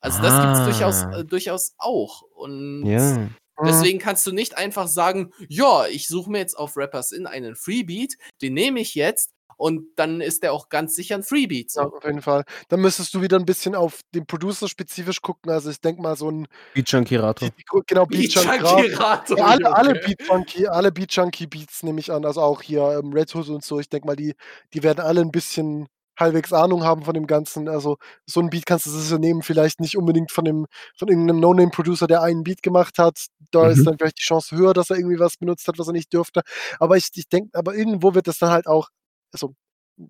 [0.00, 1.18] Also das gibt's durchaus, Ah.
[1.20, 2.22] äh, durchaus auch.
[2.34, 3.28] Und ja.
[3.58, 3.66] Mhm.
[3.66, 7.56] Deswegen kannst du nicht einfach sagen, ja, ich suche mir jetzt auf Rappers in einen
[7.56, 11.72] Freebeat, den nehme ich jetzt und dann ist der auch ganz sicher ein Freebeat.
[11.74, 12.44] Ja, auf jeden Fall.
[12.68, 15.50] Dann müsstest du wieder ein bisschen auf den Producer spezifisch gucken.
[15.50, 17.48] Also ich denke mal so ein Beat Junkirator.
[17.48, 19.94] die, die, genau Beat Junk Junkie-Rato, Ja, alle, alle.
[19.94, 22.24] Beat Junkie, alle Beat Junkie Beats nehme ich an.
[22.24, 23.80] Also auch hier ähm, Red Hood und so.
[23.80, 24.34] Ich denke mal, die,
[24.74, 25.88] die werden alle ein bisschen
[26.18, 27.68] halbwegs Ahnung haben von dem Ganzen.
[27.68, 27.96] Also
[28.26, 30.66] so ein Beat kannst du sicher nehmen, vielleicht nicht unbedingt von dem,
[30.96, 33.26] von irgendeinem No-Name-Producer, der einen Beat gemacht hat.
[33.50, 33.70] Da Mhm.
[33.72, 36.12] ist dann vielleicht die Chance höher, dass er irgendwie was benutzt hat, was er nicht
[36.12, 36.42] dürfte.
[36.78, 38.88] Aber ich, ich denke, aber irgendwo wird das dann halt auch,
[39.32, 39.54] also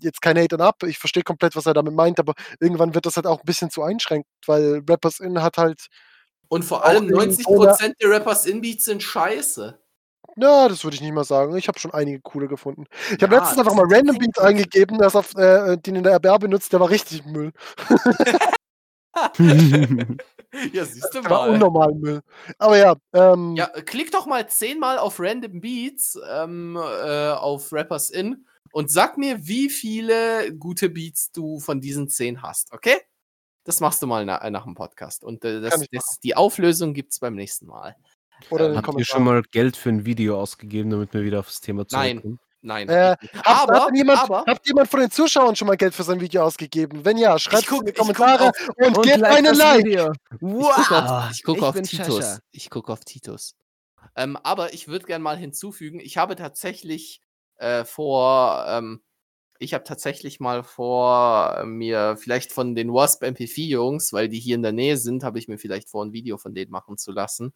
[0.00, 3.16] jetzt kein Hate ab, ich verstehe komplett, was er damit meint, aber irgendwann wird das
[3.16, 5.86] halt auch ein bisschen zu einschränkend, weil Rappers In hat halt
[6.48, 9.78] Und vor allem irgendwo 90% der Rappers in Beats sind scheiße.
[10.40, 11.56] Ja, das würde ich nicht mal sagen.
[11.56, 12.84] Ich habe schon einige coole gefunden.
[13.16, 14.34] Ich habe Ja, letztens einfach mal Random definitiv.
[14.34, 17.52] Beats eingegeben, das auf, äh, den in der RBR benutzt, der war richtig Müll.
[20.72, 21.54] Ja, siehst du Der war mal.
[21.54, 22.22] unnormal Müll.
[22.58, 28.10] Aber ja, ähm, Ja, klick doch mal zehnmal auf Random Beats ähm, äh, auf Rappers
[28.10, 32.96] In und sag mir, wie viele gute Beats du von diesen zehn hast, okay?
[33.64, 35.24] Das machst du mal na, nach dem Podcast.
[35.24, 37.96] Und äh, das, das, die Auflösung gibt's beim nächsten Mal.
[38.50, 41.60] Oder Ähm, Habt ihr schon mal Geld für ein Video ausgegeben, damit wir wieder aufs
[41.60, 42.18] Thema Nein.
[42.18, 42.40] zurückkommen?
[42.60, 42.88] Nein.
[42.88, 43.34] Äh, ich nicht.
[43.34, 46.02] Habt, hat aber, denn jemand, aber habt jemand von den Zuschauern schon mal Geld für
[46.02, 47.04] sein Video ausgegeben?
[47.04, 49.84] Wenn ja, schreibt es in die Kommentare auf- und, gebt einen Like.
[49.84, 50.12] Video.
[50.32, 52.38] ich gucke auf, ich guck ich auf Titus.
[52.50, 53.54] Ich gucke auf Titus.
[54.16, 57.20] Ähm, aber ich würde gerne mal hinzufügen, ich habe tatsächlich
[57.56, 59.02] äh, vor, ähm,
[59.60, 64.56] ich habe tatsächlich mal vor, äh, mir vielleicht von den Wasp MP4-Jungs, weil die hier
[64.56, 67.12] in der Nähe sind, habe ich mir vielleicht vor, ein Video von denen machen zu
[67.12, 67.52] lassen.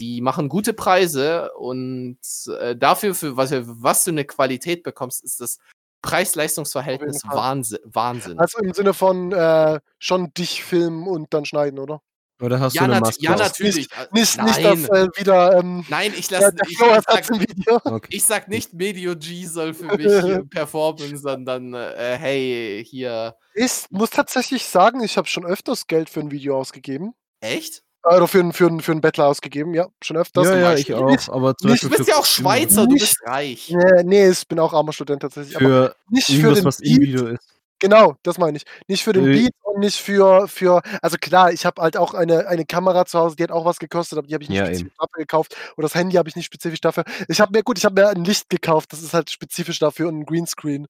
[0.00, 2.18] Die machen gute Preise und
[2.60, 5.58] äh, dafür, für was, was du eine Qualität bekommst, ist das
[6.02, 7.22] Preis-Leistungs-Verhältnis.
[7.24, 7.78] Wahnsinn.
[7.84, 8.38] Wahnsinn.
[8.38, 12.02] Also im Sinne von äh, schon dich filmen und dann schneiden, oder?
[12.40, 13.88] Oder hast ja, du eine Maske ja natürlich.
[13.92, 14.46] Äh, Nicht, Nein.
[14.46, 16.54] nicht dass äh, wieder ähm, Nein, ich lasse.
[16.54, 17.86] der Ich, ich, sag.
[17.86, 18.08] Okay.
[18.10, 20.06] ich sag nicht, Medio G soll für mich
[20.50, 23.34] performen, sondern äh, hey, hier.
[23.54, 27.12] Ich muss tatsächlich sagen, ich habe schon öfters Geld für ein Video ausgegeben.
[27.40, 27.82] Echt?
[28.04, 30.46] Äh, Oder für, einen- für, einen- für einen Bettler ausgegeben, ja, schon öfters.
[30.46, 31.28] Ja, ja, ich auch.
[31.28, 32.24] Aber zum nicht- Du bist ja auch.
[32.26, 33.70] Schweizer, du bist reich.
[33.70, 35.56] Nee, nee, ich bin auch armer Student tatsächlich.
[35.56, 37.44] aber Für nicht für den was Video ist.
[37.80, 38.64] Genau, das meine ich.
[38.88, 39.32] Nicht für den Nö.
[39.32, 43.18] Beat und nicht für, für also klar, ich habe halt auch eine, eine Kamera zu
[43.20, 45.56] Hause, die hat auch was gekostet, aber die habe ich nicht Ja, spezifisch dafür gekauft.
[45.76, 47.04] Oder das Handy habe ich nicht spezifisch dafür.
[47.28, 50.08] Ich habe mir, gut, ich habe mir ein Licht gekauft, das ist halt spezifisch dafür
[50.08, 50.88] und ein Greenscreen.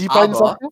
[0.00, 0.68] Die beiden Aber- Sachen.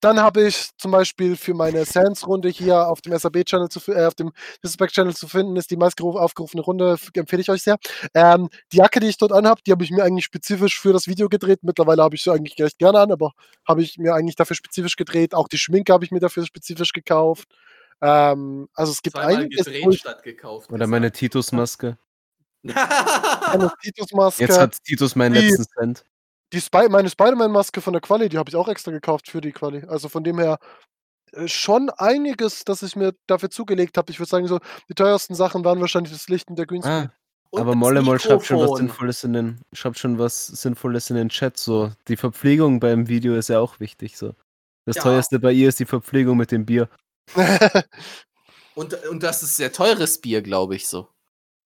[0.00, 4.14] Dann habe ich zum Beispiel für meine Sans-Runde hier auf dem SAB-Channel zu äh, auf
[4.14, 4.32] dem
[4.62, 7.76] Disrespect-Channel zu finden, ist die meist aufgerufene Runde, empfehle ich euch sehr.
[8.14, 11.06] Ähm, die Jacke, die ich dort anhabe, die habe ich mir eigentlich spezifisch für das
[11.06, 11.60] Video gedreht.
[11.62, 13.32] Mittlerweile habe ich sie eigentlich recht gerne an, aber
[13.68, 15.34] habe ich mir eigentlich dafür spezifisch gedreht.
[15.34, 17.48] Auch die Schminke habe ich mir dafür spezifisch gekauft.
[18.00, 20.70] Ähm, also es gibt einiges, wo ich statt gekauft.
[20.70, 21.98] Oder meine Titus-Maske.
[22.62, 26.04] meine Titus-Maske, Jetzt hat Titus meinen Die- letzten Cent.
[26.52, 29.52] Die Spy meine Spider-Man-Maske von der Quali, die habe ich auch extra gekauft für die
[29.52, 29.84] Quali.
[29.86, 30.58] Also von dem her
[31.32, 34.10] äh, schon einiges, das ich mir dafür zugelegt habe.
[34.10, 37.10] Ich würde sagen, so die teuersten Sachen waren wahrscheinlich das Licht und der Greenscreen.
[37.10, 37.12] Ah,
[37.50, 38.78] Und aber Molle Moll schreibt schon was.
[38.78, 41.56] Sinnvolles in den, schreibt schon was Sinnvolles in den Chat.
[41.56, 44.18] So, die Verpflegung beim Video ist ja auch wichtig.
[44.18, 44.34] So.
[44.86, 45.02] Das Ja.
[45.02, 46.88] teuerste bei ihr ist die Verpflegung mit dem Bier.
[48.74, 51.08] Und, und das ist sehr teures Bier, glaube ich so.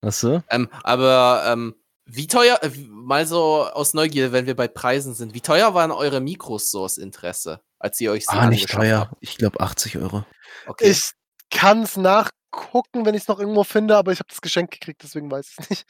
[0.01, 0.43] Achso?
[0.51, 1.75] Ähm, aber ähm,
[2.07, 5.91] wie teuer, äh, mal so aus Neugier, wenn wir bei Preisen sind, wie teuer waren
[5.91, 9.01] eure Mikros so aus Interesse, als ihr euch sie Ah, nicht teuer.
[9.01, 9.17] habt?
[9.21, 10.25] Ich glaube 80 Euro.
[10.67, 10.91] Okay.
[10.91, 11.13] Ich
[11.51, 15.03] kann es nachgucken, wenn ich es noch irgendwo finde, aber ich habe das Geschenk gekriegt,
[15.03, 15.87] deswegen weiß ich es nicht.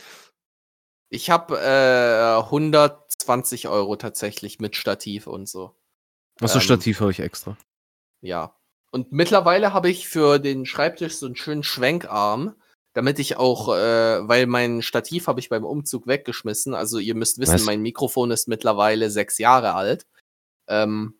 [1.11, 5.77] Ich habe äh, 120 Euro tatsächlich mit Stativ und so.
[6.41, 7.57] Achso, Ähm, Stativ habe ich extra.
[8.21, 8.57] Ja.
[8.91, 12.55] Und mittlerweile habe ich für den Schreibtisch so einen schönen Schwenkarm,
[12.95, 16.75] damit ich auch, äh, weil mein Stativ habe ich beim Umzug weggeschmissen.
[16.75, 17.65] Also ihr müsst wissen, Was?
[17.65, 20.07] mein Mikrofon ist mittlerweile sechs Jahre alt.
[20.69, 21.19] Ähm,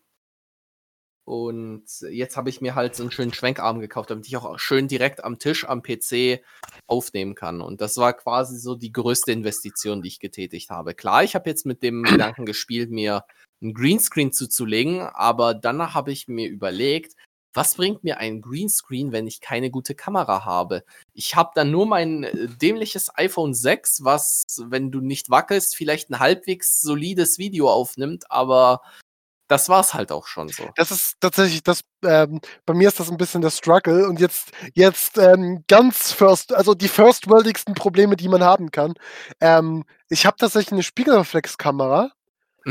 [1.27, 4.87] und jetzt habe ich mir halt so einen schönen Schwenkarm gekauft, damit ich auch schön
[4.87, 6.41] direkt am Tisch am PC
[6.87, 7.61] aufnehmen kann.
[7.61, 10.93] Und das war quasi so die größte Investition, die ich getätigt habe.
[10.93, 12.03] Klar, ich habe jetzt mit dem
[12.33, 13.25] Gedanken gespielt, mir
[13.61, 17.15] ein Greenscreen zuzulegen, aber dann habe ich mir überlegt,
[17.55, 20.83] was bringt mir ein Greenscreen, wenn ich keine gute Kamera habe?
[21.13, 26.09] Ich habe dann nur mein äh, dämliches iPhone 6, was, wenn du nicht wackelst, vielleicht
[26.09, 28.81] ein halbwegs solides Video aufnimmt, aber
[29.47, 30.69] das war's halt auch schon so.
[30.75, 34.51] Das ist tatsächlich das, ähm, bei mir ist das ein bisschen der Struggle und jetzt,
[34.73, 38.95] jetzt ähm, ganz first, also die first-worldigsten Probleme, die man haben kann.
[39.39, 42.11] Ähm, ich habe tatsächlich eine Spiegelreflexkamera,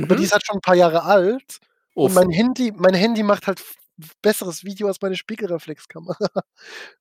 [0.02, 0.24] aber die Mhm.
[0.24, 1.60] ist halt schon ein paar Jahre alt
[1.96, 3.62] Oh, und mein Handy, mein Handy macht halt
[4.22, 6.16] besseres Video als meine Spiegelreflexkamera.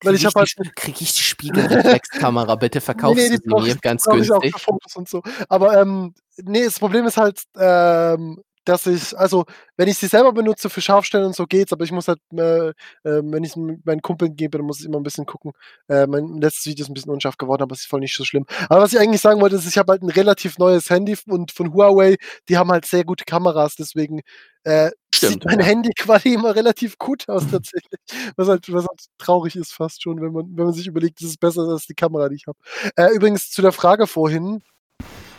[0.04, 3.44] Weil ich habe halt die, krieg ich die Spiegelreflexkamera, bitte verkaufst Nee, nee, du die
[3.44, 4.54] sie brauch mir ganz ich auch günstig.
[4.54, 5.24] für Fotos und so.
[5.50, 9.46] Aber ähm, nee, das Problem ist halt, ähm, dass ich, also
[9.78, 12.70] wenn ich sie selber benutze für Scharfstellen und so geht's, aber ich muss halt, äh,
[12.70, 15.52] äh, wenn ich es meinen Kumpeln gebe, dann muss ich immer ein bisschen gucken.
[15.88, 18.24] Äh, mein letztes Video ist ein bisschen unscharf geworden, aber es ist voll nicht so
[18.24, 18.46] schlimm.
[18.70, 21.52] Aber was ich eigentlich sagen wollte, ist, ich habe halt ein relativ neues Handy und
[21.52, 22.18] von Huawei,
[22.50, 24.22] die haben halt sehr gute Kameras, deswegen
[24.64, 25.60] äh, sieht mein.
[25.60, 28.00] Handy quasi immer relativ gut aus tatsächlich.
[28.36, 31.30] Was halt, was halt traurig ist fast schon, wenn man, wenn man sich überlegt, das
[31.30, 32.58] ist besser als die Kamera, die ich habe.
[32.96, 34.62] Äh, übrigens zu der Frage vorhin.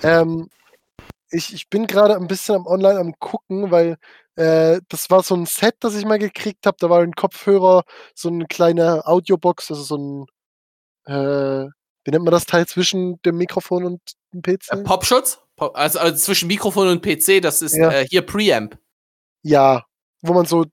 [0.03, 0.49] Ähm,
[1.31, 3.97] ich, ich bin gerade ein bisschen am Online am gucken, weil
[4.37, 6.77] äh, das war so ein Set, das ich mal gekriegt habe.
[6.81, 7.85] Da war ein Kopfhörer,
[8.15, 10.27] so eine kleine Audiobox, also so ein,
[11.07, 11.69] äh,
[12.05, 14.01] wie nennt man das Teil zwischen dem Mikrofon und
[14.33, 14.73] dem PC?
[14.73, 15.41] Äh, Popschutz?
[15.57, 17.91] Pop, also, also zwischen Mikrofon und PC, das ist Ja.
[17.91, 18.77] äh, hier Preamp.
[19.43, 19.85] Ja,
[20.23, 20.65] wo man so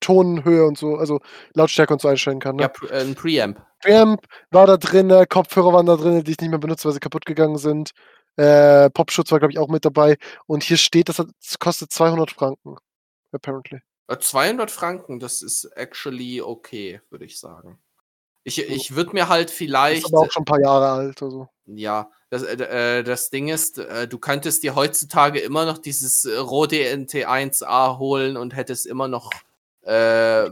[0.00, 1.20] Tonhöhe und so, also
[1.54, 2.56] Lautstärke und so einstellen kann.
[2.56, 2.62] Ne?
[2.62, 3.60] Ja, äh, ein Preamp.
[3.80, 7.00] Preamp war da drin, Kopfhörer waren da drin, die ich nicht mehr benutze, weil sie
[7.00, 7.90] kaputt gegangen sind.
[8.36, 10.16] Äh, Popschutz war, glaube ich, auch mit dabei.
[10.46, 12.76] Und hier steht, das, hat, das kostet 200 Franken.
[13.32, 13.80] Apparently.
[14.08, 17.78] Äh, 200 Franken, das ist actually okay, würde ich sagen.
[18.46, 20.04] Ich, ich würde mir halt Ist vielleicht.
[20.06, 21.22] aber auch schon ein paar Jahre alt.
[21.22, 21.48] Also.
[21.66, 26.26] Ja, das, äh, äh, das Ding ist, äh, du könntest dir heutzutage immer noch dieses
[26.26, 29.30] äh, Rode NT1A holen und hättest immer noch,
[29.82, 29.90] äh,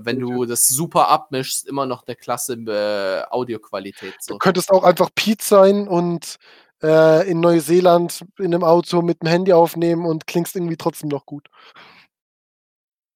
[0.01, 4.15] wenn du das super abmischst, immer noch eine klasse äh, Audioqualität.
[4.27, 4.39] Du So.
[4.39, 6.37] könntest auch einfach Pete sein und
[6.83, 11.27] äh, in Neuseeland in einem Auto mit dem Handy aufnehmen und klingst irgendwie trotzdem noch
[11.27, 11.49] gut.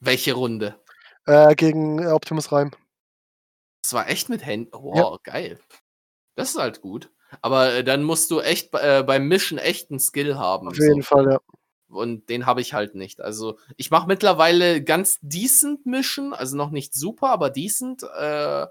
[0.00, 0.80] Welche Runde?
[1.26, 2.70] Äh, gegen äh, Optimus Reim.
[3.82, 4.72] Das war echt mit Händen.
[4.72, 5.58] Wow, geil.
[6.36, 7.10] Das ist halt gut.
[7.42, 10.68] Aber äh, dann musst du echt äh, beim Mischen echt einen Skill haben.
[10.68, 11.08] Auf jeden so.
[11.08, 11.40] Fall, ja.
[11.88, 13.20] Und den habe ich halt nicht.
[13.20, 18.02] Also ich mache mittlerweile ganz decent Mischen, also noch nicht super, aber decent.
[18.02, 18.66] Äh,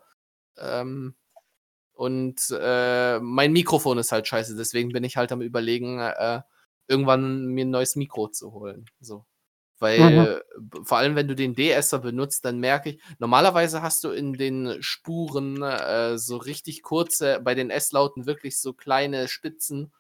[0.58, 1.16] ähm,
[1.96, 6.42] und äh, mein Mikrofon ist halt scheiße, deswegen bin ich halt am überlegen, äh,
[6.88, 8.86] irgendwann mir ein neues Mikro zu holen.
[9.00, 9.26] So.
[9.80, 10.86] Weil, Mhm.
[10.86, 14.78] vor allem wenn du den DSer benutzt, dann merke ich, normalerweise hast du in den
[14.82, 19.92] Spuren äh, so richtig kurze, bei den S-Lauten wirklich so kleine Spitzen.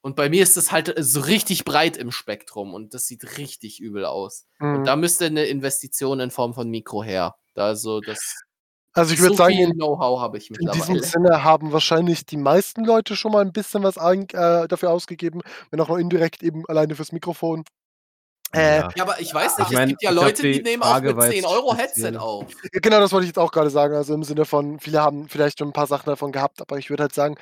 [0.00, 3.38] Und bei mir ist das halt äh, so richtig breit im Spektrum und das sieht
[3.38, 4.46] richtig übel aus.
[4.58, 4.78] Mhm.
[4.78, 7.36] Und da müsste eine Investition in Form von Mikro her.
[7.54, 8.42] Da so das
[8.94, 11.00] Also ich so würde sagen, viel in, Know-how habe ich in diesem.
[11.00, 15.40] Sinne haben wahrscheinlich die meisten Leute schon mal ein bisschen was ein, äh, dafür ausgegeben,
[15.70, 17.64] wenn auch noch indirekt eben alleine fürs Mikrofon.
[18.54, 18.90] Äh, Ja.
[19.00, 21.14] Aber ich weiß nicht, Ich mein, es gibt ja Leute, die, die nehmen Frage auch
[21.14, 21.74] mit war 10 jetzt Euro.
[21.74, 22.46] Headset auf.
[22.70, 23.94] Genau, das wollte ich jetzt auch gerade sagen.
[23.94, 26.90] Also im Sinne von, viele haben vielleicht schon ein paar Sachen davon gehabt, aber ich
[26.90, 27.36] würde halt sagen,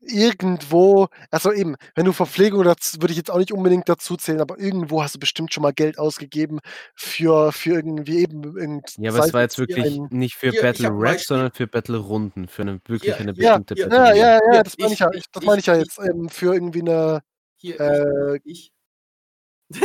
[0.00, 4.40] irgendwo, also eben, wenn du Verpflegung, das würde ich jetzt auch nicht unbedingt dazu zählen,
[4.40, 6.60] aber irgendwo hast du bestimmt schon mal Geld ausgegeben
[6.94, 8.94] für, für irgendwie eben irgend.
[8.98, 11.12] Ja, aber es war jetzt wirklich ein- nicht für hier, ich Battle hab ein Rap,
[11.12, 11.26] Beispiel.
[11.26, 13.84] sondern für Battle Runden, für eine wirklich Hier, eine bestimmte hier.
[13.84, 14.46] Ja, Battle ja, Runde.
[14.46, 15.10] ja, Hier, das meine ich- ich ja.
[15.12, 17.20] ich- Das meine ich ja ich- jetzt ähm, für irgendwie eine.
[17.56, 18.72] Hier, Äh, ich,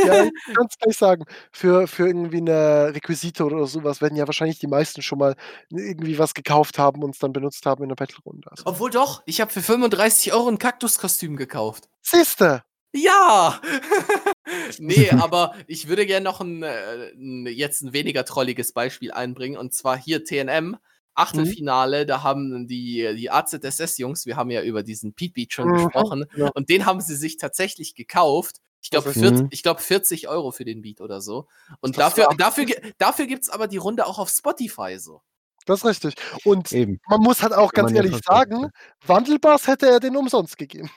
[0.04, 1.26] Ja, ich kann es gleich sagen.
[1.52, 5.36] Für, für irgendwie eine Requisite oder sowas werden ja wahrscheinlich die meisten schon mal
[5.70, 8.50] irgendwie was gekauft haben und es dann benutzt haben in der Battle-Runde.
[8.52, 8.64] Also.
[8.66, 11.90] Obwohl doch, ich habe für 35 Euro ein Kaktuskostüm gekauft.
[12.02, 12.64] Siehste!
[12.94, 13.62] Ja!
[14.80, 19.58] nee, aber ich würde gerne noch ein, äh, ein, jetzt ein weniger trolliges Beispiel einbringen.
[19.58, 20.78] Und zwar hier TNM,
[21.14, 25.74] Achtelfinale, da haben die, die AZSS-Jungs, wir haben ja über diesen Pete Beat schon Mhm,
[25.74, 26.50] gesprochen, ja.
[26.56, 28.60] und den haben sie sich tatsächlich gekauft.
[28.86, 29.48] Ich glaube, Das ist- 40, Mhm.
[29.50, 31.48] ich glaub 40 Euro für den Beat oder so.
[31.80, 32.68] Und Das dafür, dafür,
[33.00, 35.24] dafür gibt es aber die Runde auch auf Spotify so.
[35.66, 36.14] Das ist richtig.
[36.44, 37.00] Und Eben.
[37.08, 38.70] man muss halt auch ganz ja ehrlich sagen,
[39.08, 40.92] Wandelbars hätte er den umsonst gegeben.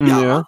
[0.38, 0.44] Ja.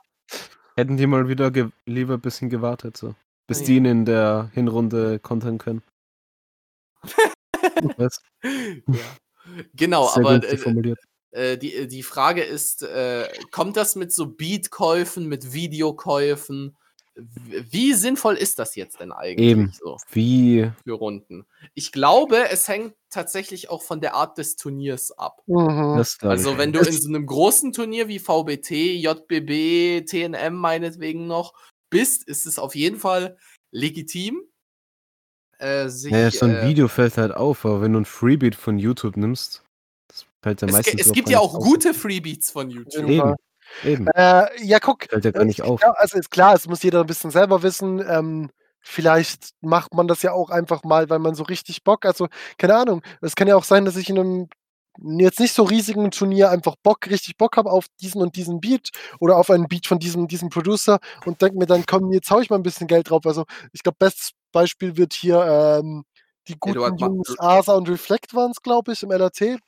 [0.77, 1.51] Hätten die mal wieder
[1.86, 3.15] lieber ein bisschen gewartet, so.
[3.47, 3.66] Bis Ja.
[3.66, 5.82] die ihn in der Hinrunde kontern können.
[7.97, 8.20] Was?
[9.74, 10.98] Genau, Sehr aber äh, formuliert.
[11.35, 16.77] Äh, die, die Frage ist, äh, kommt das mit so Beatkäufen, mit Videokäufen?
[17.16, 19.73] Wie sinnvoll ist das jetzt denn eigentlich Eben.
[19.73, 21.47] so Wie für Runden?
[21.74, 25.43] Ich glaube, es hängt tatsächlich auch von der Art des Turniers ab.
[25.47, 26.02] Mhm.
[26.23, 31.55] Also wenn du Es- in so einem großen Turnier wie VBT, JBB, TNM meinetwegen noch
[31.90, 33.36] bist, ist es auf jeden Fall
[33.70, 34.43] legitim.
[35.59, 38.56] Äh, sich, Naja, so ein äh, Video fällt halt auf, aber wenn du ein Freebeat
[38.56, 39.64] von YouTube nimmst,
[40.45, 41.65] ja es, es gibt ja auch auf.
[41.65, 43.09] gute Freebeats von YouTube.
[43.09, 43.35] Eben.
[43.83, 44.07] Eben.
[44.09, 45.05] Äh, ja, guck.
[45.09, 45.81] Fällt ja gar nicht ich auf.
[45.81, 48.05] glaub, also ist klar, es muss jeder ein bisschen selber wissen.
[48.07, 48.51] Ähm,
[48.81, 52.77] vielleicht macht man das ja auch einfach mal, weil man so richtig Bock, also keine
[52.77, 53.03] Ahnung.
[53.21, 54.49] Es kann ja auch sein, dass ich in einem
[55.03, 58.91] jetzt nicht so riesigen Turnier einfach Bock, richtig Bock habe auf diesen und diesen Beat
[59.19, 62.41] oder auf einen Beat von diesem, diesem Producer und denke mir dann, komm, jetzt hau
[62.41, 63.27] ich mal ein bisschen Geld drauf.
[63.27, 65.43] Also ich glaube, bestes Beispiel wird hier
[65.81, 66.05] ähm,
[66.47, 69.59] die guten Jungs Asa und Reflect waren es, glaube ich, im LAT.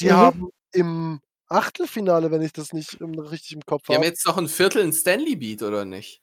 [0.00, 0.12] Die Mhm.
[0.12, 4.04] haben im Achtelfinale, wenn ich das nicht richtig im Kopf Die haben habe.
[4.04, 6.20] jetzt noch ein Viertel ein Stanley Beat, oder nicht?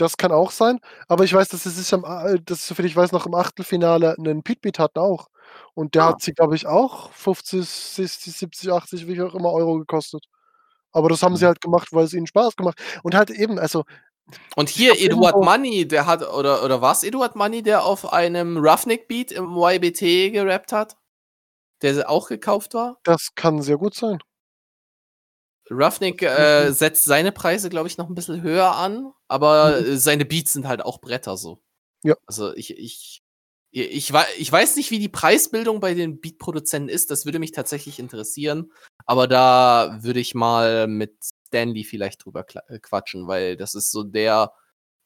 [0.00, 2.02] Das kann auch sein, aber ich weiß, dass sie sich am,
[2.44, 5.28] dass sie, soviel ich weiß, noch im Achtelfinale einen Pete Beat hatten auch.
[5.74, 6.06] Und der Ah.
[6.06, 10.24] hat sie, glaube ich, auch 50, 60, 70, 80, wie auch immer Euro gekostet.
[10.92, 11.48] Aber das haben sie Mhm.
[11.48, 12.80] halt gemacht, weil es ihnen Spaß gemacht.
[13.02, 13.84] Und halt eben, also,
[14.56, 18.58] Und hier Eduard Money, der hat, oder, oder war es Eduard Money, der auf einem
[18.58, 20.96] Roughneck Beat im YBT gerappt hat?
[21.82, 22.98] Der auch gekauft war?
[23.04, 24.18] das kann sehr gut sein.
[25.70, 26.72] Roughneck äh, Mhm.
[26.74, 30.66] setzt seine Preise, glaube ich, noch ein bisschen höher an, aber äh, seine Beats sind
[30.68, 31.62] halt auch Bretter so.
[32.04, 32.14] Ja.
[32.26, 33.22] Also ich, ich,
[33.70, 37.98] ich, ich weiß nicht, wie die Preisbildung bei den Beat-Produzenten ist, das würde mich tatsächlich
[37.98, 38.72] interessieren,
[39.06, 41.16] aber da würde ich mal mit
[41.48, 44.52] Stanley vielleicht drüber äh, quatschen, weil das ist so der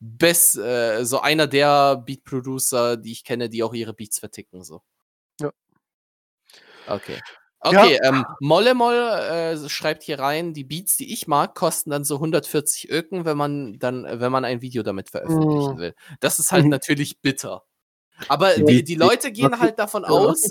[0.01, 4.83] best, äh, so einer der Beat-Producer, die ich kenne, die auch ihre Beats verticken, so.
[5.41, 5.53] Ja.
[6.87, 7.19] Okay.
[7.69, 7.83] Ja.
[7.83, 12.21] Okay, ähm, Mollemol äh, schreibt hier rein, die Beats, die ich mag, kosten dann so
[12.21, 15.79] 140 Öken, wenn man dann, äh, wenn man ein Video damit veröffentlichen Mm.
[15.79, 15.95] will.
[16.21, 16.71] Das ist halt Mhm.
[16.71, 17.65] natürlich bitter.
[18.29, 18.65] Aber Ja.
[18.65, 20.11] die, die Leute gehen halt davon Ja.
[20.11, 20.51] aus,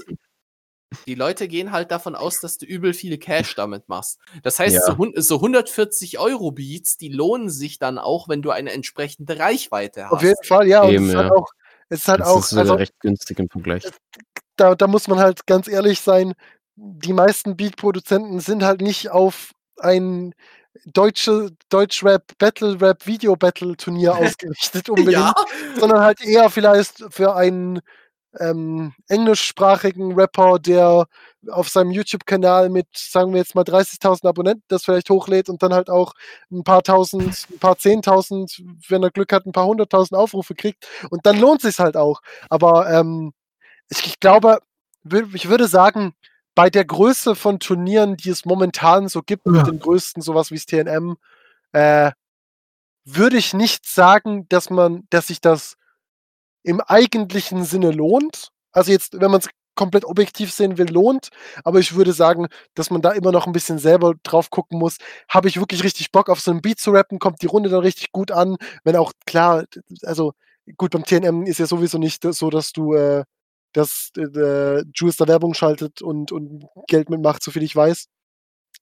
[1.07, 4.19] Die Leute gehen halt davon aus, dass du übel viele Cash damit machst.
[4.43, 4.95] Das heißt, Ja.
[4.97, 10.05] so, so 140 Euro Beats, die lohnen sich dann auch, wenn du eine entsprechende Reichweite
[10.05, 10.13] hast.
[10.13, 10.81] Auf jeden Fall, ja.
[10.83, 11.31] Und Eben, es ist halt ja.
[11.31, 11.47] auch,
[11.89, 13.83] es ist halt Das auch, ist also recht günstig im Vergleich.
[14.55, 16.33] da, da muss man halt ganz ehrlich sein,
[16.75, 20.33] die meisten Beat-Produzenten sind halt nicht auf ein
[20.87, 25.33] deutsche Deutschrap Battle Rap Video Battle Turnier ausgerichtet unbedingt, ja,
[25.79, 27.81] sondern halt eher vielleicht für einen
[28.39, 31.07] ähm, englischsprachigen Rapper, der
[31.49, 35.73] auf seinem YouTube-Kanal mit, sagen wir jetzt mal 30.000 Abonnenten das vielleicht hochlädt und dann
[35.73, 36.13] halt auch
[36.51, 40.87] ein paar tausend, ein paar zehntausend, wenn er Glück hat, ein paar hunderttausend Aufrufe kriegt
[41.09, 42.21] und dann lohnt sich halt auch.
[42.49, 43.33] Aber ähm,
[43.89, 44.59] ich, ich glaube,
[45.33, 46.13] ich würde sagen,
[46.55, 50.55] bei der Größe von Turnieren, die es momentan so gibt, mit den größten, sowas wie
[50.55, 51.17] das TNM,
[51.73, 52.11] äh,
[53.03, 55.77] würde ich nicht sagen, dass man, dass sich das
[56.65, 58.49] im eigentlichen Sinne lohnt.
[58.71, 61.29] Also jetzt, wenn man es komplett objektiv sehen will, lohnt.
[61.63, 64.97] Aber ich würde sagen, dass man da immer noch ein bisschen selber drauf gucken muss.
[65.29, 67.19] Habe ich wirklich richtig Bock auf so einen Beat zu rappen?
[67.19, 68.57] Kommt die Runde dann richtig gut an?
[68.83, 69.65] Wenn auch klar,
[70.03, 70.33] also
[70.77, 73.23] gut, beim TNM ist ja sowieso nicht so, dass du, äh,
[73.73, 78.07] dass äh, Juice da Werbung schaltet und, und Geld mitmacht, soviel ich weiß.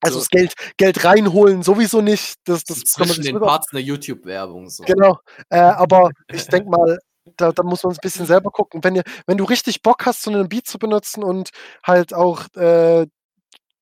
[0.01, 0.22] Also So.
[0.22, 2.35] das Geld, Geld reinholen sowieso nicht.
[2.45, 4.69] Das, das kann man zwischen den Parts eine YouTube-Werbung.
[4.69, 4.84] So.
[4.84, 5.19] Genau.
[5.49, 6.99] Äh, aber ich denke mal,
[7.38, 8.84] da, da muss man ein bisschen selber gucken.
[8.84, 11.50] Wenn, ihr, wenn du richtig Bock hast, so einen Beat zu benutzen und
[11.84, 13.08] halt auch äh,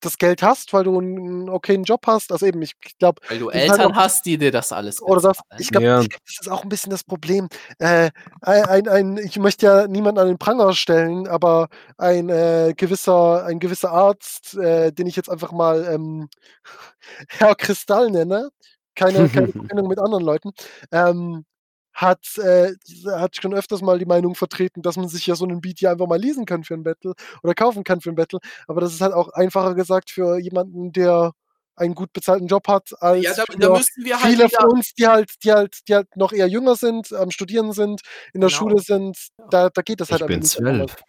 [0.04, 3.52] das Geld hast, weil du einen okayen Job hast, also eben, ich glaube, Weil du
[3.52, 6.00] Das ist halt Eltern auch- hast, die dir das alles oder das, ich glaube, Ja.
[6.00, 7.48] glaub, das ist auch ein bisschen das Problem.
[7.78, 8.10] Äh,
[8.42, 11.68] ein, ein, ein, ich möchte ja niemanden an den Pranger stellen, aber
[12.00, 16.30] ein äh, gewisser, ein gewisser Arzt, äh, den ich jetzt einfach mal ähm,
[17.30, 18.50] Herr Kristall nenne,
[18.96, 20.52] keine, keine Verbindung mit anderen Leuten,
[20.92, 21.46] ähm,
[21.94, 22.74] hat, äh,
[23.08, 25.92] hat schon öfters mal die Meinung vertreten, dass man sich ja so einen Beat hier
[25.92, 27.14] einfach mal lesen kann für ein Battle
[27.44, 28.40] oder kaufen kann für ein Battle.
[28.68, 31.34] Aber das ist halt auch einfacher gesagt für jemanden, der
[31.76, 34.60] einen gut bezahlten Job hat, als Ja, da, für da müssen wir halt viele wieder,
[34.62, 38.02] von uns, die halt, die halt, die halt noch eher jünger sind, am Studieren sind,
[38.34, 38.60] in der Genau.
[38.60, 39.18] Schule sind,
[39.50, 40.92] da, da geht das halt Ich bin einfach nicht anders.
[40.92, 41.04] zwölf.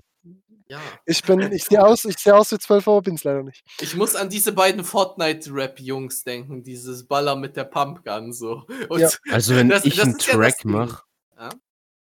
[0.72, 0.80] Ja.
[1.06, 3.62] Ich bin, ich sehe aus, ich sehe aus wie zwölf, aber bin's leider nicht.
[3.80, 8.64] Ich muss an diese beiden Fortnite-Rap-Jungs denken, dieses Baller mit der Pumpgun so.
[8.88, 9.10] Und Ja.
[9.30, 10.72] Also wenn Das- ich das einen ja Track Ding.
[10.72, 11.02] mache,
[11.38, 11.50] Ja?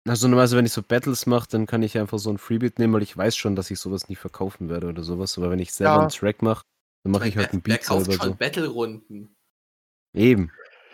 [0.08, 2.92] also normalerweise wenn ich so Battles mache, dann kann ich einfach so ein Freebeat nehmen,
[2.94, 5.36] weil ich weiß schon, dass ich sowas nie verkaufen werde oder sowas.
[5.38, 6.00] Aber wenn ich selber Ja.
[6.00, 6.64] einen Track mache,
[7.04, 8.36] dann mache ich halt einen wer Beat kauft selber schon so.
[8.38, 9.34] Battle-Runden?
[10.14, 10.50] Eben.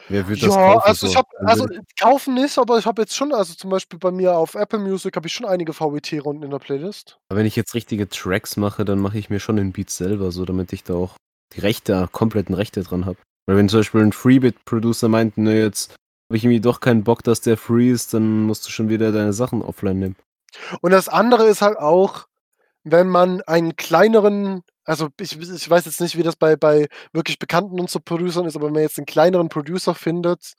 [0.08, 0.82] Wer würde das Ja, kaufen?
[0.88, 1.12] also so?
[1.12, 3.98] ich habe, Dann also würde- kaufen nicht, aber ich habe jetzt schon, also zum Beispiel
[3.98, 7.18] bei mir auf Apple Music habe ich schon einige VWT-Runden in der Playlist.
[7.28, 10.30] Aber wenn ich jetzt richtige Tracks mache, dann mache ich mir schon den Beat selber,
[10.30, 11.16] so damit ich da auch
[11.54, 13.18] die Rechte, kompletten Rechte dran habe.
[13.46, 15.90] Weil wenn zum Beispiel ein Freebeat-Producer meint, ne, jetzt
[16.28, 19.12] habe ich irgendwie doch keinen Bock, dass der free ist, dann musst du schon wieder
[19.12, 20.16] deine Sachen offline nehmen.
[20.80, 22.26] Und das andere ist halt auch,
[22.88, 27.38] wenn man einen kleineren, also ich, ich weiß jetzt nicht, wie das bei, bei wirklich
[27.38, 30.52] bekannten und so Producern ist, aber wenn man jetzt einen kleineren Producer findet,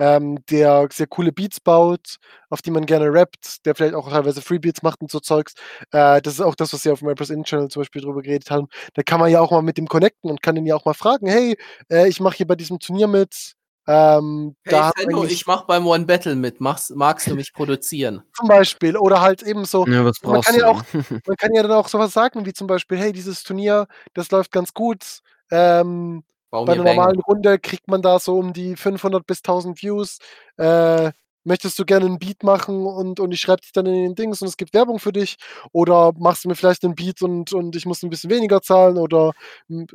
[0.00, 2.16] ähm, der sehr coole Beats baut,
[2.50, 5.54] auf die man gerne rappt, der vielleicht auch teilweise Freebeats macht und so Zeugs,
[5.92, 8.22] äh, das ist auch das, was wir auf dem Rappers In Channel zum Beispiel drüber
[8.22, 10.74] geredet haben, da kann man ja auch mal mit dem connecten und kann den ja
[10.74, 11.56] auch mal fragen, hey,
[11.90, 13.54] äh, ich mache hier bei diesem Turnier mit,
[13.88, 16.60] ähm, Hey, eigentlich ich mach beim One Battle mit.
[16.60, 18.22] Machst, magst du mich produzieren?
[18.34, 20.60] zum Beispiel, oder halt eben so, Ja, was Man kann du?
[20.60, 20.82] ja auch-
[21.26, 24.52] man kann ja dann auch sowas sagen, wie zum Beispiel, hey, dieses Turnier, das läuft
[24.52, 25.20] ganz gut.
[25.50, 30.18] Ähm, bei einer normalen Runde kriegt man da so um die 500 bis 1000 Views.
[30.56, 31.10] Äh,
[31.48, 34.40] möchtest du gerne einen Beat machen und, und ich schreibe dich dann in den Dings
[34.40, 35.36] und es gibt Werbung für dich?
[35.72, 38.98] Oder machst du mir vielleicht einen Beat und, und ich muss ein bisschen weniger zahlen?
[38.98, 39.32] Oder
[39.68, 39.86] m,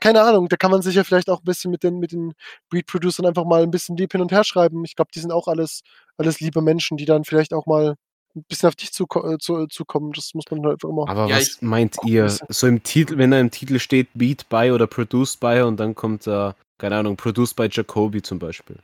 [0.00, 2.34] keine Ahnung, da kann man sich ja vielleicht auch ein bisschen mit den, mit den
[2.70, 4.84] Beat-Producern einfach mal ein bisschen lieb hin und her schreiben.
[4.84, 5.80] Ich glaube, die sind auch alles,
[6.16, 7.96] alles liebe Menschen, die dann vielleicht auch mal
[8.36, 10.12] ein bisschen auf dich zuko äh, zu, zukommen.
[10.12, 11.08] Das muss man halt einfach immer.
[11.08, 12.28] Aber Ja, was meint ihr?
[12.28, 15.94] So im Titel, wenn da im Titel steht Beat by oder Produced by und dann
[15.94, 18.76] kommt da, keine Ahnung, Produced by Jacoby zum Beispiel.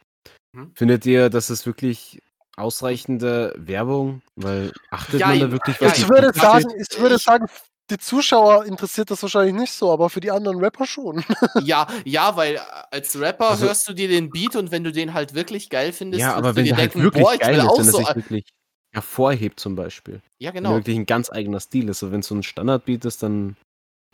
[0.54, 0.72] Hm?
[0.74, 2.20] Findet ihr, das ist wirklich
[2.56, 4.22] ausreichende Werbung?
[4.36, 7.46] Weil achtet Ja, man da ich- wirklich, ja, was ich würde sagen, ich würde sagen,
[7.90, 11.24] die Zuschauer interessiert das wahrscheinlich nicht so, aber für die anderen Rapper schon.
[11.62, 14.90] Ja, ja, weil äh, als Rapper Also- hörst du dir den Beat und wenn du
[14.92, 17.34] den halt wirklich geil findest, Ja, aber du wenn dir der halt denken, wirklich boah,
[17.34, 17.98] ich geil will ist, auch wenn er so.
[17.98, 18.44] sich wirklich
[18.92, 20.20] hervorhebt zum Beispiel.
[20.38, 20.70] Ja, Wenn genau.
[20.70, 21.98] er wirklich ein ganz eigener Stil ist.
[21.98, 23.56] So, wenn es so ein Standardbeat ist, dann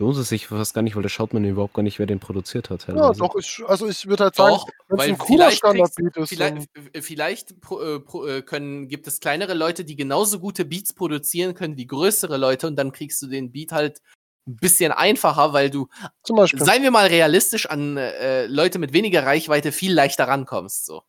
[0.01, 2.19] lohnt es sich fast gar nicht, weil da schaut man überhaupt gar nicht, wer den
[2.20, 2.86] produziert hat.
[2.89, 3.20] Ja, teilweise.
[3.20, 4.56] doch, ich, also ich würde halt sagen,
[4.89, 6.69] wenn es weil ein cooler Standardbeat ist, vielleicht,
[7.01, 11.55] vielleicht pro, äh, pro, äh, können, gibt es kleinere Leute, die genauso gute Beats produzieren
[11.55, 14.01] können wie größere Leute und dann kriegst du den Beat halt
[14.47, 15.89] ein bisschen einfacher, weil du,
[16.24, 16.64] zum Beispiel.
[16.64, 20.85] seien wir mal realistisch, an äh, Leute mit weniger Reichweite viel leichter rankommst.
[20.86, 21.02] So.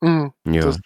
[0.00, 0.62] Mhm, ja.
[0.62, 0.78] das-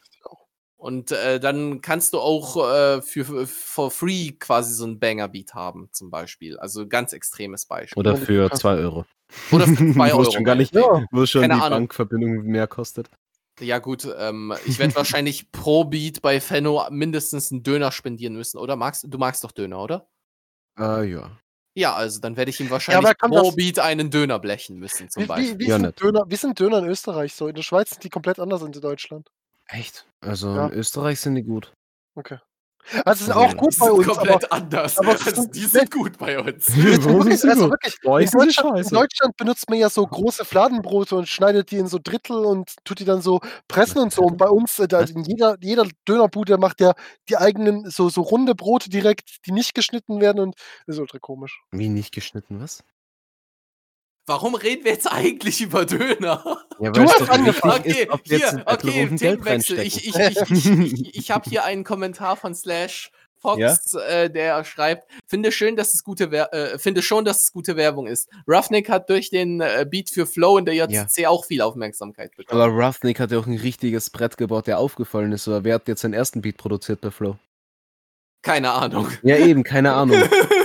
[0.83, 5.55] Und äh, dann kannst du auch äh, für, für for free quasi so ein Banger-Beat
[5.55, 6.59] haben, zum Beispiel.
[6.59, 8.01] Also ganz extremes Beispiel.
[8.01, 9.05] Oder für 2 Euro.
[9.53, 10.23] Oder für 2 Wo Euro.
[10.23, 11.07] es schon gar nicht, Ja.
[11.13, 11.79] wo es schon Keine die Ahnung.
[11.83, 13.09] Bankverbindung mehr kostet.
[13.61, 18.59] Ja, gut, ähm, ich werde wahrscheinlich pro Beat bei Fenno mindestens einen Döner spendieren müssen,
[18.59, 18.75] oder?
[18.75, 20.09] Magst, du magst doch Döner, oder?
[20.75, 21.31] Ah, ja.
[21.75, 24.79] Ja, also dann werde ich ihm wahrscheinlich aber kann pro das- Beat einen Döner blechen
[24.81, 25.55] müssen, zum Wie, Beispiel.
[25.61, 26.01] wie, wie, Ja, sind.
[26.03, 27.47] Döner, wie sind Döner in Österreich so?
[27.47, 29.29] In der Schweiz sind die komplett anders als in Deutschland.
[29.73, 30.07] Echt?
[30.21, 30.67] Also Ja.
[30.69, 31.73] in Österreich sind die gut.
[33.05, 34.99] Also, ist Also, auch Die gut bei sind uns, aber komplett anders.
[34.99, 36.69] aber also, die sind gut bei uns.
[37.07, 38.89] Warum wirklich, sind also wirklich, in, sind Deutschland, in.
[38.91, 42.99] Deutschland benutzt man ja so große Fladenbrote und schneidet die in so Drittel und tut
[42.99, 44.23] die dann so pressen und so.
[44.23, 46.93] Und bei uns, äh, da jeder, jeder Dönerbude macht ja
[47.29, 51.19] die eigenen so, so runde Brote direkt, die nicht geschnitten werden und das ist ultra
[51.21, 51.63] komisch.
[51.71, 52.83] Wie nicht geschnitten, was?
[54.27, 56.59] Warum reden wir jetzt eigentlich über Döner?
[56.79, 57.81] Ja, Du hast angefangen.
[57.81, 59.81] Okay, ist, ob wir jetzt hier, okay, Themenwechsel.
[59.81, 63.11] Ich, ich, ich, ich, ich habe hier einen Kommentar von Slash
[63.43, 67.53] Fox, äh, der schreibt, finde schön, dass es gute Wer äh, finde schon, dass es
[67.53, 68.29] gute Werbung ist.
[68.47, 72.61] Roughneck hat durch den äh, Beat für Flow in der JCC auch viel Aufmerksamkeit bekommen.
[72.61, 75.49] Aber Roughneck hat ja auch ein richtiges Brett gebaut, der aufgefallen ist.
[75.49, 77.37] Oder wer hat jetzt seinen ersten Beat produziert bei Flow?
[78.43, 79.09] Keine Ahnung.
[79.23, 80.23] Ja, eben, keine Ahnung.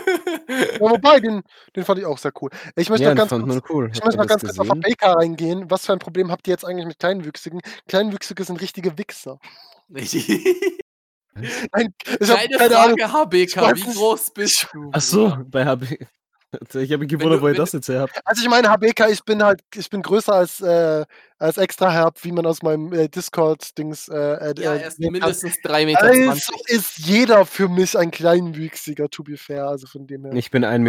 [0.48, 1.44] Ja, wobei, den,
[1.76, 2.50] den fand ich auch sehr cool.
[2.76, 3.92] Ich möchte ja, noch ganz kurz, cool.
[3.94, 4.70] ich möchte mal ganz kurz auf?
[4.70, 5.70] ABK reingehen.
[5.70, 7.62] Was für ein Problem habt ihr jetzt eigentlich mit Kleinwüchsigen?
[7.88, 9.40] Kleinwüchsige sind richtige Wichser.
[9.90, 12.98] Nein, ich keine Ahnung.
[12.98, 14.90] Frage, HBK, weiß wie groß bist du?
[14.92, 16.06] Ach so, bei HB.
[16.54, 18.20] Ich habe mich gewundert, du- wo ihr wenn das jetzt her habt.
[18.26, 21.06] Also ich meine, HBK, ich bin halt, ich bin größer als, äh,
[21.38, 24.98] als extra herb, wie man aus meinem äh, Discord-Dings äh, äh, Ja, äh, er ist
[25.00, 26.30] mindestens 3,20 Meter.
[26.30, 29.68] Also ist jeder für mich ein Kleinwüchsiger, to be fair.
[29.68, 30.34] Also von dem her.
[30.34, 30.80] Ich bin 1,20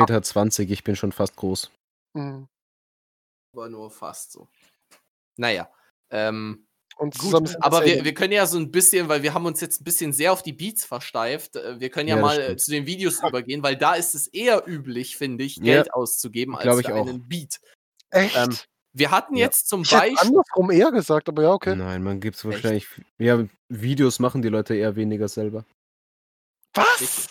[0.61, 1.71] Meter, ich bin schon fast groß.
[2.15, 2.49] Mhm.
[3.53, 4.47] Aber nur fast so.
[5.37, 5.69] Naja.
[6.11, 6.68] Ähm,
[6.99, 9.61] Und Gut, zusammen aber wir, wir können ja so ein bisschen, weil wir haben uns
[9.61, 12.57] jetzt ein bisschen sehr auf die Beats versteift, äh, wir können ja, Ja, mal äh,
[12.57, 16.57] zu den Videos übergehen, weil da ist es eher üblich, finde ich, Ja, Geld auszugeben
[16.57, 17.07] als glaub ich für auch.
[17.07, 17.61] einen Beat.
[18.11, 18.37] Echt?
[18.37, 18.57] ähm,
[18.95, 19.47] Wir hatten Ja.
[19.47, 21.77] jetzt zum ich hätte Beispiel, andersrum eher gesagt, aber ja, okay.
[21.77, 22.89] Nein, man gibt's wahrscheinlich.
[23.19, 25.65] Ja, Videos machen die Leute eher weniger selber.
[26.75, 27.29] Was?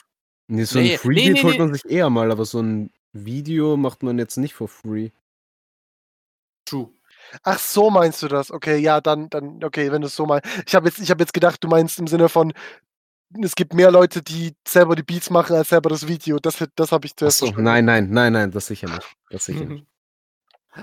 [0.48, 1.60] Nee, so Nee, ein Freebie nee, nee, holt nee.
[1.60, 5.10] man sich eher mal, aber so ein Video macht man jetzt nicht for free.
[7.44, 8.52] Ach, so meinst du das?
[8.52, 10.48] Okay, ja, dann, dann, okay, wenn du es so meinst.
[10.66, 12.54] Ich habe jetzt, ich habe jetzt gedacht, du meinst im Sinne von,
[13.42, 16.40] es gibt mehr Leute, die selber die Beats machen, als selber das Video.
[16.40, 19.16] Das, das habe ich zuerst Achso, nein, nein, nein, nein, das sicher nicht.
[19.30, 19.86] Das sicher nicht.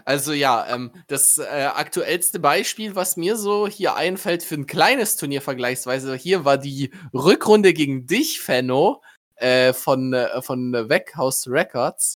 [0.05, 5.17] Also ja, ähm, das äh, aktuellste Beispiel, was mir so hier einfällt für ein kleines
[5.17, 9.03] Turnier vergleichsweise, hier war die Rückrunde gegen dich, Fenno,
[9.37, 12.17] äh, von, äh, von Weckhaus Records.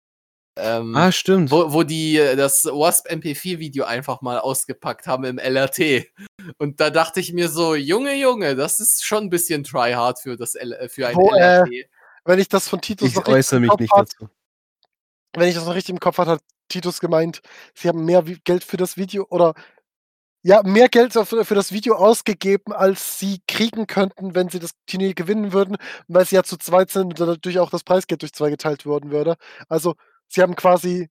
[0.59, 1.51] Ähm, Ah, stimmt.
[1.51, 6.07] wo, wo die äh, das Wasp MP4-Video einfach mal ausgepackt haben im LRT.
[6.57, 10.38] Und da dachte ich mir so, Junge, Junge, das ist schon ein bisschen tryhard für,
[10.38, 11.89] das L äh, für ein Wo, äh, LRT.
[12.25, 14.29] Wenn ich das von Titus ich noch richtig äußere im mich Kopf nicht hat, dazu.
[15.35, 17.41] wenn ich das noch richtig im Kopf hatte, hat Titus gemeint,
[17.73, 19.53] sie haben mehr Geld für das Video oder
[20.43, 24.71] ja, mehr Geld für, für das Video ausgegeben, als sie kriegen könnten, wenn sie das
[24.85, 25.77] Turnier gewinnen würden,
[26.07, 29.11] weil sie ja zu zweit sind und dadurch auch das Preisgeld durch zwei geteilt worden
[29.11, 29.35] würde.
[29.67, 29.95] Also
[30.28, 31.10] sie haben quasi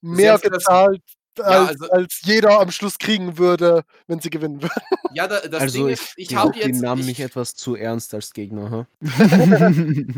[0.00, 1.02] mehr haben für das- gezahlt,
[1.40, 4.72] als, also- als jeder am Schluss kriegen würde, wenn sie gewinnen würden.
[5.14, 6.80] Ja, da, das also Ding ich, ist, ich habe die jetzt.
[6.82, 8.86] Namen ich, mich etwas zu ernst als Gegner, ha?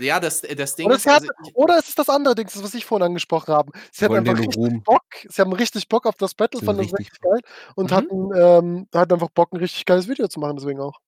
[0.00, 1.02] ja, das, das Ding Oder, ist.
[1.04, 3.72] sie Also, oder es ist das andere Ding, das, was ich vorhin angesprochen habe.
[3.90, 4.82] Sie hatten dir einfach richtig Ruhm.
[4.82, 7.40] Bock, sie haben richtig Bock auf das Battle, fanden das richtig richtig geil
[7.74, 7.94] und Mhm.
[7.94, 11.00] hatten, ähm, hatten einfach Bock, ein richtig geiles Video zu machen, deswegen auch.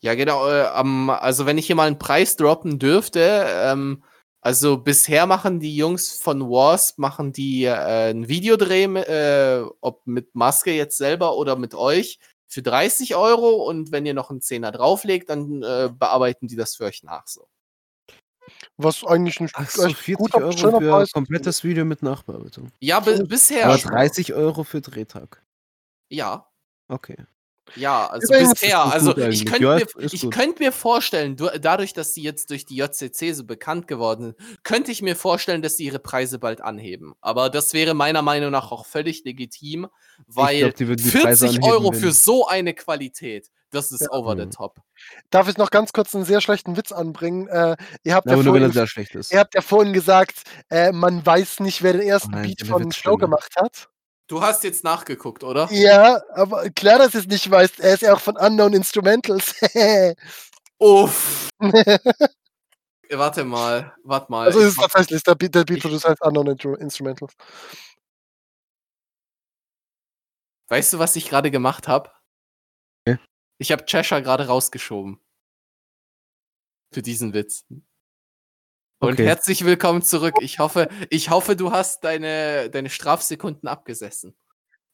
[0.00, 0.48] Ja, genau.
[0.48, 4.02] Äh, am- also, wenn ich hier mal einen Preis droppen dürfte, ähm,
[4.40, 10.34] also bisher machen die Jungs von Wasp, machen die äh, ein Videodreh, äh, ob mit
[10.34, 14.72] Maske jetzt selber oder mit euch, für 30 Euro und wenn ihr noch einen Zehner
[14.72, 17.46] drauflegt, dann äh, bearbeiten die das für euch nach so.
[18.76, 22.70] Was eigentlich ein Ach so, echt 40 guter, Euro für Preis komplettes Video mit Nachbearbeitung.
[22.80, 23.66] Ja, bi bisher.
[23.66, 23.90] Aber schon.
[23.90, 25.44] 30 Euro für Drehtag.
[26.08, 26.48] Ja.
[26.88, 27.16] Okay.
[27.76, 28.84] Ja, also Übrigens- bisher.
[28.84, 32.64] Also ich könnte Ja, mir, ich könnt mir vorstellen, du, dadurch, dass sie jetzt durch
[32.66, 36.60] die JCC so bekannt geworden sind, könnte ich mir vorstellen, dass sie ihre Preise bald
[36.60, 37.14] anheben.
[37.20, 39.88] Aber das wäre meiner Meinung nach auch völlig legitim,
[40.26, 44.00] weil glaub, die würden die Preise 40 anheben, Euro für so eine Qualität, das ist
[44.02, 44.10] Ja.
[44.12, 44.76] over the top.
[45.30, 47.48] Darf ich noch ganz kurz einen sehr schlechten Witz anbringen?
[47.48, 49.32] Äh, ihr, habt ja er vorhin, sehr schlecht ist.
[49.32, 52.66] ihr habt ja vorhin gesagt, äh, man weiß nicht, wer den ersten Oh nein, Beat
[52.66, 53.18] von schlimmer.
[53.18, 53.88] gemacht hat.
[54.28, 55.68] Du hast jetzt nachgeguckt, oder?
[55.72, 57.80] Ja, aber klar, dass ihr es nicht weißt.
[57.80, 59.54] Er ist ja auch von Unknown Instrumentals.
[60.78, 61.48] Uff.
[63.10, 64.46] warte mal, warte mal.
[64.46, 66.46] also ist es tatsächlich, der Beat, der Beat ich- Producer heißt Unknown
[66.78, 67.32] Instrumentals.
[70.68, 72.12] weißt du, was ich gerade gemacht habe?
[73.06, 73.16] Nee.
[73.58, 75.18] Ich habe Cheshire gerade rausgeschoben.
[76.92, 77.64] Für diesen Witz.
[79.00, 79.26] Und Okay.
[79.26, 80.34] herzlich willkommen zurück.
[80.40, 84.34] Ich hoffe, ich hoffe, du hast deine, deine Strafsekunden abgesessen.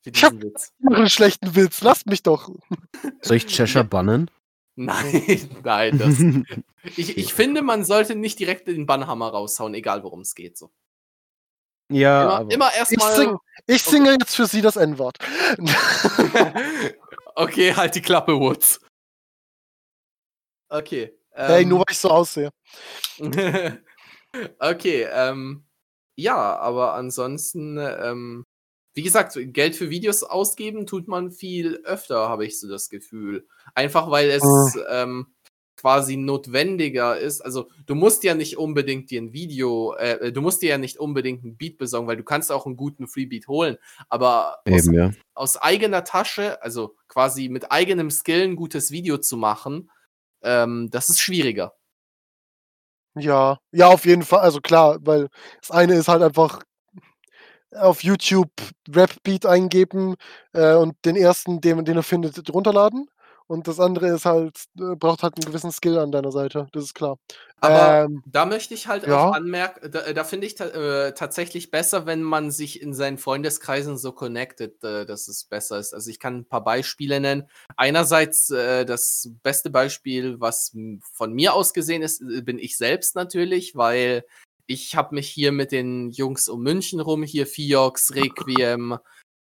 [0.02, 0.72] Für Ich hab- diesen Witz.
[0.78, 2.50] Ich einen schlechten Witz, lasst mich doch.
[3.22, 4.30] Soll ich Cheshire bannen?
[4.76, 6.16] Nein, nein, das.
[6.98, 10.58] Ich, ich finde, man sollte nicht direkt den Bannhammer raushauen, egal worum es geht.
[10.58, 10.70] So.
[11.90, 13.16] ja, Immer, immer Ich, erstmal.
[13.16, 15.16] sing, ich singe jetzt für Sie das N-Wort.
[17.36, 18.80] okay, halt die Klappe, Woods.
[20.68, 21.18] Okay.
[21.30, 22.50] hey, ähm, nur weil ich so aussehe.
[24.58, 25.64] Okay, ähm,
[26.16, 28.44] ja, aber ansonsten, ähm,
[28.94, 33.46] wie gesagt, Geld für Videos ausgeben tut man viel öfter, habe ich so das Gefühl.
[33.74, 34.44] Einfach weil es
[34.88, 35.34] ähm,
[35.76, 37.40] quasi notwendiger ist.
[37.40, 40.98] Also du musst ja nicht unbedingt dir ein Video, äh, du musst dir ja nicht
[40.98, 43.76] unbedingt ein Beat besorgen, weil du kannst auch einen guten Freebeat holen.
[44.08, 45.12] Aber aus, eben, ja.
[45.34, 49.90] aus eigener Tasche, also quasi mit eigenem Skill ein gutes Video zu machen,
[50.42, 51.74] ähm, das ist schwieriger.
[53.16, 54.40] Ja, ja, auf jeden Fall.
[54.40, 55.28] Also klar, weil
[55.60, 56.60] das eine ist halt einfach
[57.72, 58.50] auf YouTube
[58.88, 60.14] Rap-Beat eingeben
[60.52, 63.08] äh, und den ersten, den, den er findet, runterladen.
[63.46, 66.84] Und das andere ist halt, äh, braucht halt einen gewissen Skill an deiner Seite, das
[66.84, 67.18] ist klar.
[67.60, 69.28] Aber Ähm, da möchte ich halt ja.
[69.28, 73.18] auch anmerken, da, da finde ich ta äh, tatsächlich besser, wenn man sich in seinen
[73.18, 75.92] Freundeskreisen so connected, äh, dass es besser ist.
[75.92, 77.48] Also ich kann ein paar Beispiele nennen.
[77.76, 80.74] Einerseits äh, das beste Beispiel, was
[81.12, 84.24] von mir aus gesehen ist, äh, bin ich selbst natürlich, weil
[84.66, 88.98] ich habe mich hier mit den Jungs um München rum, hier Fiox, Requiem,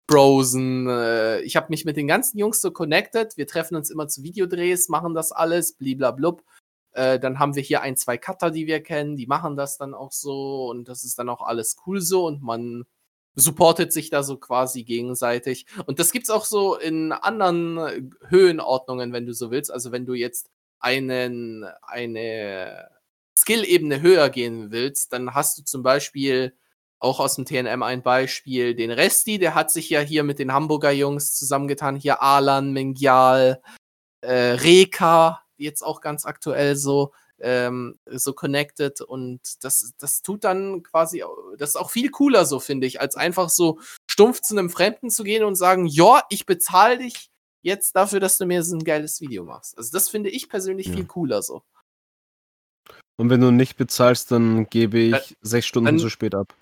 [0.08, 3.38] Brosen, äh, ich habe mich mit den ganzen Jungs so connected.
[3.38, 6.44] Wir treffen uns immer zu Videodrehs, machen das alles, bliblablub.
[6.92, 9.94] Äh, dann haben wir hier ein, zwei Cutter, die wir kennen, die machen das dann
[9.94, 12.86] auch so und das ist dann auch alles cool so und man
[13.36, 15.66] supportet sich da so quasi gegenseitig.
[15.86, 19.72] Und das gibt's auch so in anderen Höhenordnungen, wenn du so willst.
[19.72, 20.50] Also wenn du jetzt
[20.80, 22.90] einen, eine
[23.36, 26.56] Skill-Ebene höher gehen willst, dann hast du zum Beispiel
[27.04, 30.54] auch aus dem TNM ein Beispiel, den Resti, der hat sich ja hier mit den
[30.54, 33.62] Hamburger Jungs zusammengetan, hier Alan, Mengial,
[34.22, 40.82] äh, Reka, jetzt auch ganz aktuell so, ähm, so connected und das, das tut dann
[40.84, 41.24] quasi,
[41.58, 45.10] das ist auch viel cooler so, finde ich, als einfach so stumpf zu einem Fremden
[45.10, 47.30] zu gehen und sagen, ja, ich bezahle dich
[47.64, 49.78] jetzt dafür, dass du mir so ein geiles Video machst.
[49.78, 50.94] Also das finde ich persönlich Ja.
[50.96, 51.64] viel cooler so.
[53.18, 56.56] Und wenn du nicht bezahlst, dann gebe ich Dann- sechs Stunden dann- zu spät ab.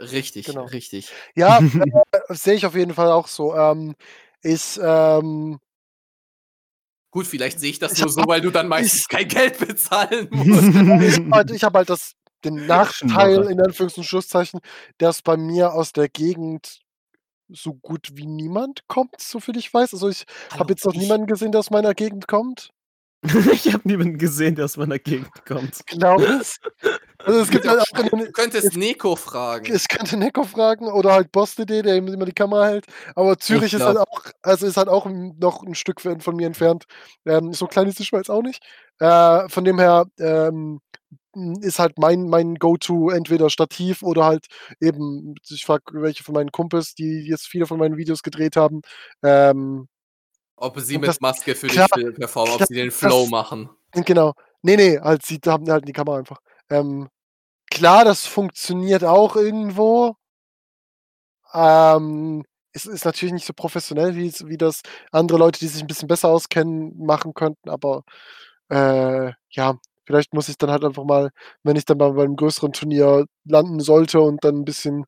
[0.00, 0.64] Richtig, Genau.
[0.64, 1.10] richtig.
[1.34, 1.58] ja,
[2.12, 3.54] äh, sehe ich auf jeden Fall auch so.
[3.54, 3.94] Ähm,
[4.42, 5.58] ich, ähm,
[7.12, 10.28] Gut, vielleicht sehe ich das Ich nur so, weil du dann meistens kein Geld bezahlen
[10.30, 10.62] musst.
[10.68, 12.12] ich habe halt, ich hab halt das,
[12.44, 14.60] den Nachteil, in Anführungs- und Schlusszeichen,
[14.98, 16.80] dass bei mir aus der Gegend
[17.52, 19.92] so gut wie niemand kommt, soviel ich weiß.
[19.92, 20.24] Also ich
[20.56, 22.70] habe jetzt noch ich- niemanden gesehen, der aus meiner Gegend kommt.
[23.52, 25.82] ich habe niemanden gesehen, der aus meiner Gegend kommt.
[26.40, 26.60] Es.
[27.24, 29.74] Also es gibt halt auch in, Du könntest Neko fragen.
[29.74, 32.86] ich könnte Neko fragen oder halt Boss.de, der immer die Kamera hält.
[33.14, 36.84] Aber Zürich ist halt auch, also ist halt auch noch ein Stück von mir entfernt.
[37.26, 38.62] Ähm, so klein ist die Schweiz auch nicht.
[38.98, 40.80] Äh, von dem her ähm,
[41.60, 44.46] ist halt mein, mein Go-To entweder Stativ oder halt
[44.80, 48.80] eben, ich frage welche von meinen Kumpels, die jetzt viele von meinen Videos gedreht haben.
[49.22, 49.88] Ähm,
[50.56, 53.26] Ob sie mit das- Maske für klar, dich performen, ob klar, sie den das- Flow
[53.26, 53.70] machen.
[53.92, 54.32] genau.
[54.62, 56.38] Nee, nee, halt, sie haben halt die Kamera einfach.
[56.70, 57.08] Ähm,
[57.70, 60.16] klar, das funktioniert auch irgendwo.
[61.52, 64.82] Ähm, es ist natürlich nicht so professionell, wie, wie das
[65.12, 68.04] andere Leute, die sich ein bisschen besser auskennen, machen könnten, aber
[68.68, 69.74] äh, ja,
[70.04, 71.30] vielleicht muss ich dann halt einfach mal,
[71.64, 75.04] wenn ich dann bei, bei einem größeren Turnier landen sollte und dann ein bisschen,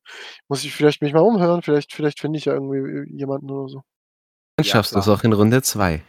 [0.49, 3.69] muss ich vielleicht mich mal umhören, vielleicht, vielleicht finde ich ja irgendwie äh, jemanden oder
[3.69, 3.83] so.
[4.57, 6.03] Dann Ja, schaffst du es auch in Runde 2.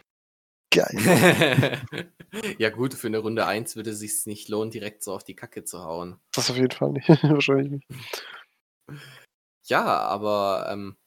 [0.75, 1.81] Geil.
[2.57, 5.35] ja gut, für eine Runde 1 würde es sich nicht lohnen, direkt so auf die
[5.35, 6.17] Kacke zu hauen.
[6.33, 7.07] Das auf jeden Fall nicht.
[7.23, 7.87] Wahrscheinlich nicht.
[9.67, 10.97] Ja, aber ähm,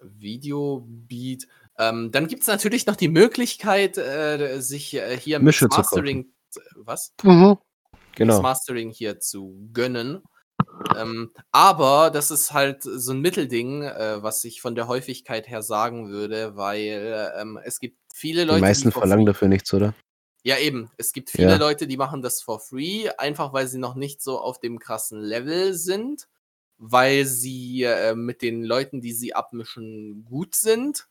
[0.00, 1.46] Videobeat.
[1.78, 5.76] Ähm, dann gibt es natürlich noch die Möglichkeit, äh, sich äh, hier Mische mit.
[5.76, 6.32] Mastering,
[6.76, 7.12] was?
[7.22, 7.58] Mhm.
[7.92, 8.42] das Genau.
[8.42, 10.22] Mastering hier zu gönnen.
[10.96, 15.62] Ähm, aber das ist halt so ein Mittelding, äh, was ich von der Häufigkeit her
[15.62, 19.72] sagen würde, weil ähm, es gibt viele Leute, Die meisten for verlangen free- dafür nichts,
[19.72, 19.94] oder?
[20.44, 20.90] Ja, eben.
[20.96, 21.56] Es gibt viele Ja.
[21.56, 25.20] Leute, die machen das for free, einfach weil sie noch nicht so auf dem krassen
[25.20, 26.28] Level sind,
[26.78, 31.08] weil sie äh, mit den Leuten, die sie abmischen, gut sind.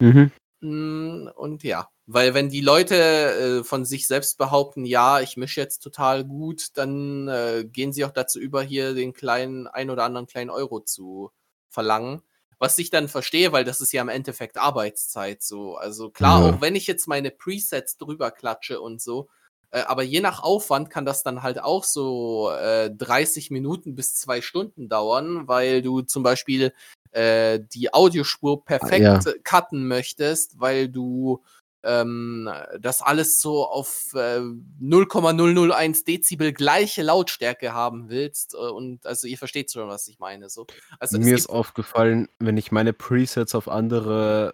[0.00, 0.30] Mhm.
[0.62, 5.60] Mm, Und ja, weil wenn die Leute äh, von sich selbst behaupten, ja, ich mische
[5.60, 10.04] jetzt total gut, dann äh, gehen sie auch dazu über, hier den kleinen, ein oder
[10.04, 11.30] anderen kleinen Euro zu
[11.68, 12.22] verlangen.
[12.60, 15.76] Was ich dann verstehe, weil das ist ja im Endeffekt Arbeitszeit so.
[15.76, 16.50] Also klar, Ja.
[16.50, 19.28] auch wenn ich jetzt meine Presets drüber klatsche und so,
[19.70, 24.14] äh, aber je nach Aufwand kann das dann halt auch so äh, 30 Minuten bis
[24.14, 26.74] zwei Stunden dauern, weil du zum Beispiel
[27.12, 29.18] äh, die Audiospur perfekt ja.
[29.18, 31.42] äh, cutten möchtest, weil du
[31.82, 34.40] ähm, das alles so auf äh,
[34.80, 38.54] 0,001 Dezibel gleiche Lautstärke haben willst.
[38.54, 40.48] Äh, und also ihr versteht schon, was ich meine.
[40.50, 40.66] So.
[40.98, 44.52] Also Mir ist aufgefallen, wenn ich meine Presets auf andere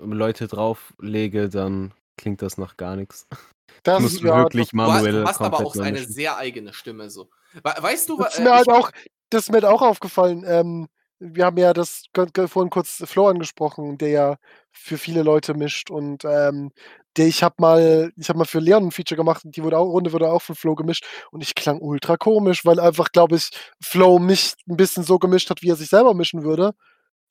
[0.00, 3.26] ähm, Leute drauflege, dann klingt das nach gar nichts.
[3.84, 6.12] Das muss ist ja, wirklich du hast, manuell du hast aber auch neu eine mischen.
[6.12, 7.10] sehr eigene Stimme.
[7.10, 7.30] So.
[7.62, 8.90] We weißt du, wa- Das ist äh, mir halt auch,
[9.30, 10.44] das ist mir halt auch aufgefallen.
[10.46, 10.88] Ähm,
[11.20, 12.04] wir haben ja das
[12.46, 14.36] vorhin kurz Flo angesprochen, der ja
[14.70, 16.70] für viele Leute mischt und ähm,
[17.16, 19.78] der ich habe mal, ich habe mal für Leon ein Feature gemacht und die wurde
[19.78, 23.36] auch, Runde wurde auch von Flo gemischt und ich klang ultra komisch, weil einfach, glaube
[23.36, 23.50] ich,
[23.80, 26.74] Flo mich ein bisschen so gemischt hat, wie er sich selber mischen würde.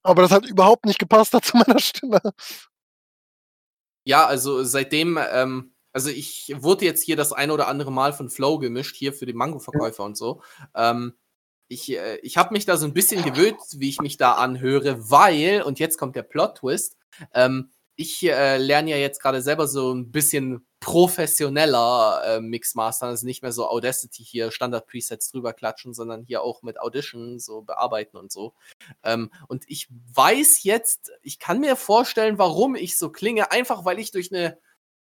[0.03, 2.19] Aber das hat überhaupt nicht gepasst hat zu meiner Stimme.
[4.05, 8.29] Ja, also seitdem, ähm, also ich wurde jetzt hier das ein oder andere Mal von
[8.29, 10.41] Flow gemischt, hier für die Mango-Verkäufer und so.
[10.75, 11.13] Ähm,
[11.67, 15.09] ich äh, ich habe mich da so ein bisschen gewöhnt, wie ich mich da anhöre,
[15.09, 16.97] weil, und jetzt kommt der Plot-Twist,
[17.33, 23.25] ähm, ich äh, lerne ja jetzt gerade selber so ein bisschen professioneller äh, Mixmaster, also
[23.25, 28.15] nicht mehr so Audacity hier Standard-Presets drüber klatschen, sondern hier auch mit Audition so bearbeiten
[28.15, 28.53] und so.
[29.03, 33.97] Ähm, und ich weiß jetzt, ich kann mir vorstellen, warum ich so klinge, einfach weil
[33.97, 34.59] ich durch eine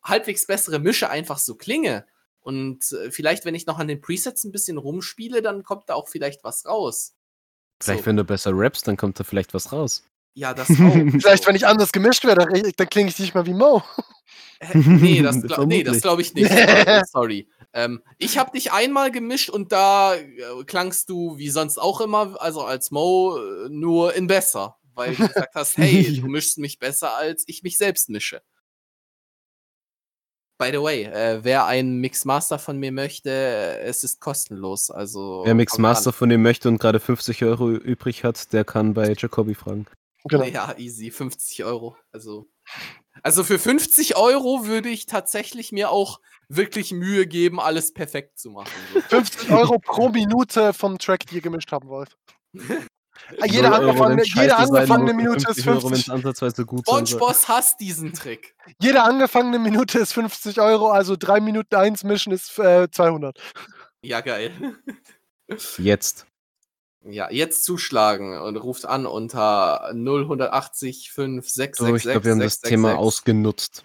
[0.03, 2.05] halbwegs bessere Mische einfach so klinge.
[2.43, 5.95] Und äh, vielleicht, wenn ich noch an den Presets ein bisschen rumspiele, dann kommt da
[5.95, 7.15] auch vielleicht was raus.
[7.81, 8.07] Vielleicht, So.
[8.07, 10.05] wenn du besser rappst, dann kommt da vielleicht was raus.
[10.35, 10.75] Ja, das auch.
[11.21, 11.49] Vielleicht, so.
[11.49, 13.83] wenn ich anders gemischt wäre, dann, dann klinge ich nicht mehr wie Mo.
[14.61, 14.79] Hä?
[14.79, 16.51] Nee, das, gla nee, das glaube ich nicht.
[16.51, 17.49] Äh, Sorry.
[17.75, 20.31] Ähm, ich habe dich einmal gemischt und da äh,
[20.67, 24.79] klangst du wie sonst auch immer, also als Mo, äh, nur in besser.
[24.95, 28.43] Weil du gesagt hast, hey, du mischst mich besser, als ich mich selbst mische.
[30.63, 34.93] By the way, äh, wer einen Mixmaster von mir möchte, äh, es ist kostenlos.
[34.93, 38.95] Also Wer Mixmaster kommt von dem möchte und gerade 50 Euro übrig hat, der kann
[38.95, 39.87] bei Jacobi fragen.
[40.25, 40.45] Genau.
[40.45, 41.97] Ja, easy, 50 Euro.
[42.13, 42.47] Also,
[43.25, 48.51] also für 50 Euro würde ich tatsächlich mir auch wirklich Mühe geben, alles perfekt zu
[48.51, 48.71] machen.
[48.95, 49.01] So.
[49.01, 52.17] 50 Euro pro Minute vom Track, die ihr gemischt haben wollt.
[53.41, 56.07] Ah, Jede Euro, angefangene, jede angefangene Minute ist 50 Euro, wenn 50.
[56.07, 57.07] es ansatzweise gut sein soll.
[57.07, 58.55] SpongeBoss hasst diesen Trick.
[58.81, 63.39] Jede angefangene Minute ist 50 Euro, also 3 Minuten 1 mischen ist äh, 200.
[64.03, 64.53] Ja, geil.
[65.79, 66.27] Jetzt.
[67.05, 72.61] Ja, jetzt zuschlagen und ruft an unter 0180 566 So, ich glaube, wir haben das
[72.61, 73.85] Thema ausgenutzt.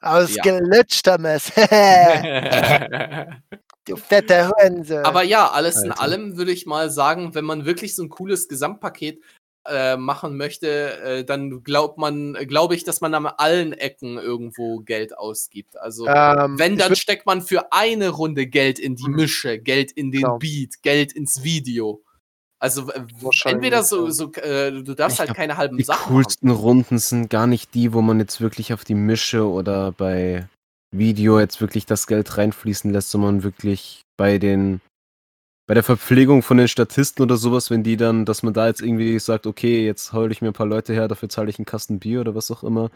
[0.00, 1.50] Ausgelutscht, Thomas.
[3.86, 5.04] du fette Hunse.
[5.04, 6.02] Aber ja, alles in Alter.
[6.02, 9.20] allem würde ich mal sagen, wenn man wirklich so ein cooles Gesamtpaket
[9.68, 14.78] äh, machen möchte, äh, dann glaubt man, glaube ich, dass man an allen Ecken irgendwo
[14.80, 15.76] Geld ausgibt.
[15.78, 19.16] Also ähm, wenn, dann steckt man für eine Runde Geld in die Mhm.
[19.16, 20.38] Mische, Geld in den Genau.
[20.38, 22.02] Beat, Geld ins Video.
[22.58, 22.90] Also
[23.44, 26.98] entweder so, so äh, du darfst Ich halt glaub, keine halben Die Sachen coolsten Runden
[26.98, 30.46] sind gar nicht die, wo man jetzt wirklich auf die Mische oder bei
[30.92, 34.80] Video jetzt wirklich das Geld reinfließen lässt, sondern wirklich bei den
[35.68, 38.82] bei der Verpflegung von den Statisten oder sowas, wenn die dann, dass man da jetzt
[38.82, 41.64] irgendwie sagt, okay, jetzt hole ich mir ein paar Leute her, dafür zahle ich einen
[41.66, 42.90] Kasten Bier oder was auch immer.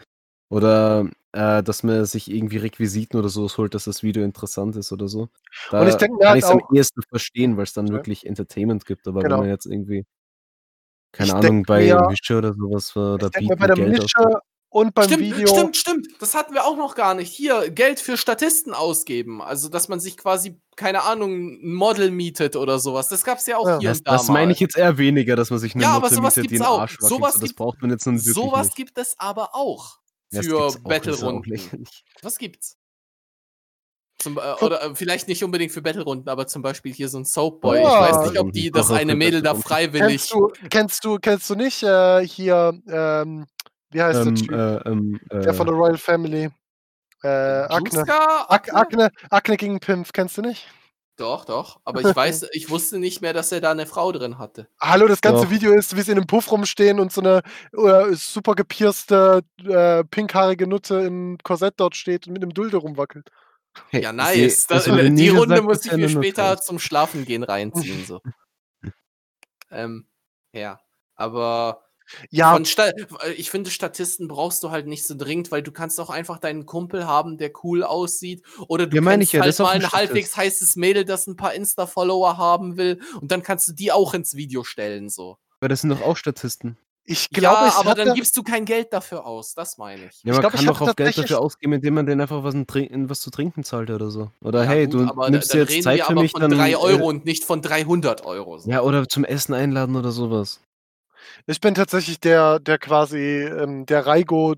[0.49, 4.91] Oder äh, dass man sich irgendwie Requisiten oder sowas holt, dass das Video interessant ist
[4.91, 5.29] oder so.
[5.71, 7.93] Da Und ich denke kann ich es am ehesten verstehen, weil es dann Ja.
[7.93, 9.07] wirklich Entertainment gibt.
[9.07, 9.35] Aber Genau.
[9.35, 10.05] wenn man jetzt irgendwie,
[11.13, 13.99] keine Ich Ahnung, bei mir- Mische oder sowas oder ich denke mir bei der Geld
[14.01, 14.39] Mische.
[14.75, 15.47] Und beim stimmt, Video.
[15.47, 16.07] stimmt, stimmt.
[16.19, 17.31] Das hatten wir auch noch gar nicht.
[17.31, 19.41] Hier, Geld für Statisten ausgeben.
[19.41, 21.31] Also, dass man sich quasi, keine Ahnung,
[21.63, 23.07] ein Model mietet oder sowas.
[23.07, 23.79] Das gab's ja auch Ja.
[23.79, 25.91] hier Das, und da das meine ich jetzt eher weniger, dass man sich eine Ja,
[25.91, 26.65] aber Mutter sowas mietet, die einen.
[26.65, 26.97] Arsch.
[26.99, 28.75] Sowas so, das gibt- braucht man jetzt nun wirklich Sowas nicht.
[28.75, 29.99] gibt es aber auch
[30.31, 31.85] Ja, für Battle-Runden.
[32.21, 32.75] Was gibt's?
[34.19, 37.25] Zum, äh, oder äh, vielleicht nicht unbedingt für Battle-Runden, aber zum Beispiel hier so ein
[37.25, 37.79] Soapboy.
[37.79, 37.89] ich Oh.
[37.89, 40.29] weiß nicht, ob die das eine Mädel da freiwillig.
[40.29, 43.45] Kennst du, kennst du, kennst du nicht äh, hier, ähm,
[43.95, 44.51] wie heißt der Ähm, Typ?
[44.51, 46.49] äh, ähm, der von äh, der Royal Family.
[47.23, 47.99] Äh, Akne.
[47.99, 48.45] Juska?
[48.49, 50.67] Ak Akne, Akne gegen Pimp, kennst du nicht?
[51.17, 51.79] Doch, doch.
[51.85, 54.67] Aber ich weiß, ich wusste nicht mehr, dass er da eine Frau drin hatte.
[54.81, 55.49] Hallo, das ganze Doch.
[55.51, 57.41] Video ist, wie sie in einem Puff rumstehen und so eine
[57.73, 63.29] äh, super gepierste, äh, pinkhaarige Nutte im Korsett dort steht und mit einem Dulde rumwackelt.
[63.91, 64.37] hey, Ja, nice.
[64.37, 66.65] es Da, wurde nie die Runde gesagt, muss ich mir Nutte später ist.
[66.65, 68.05] zum Schlafengehen reinziehen.
[68.05, 68.19] So.
[69.71, 70.07] ähm,
[70.53, 70.79] ja,
[71.15, 71.84] aber
[72.29, 72.91] Ja, von Sta
[73.35, 76.65] ich finde, Statisten brauchst du halt nicht so dringend, weil du kannst auch einfach deinen
[76.65, 78.43] Kumpel haben, der cool aussieht.
[78.67, 81.05] Oder du Ja, ich ja, halt das ist auch mal ein ein halbwegs heißes Mädel,
[81.05, 82.99] das ein paar Insta-Follower haben will.
[83.21, 85.09] Und dann kannst du die auch ins Video stellen.
[85.09, 85.37] So.
[85.59, 86.77] Aber das sind doch auch Statisten.
[87.07, 90.23] Ich glaube, ja, ich aber dann gibst du kein Geld dafür aus, das meine ich.
[90.23, 92.43] Ja, Ich man glaub, kann ich doch auch Geld dafür ausgeben, indem man denen einfach
[92.43, 94.31] was, ein Trink- was zu trinken zahlt oder so.
[94.41, 96.21] Oder Ja, hey, gut, du aber nimmst dir dann jetzt reden Zeit wir für aber
[96.23, 96.51] mich, von dann.
[96.51, 98.57] 3 äh, Euro und nicht von 300 Euro.
[98.57, 98.67] so.
[98.67, 100.59] Ja, oder zum Essen einladen oder sowas.
[101.47, 104.55] Ich bin tatsächlich der, der quasi, ähm, der Raigo,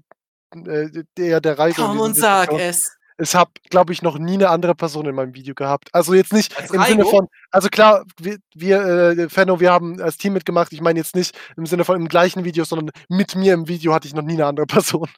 [0.56, 1.82] äh, der, der Raigo.
[1.82, 2.70] in Komm und sag Diskussion.
[2.70, 2.94] es.
[3.20, 5.90] Ich habe, glaube ich, noch nie eine andere Person in meinem Video gehabt.
[5.92, 7.10] Also jetzt nicht Als im Sinne Raigo?
[7.10, 10.72] von, also klar, wir, wir äh, Fenno, wir haben als Team mitgemacht.
[10.72, 13.94] Ich meine jetzt nicht im Sinne von im gleichen Video, sondern mit mir im Video
[13.94, 15.10] hatte ich noch nie eine andere Person.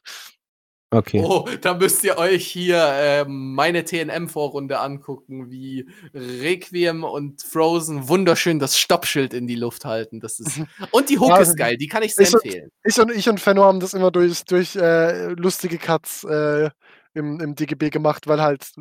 [0.92, 1.22] Okay.
[1.24, 8.58] Oh, da müsst ihr euch hier ähm, meine TNM-Vorrunde angucken, wie Requiem und Frozen wunderschön
[8.58, 10.18] das Stoppschild in die Luft halten.
[10.18, 10.60] Das ist
[10.90, 12.70] und die Hook Ja, ist geil, die kann ich sehr so- empfehlen.
[12.82, 16.70] Ich und ich und Fenno haben das immer durch, durch äh, lustige Cuts äh,
[17.14, 18.72] im, im DGB gemacht, weil halt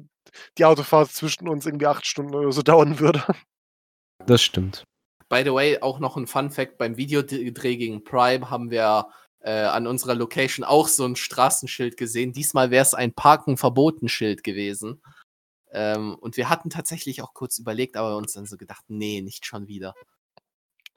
[0.57, 3.23] die Autofahrt zwischen uns irgendwie acht Stunden oder so dauern würde.
[4.26, 4.84] Das stimmt.
[5.30, 9.06] By the way, auch noch ein Fun Fact: Beim Videodreh gegen Prime haben wir
[9.41, 12.34] äh, an unserer Location auch so ein Straßenschild gesehen.
[12.34, 15.02] Diesmal wäre es ein Parken verboten Schild gewesen.
[15.72, 19.45] Ähm, und wir hatten tatsächlich auch kurz überlegt, aber uns dann so gedacht, nee, nicht
[19.45, 19.94] schon wieder.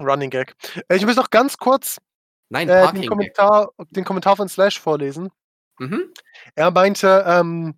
[0.00, 0.56] Running Gag.
[0.88, 2.00] Äh, ich muss noch ganz kurz
[2.48, 3.08] Nein, äh, den.
[3.08, 5.30] Kommentar, den Kommentar von Slash vorlesen.
[5.78, 6.12] Mhm.
[6.54, 7.74] Er meinte, ähm,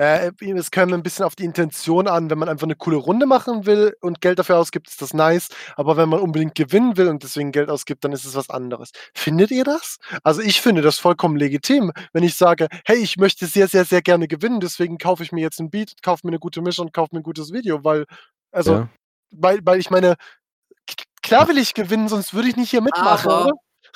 [0.00, 3.26] äh, es käme ein bisschen auf die Intention an, wenn man einfach eine coole Runde
[3.26, 5.50] machen will und Geld dafür ausgibt, ist das nice.
[5.76, 8.92] Aber wenn man unbedingt gewinnen will und deswegen Geld ausgibt, dann ist es was anderes.
[9.14, 9.98] Findet ihr das?
[10.22, 14.00] Also ich finde das vollkommen legitim, wenn ich sage, hey, ich möchte sehr, sehr, sehr
[14.00, 16.94] gerne gewinnen, deswegen kaufe ich mir jetzt ein Beat, kaufe mir eine gute Mische und
[16.94, 18.06] kaufe mir ein gutes Video, weil,
[18.52, 18.88] also, ja.
[19.32, 20.16] weil, weil ich meine,
[21.22, 23.52] klar will ich gewinnen, sonst würde ich nicht hier mitmachen, Aber- oder?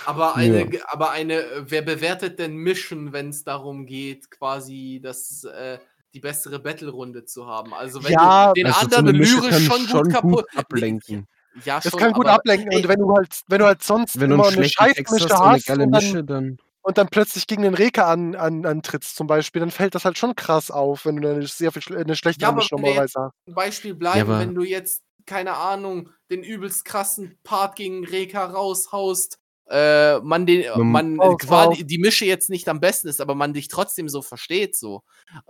[0.07, 0.81] Aber eine, Ja.
[0.89, 5.79] aber eine, wer bewertet denn Mission, wenn es darum geht, quasi das, äh,
[6.15, 7.75] die bessere Battle-Runde zu haben?
[7.75, 10.47] Also wenn Ja, du den Also so anderen eine lyrisch schon gut kaputt.
[10.55, 11.27] ablenken.
[11.65, 12.71] Ja, Das schon, kann gut aber, ablenken.
[12.73, 15.25] ey, und wenn du halt, wenn du halt sonst Wenn immer einen eine hast Scheißmische
[15.25, 16.57] und eine hast geile und dann, dann.
[16.83, 20.19] und dann plötzlich gegen den Reka an, an, antrittst zum Beispiel, dann fällt das halt
[20.19, 23.33] schon krass auf, wenn du eine sehr viel eine schlechtere Ja, Mische normalerweise hast.
[23.49, 28.45] ein Beispiel bleiben, aber- wenn du jetzt, keine Ahnung, den übelst krassen Part gegen Reka
[28.45, 29.39] raushaust,
[29.69, 33.35] äh, man den, Man- man Oh, quasi die Mische jetzt nicht am besten ist, aber
[33.35, 35.03] man dich trotzdem so versteht, so.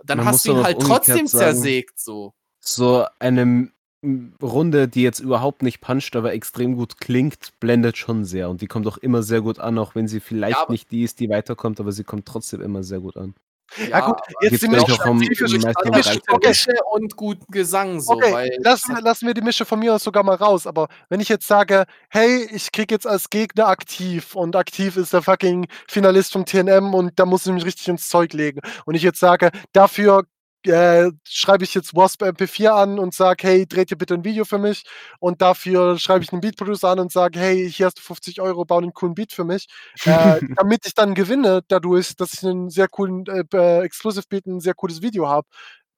[0.03, 2.33] Dann Man hast du ihn halt trotzdem zersägt, so.
[2.59, 3.71] So eine
[4.41, 8.49] Runde, die jetzt überhaupt nicht puncht, aber extrem gut klingt, blendet schon sehr.
[8.49, 11.03] Und die kommt auch immer sehr gut an, auch wenn sie vielleicht Ja, nicht die
[11.03, 13.35] ist, die weiterkommt, aber sie kommt trotzdem immer sehr gut an.
[13.89, 15.17] Ja, gut, jetzt Gibt's die auch vom.
[15.17, 20.03] Mische- und guten Gesang, so, okay, lassen, wir- lassen wir die Mische von mir aus
[20.03, 20.67] sogar mal raus.
[20.67, 25.13] Aber wenn ich jetzt sage, hey, ich krieg jetzt als Gegner aktiv und aktiv ist
[25.13, 28.61] der fucking Finalist vom TNM und da muss ich mich richtig ins Zeug legen.
[28.85, 30.25] Und ich jetzt sage, dafür
[30.67, 34.45] äh, schreibe ich jetzt Wasp MP4 an und sage, hey, dreht ihr bitte ein Video
[34.45, 34.83] für mich.
[35.19, 38.65] Und dafür schreibe ich einen Beat-Producer an und sage, hey, hier hast du 50 Euro,
[38.65, 39.67] bau einen coolen Beat für mich.
[40.05, 44.59] Äh, damit ich dann gewinne, dadurch, dass ich einen sehr coolen äh, äh, Exclusive-Beat, ein
[44.59, 45.47] sehr cooles Video habe,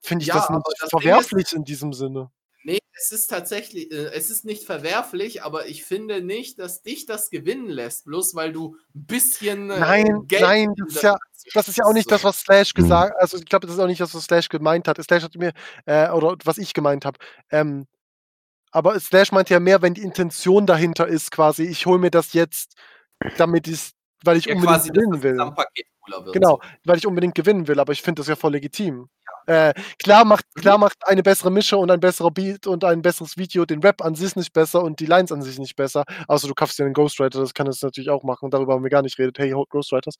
[0.00, 2.30] finde ich Ja, das nicht das Ding ist- verwerflich in diesem Sinne.
[2.64, 7.06] Nee, es ist tatsächlich, äh, es ist nicht verwerflich, aber ich finde nicht, dass dich
[7.06, 11.16] das gewinnen lässt, bloß weil du ein bisschen äh, Nein, nein, das ist ja-
[11.54, 12.82] Das ist ja auch nicht das, was Slash Mhm.
[12.82, 15.02] gesagt Also ich glaube, das ist auch nicht das, was Slash gemeint hat.
[15.02, 15.52] Slash hat mir,
[15.86, 17.18] äh, oder was ich gemeint habe.
[17.50, 17.86] Ähm,
[18.72, 22.32] aber Slash meint ja mehr, wenn die Intention dahinter ist, quasi, ich hole mir das
[22.32, 22.74] jetzt,
[23.36, 23.92] damit ich
[24.24, 25.36] weil ich ja, unbedingt quasi, gewinnen will.
[26.32, 29.08] Genau, weil ich unbedingt gewinnen will, aber ich finde das ja voll legitim.
[29.48, 30.60] Äh, klar, macht, Mhm.
[30.60, 34.02] klar macht eine bessere Mische und ein besserer Beat und ein besseres Video den Rap
[34.04, 36.04] an sich nicht besser und die Lines an sich nicht besser.
[36.28, 38.50] Außer du kaufst dir einen Ghostwriter, das kann es natürlich auch machen.
[38.50, 39.38] Darüber haben wir gar nicht geredet.
[39.38, 40.16] Hey, Ghostwriters.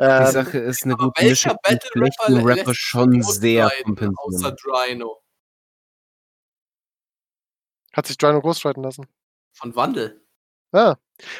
[0.00, 4.56] Die Ähm, Sache ist, eine gute welcher Mische lässt Rapper schon sehr Ghostwriten, Außer kompensieren.
[4.56, 5.16] Drino.
[7.92, 9.06] hat sich Drino ghostwriten lassen.
[9.52, 10.20] Von Wandel.
[10.72, 10.96] Ah.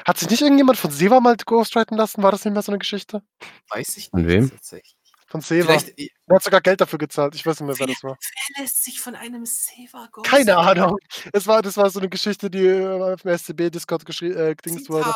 [0.06, 2.22] Hat sich nicht irgendjemand von Seva mal ghostwriten lassen?
[2.22, 3.22] War das nicht mehr so eine Geschichte?
[3.70, 4.28] Weiß ich Von nicht.
[4.30, 4.50] wem?
[4.50, 4.96] Tatsächlich.
[5.30, 5.78] Von Seva.
[5.78, 7.36] Vielleicht Er hat sogar Geld dafür gezahlt.
[7.36, 8.18] Ich weiß nicht mehr, wer das war.
[8.20, 10.28] wer lässt sich von einem Seva Ghost.
[10.28, 10.98] Keine Ahnung.
[11.32, 14.90] Es war, das war so eine Geschichte, die äh, auf dem SCB-Discord geschrieben äh, gedingst
[14.90, 15.14] wurde.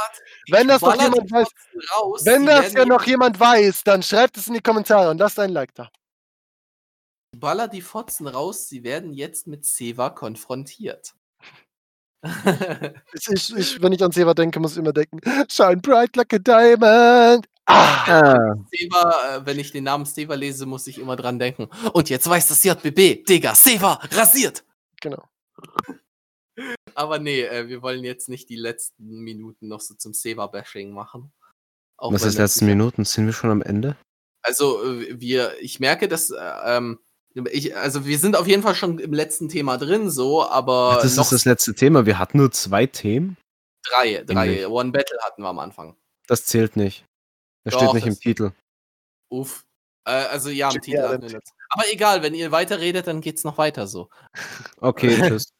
[0.48, 1.48] Wenn das noch jemand weiß,
[1.96, 5.40] raus, wenn das ja noch jemand weiß, dann schreibt es in die Kommentare und lasst
[5.40, 5.90] ein Like da.
[7.36, 11.14] Baller die Fotzen raus, sie werden jetzt mit Seva konfrontiert.
[13.12, 16.38] Ich, ich, wenn ich an Seva denke, muss ich immer denken, shine bright like a
[16.38, 17.46] diamond.
[17.66, 21.68] Ah, Ah, Seva, äh, wenn ich den Namen Seva lese, muss ich immer dran denken.
[21.92, 24.64] Und jetzt weiß das JBB, Digga, Seva, rasiert!
[25.00, 25.22] genau.
[26.94, 31.32] Aber nee, äh, wir wollen jetzt nicht die letzten Minuten noch so zum Seva-Bashing machen.
[31.96, 33.04] Auch was ist letzten Minuten?
[33.04, 33.96] Sind wir schon am Ende?
[34.42, 36.98] Also, äh, wir, ich merke, dass, äh, ähm,
[37.50, 41.02] ich, also wir sind auf jeden Fall schon im letzten Thema drin, so, aber Ach,
[41.02, 42.06] das noch ist das letzte Thema.
[42.06, 43.36] Wir hatten nur zwei Themen.
[43.84, 44.46] drei, drei.
[44.48, 44.66] Englisch.
[44.68, 45.96] One Battle hatten wir am Anfang.
[46.26, 47.04] Das zählt nicht.
[47.64, 48.52] Das Doch, steht nicht im das- Titel.
[49.30, 49.64] Uff.
[50.06, 51.50] Äh, also ja, im Titel hatten im wir das.
[51.70, 54.08] Aber egal, wenn ihr weiterredet, dann geht's noch weiter so.
[54.80, 55.08] Okay,
[55.38, 55.52] tschüss.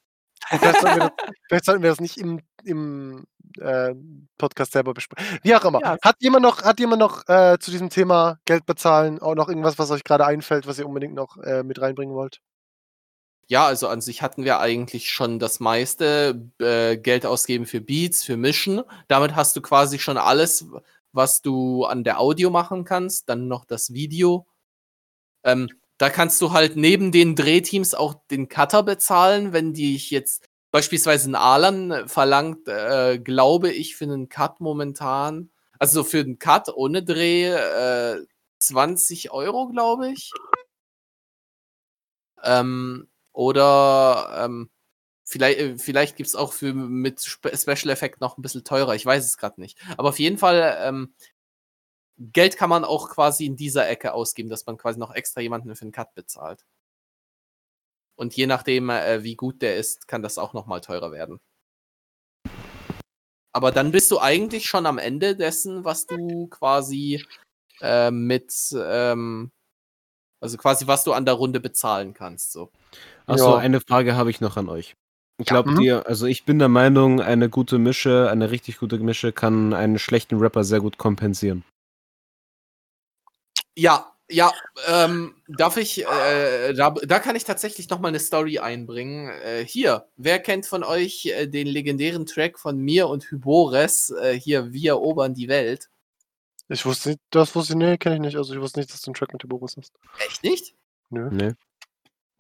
[0.49, 3.27] Vielleicht sollten wir das, vielleicht sollten wir das nicht im, im
[3.59, 3.95] äh,
[4.39, 5.39] Podcast selber besprechen.
[5.43, 5.81] Wie auch immer.
[5.81, 5.97] Ja.
[6.03, 9.79] Hat jemand noch, hat jemand noch äh, zu diesem Thema Geld bezahlen auch noch irgendwas,
[9.79, 12.41] was euch gerade einfällt, was ihr unbedingt noch äh, mit reinbringen wollt?
[13.47, 18.25] Ja, also an sich hatten wir eigentlich schon das meiste äh, Geld ausgeben für Beats,
[18.25, 18.83] für Mischen.
[19.07, 20.67] Damit hast du quasi schon alles,
[21.13, 23.29] was du an der Audio machen kannst.
[23.29, 24.47] Dann noch das Video.
[25.45, 25.69] Ähm,
[25.99, 30.49] da kannst du halt neben den Drehteams auch den Cutter bezahlen, wenn die ich jetzt
[30.71, 36.69] beispielsweise ein Alan verlangt, äh, glaube ich, für einen Cut momentan, also für einen Cut
[36.75, 38.25] ohne Dreh, äh,
[38.59, 40.33] 20 Euro, glaube ich.
[42.43, 44.71] Ähm, oder ähm,
[45.25, 48.95] vielleicht, äh, vielleicht gibt es auch für mit Spe Special Effect noch ein bisschen teurer.
[48.95, 49.79] Ich weiß es gerade nicht.
[49.97, 51.15] Aber auf jeden Fall, ähm,
[52.19, 55.75] Geld kann man auch quasi in dieser Ecke ausgeben, dass man quasi noch extra jemanden
[55.75, 56.65] für einen Cut bezahlt.
[58.17, 61.41] Und je nachdem, äh, wie gut der ist, kann das auch nochmal teurer werden.
[63.53, 67.25] Aber dann bist du eigentlich schon am Ende dessen, was du quasi
[67.81, 69.51] äh, mit, ähm,
[70.41, 72.53] also quasi was du an der Runde bezahlen kannst.
[72.53, 72.71] So.
[73.27, 73.59] Achso, Ja.
[73.59, 74.95] eine Frage habe ich noch an euch.
[75.45, 75.81] Glaubt Mhm.
[75.81, 79.99] ihr, also ich bin der Meinung, eine gute Mische, eine richtig gute Mische kann einen
[79.99, 81.65] schlechten Rapper sehr gut kompensieren.
[83.77, 84.53] Ja, ja,
[84.87, 89.29] ähm, darf ich, äh, da, da kann ich tatsächlich noch mal eine Story einbringen.
[89.29, 94.33] Äh, hier, wer kennt von euch äh, den legendären Track von mir und Hybores, äh,
[94.39, 95.91] hier, Wir erobern die Welt?
[96.69, 98.37] Ich wusste nicht, das wusste ich, nee, kenne ich nicht.
[98.37, 99.93] Also ich wusste nicht, dass du einen Track mit Hyboris hast.
[100.27, 100.75] Echt nicht?
[101.11, 101.29] Nö.
[101.31, 101.57] Ne?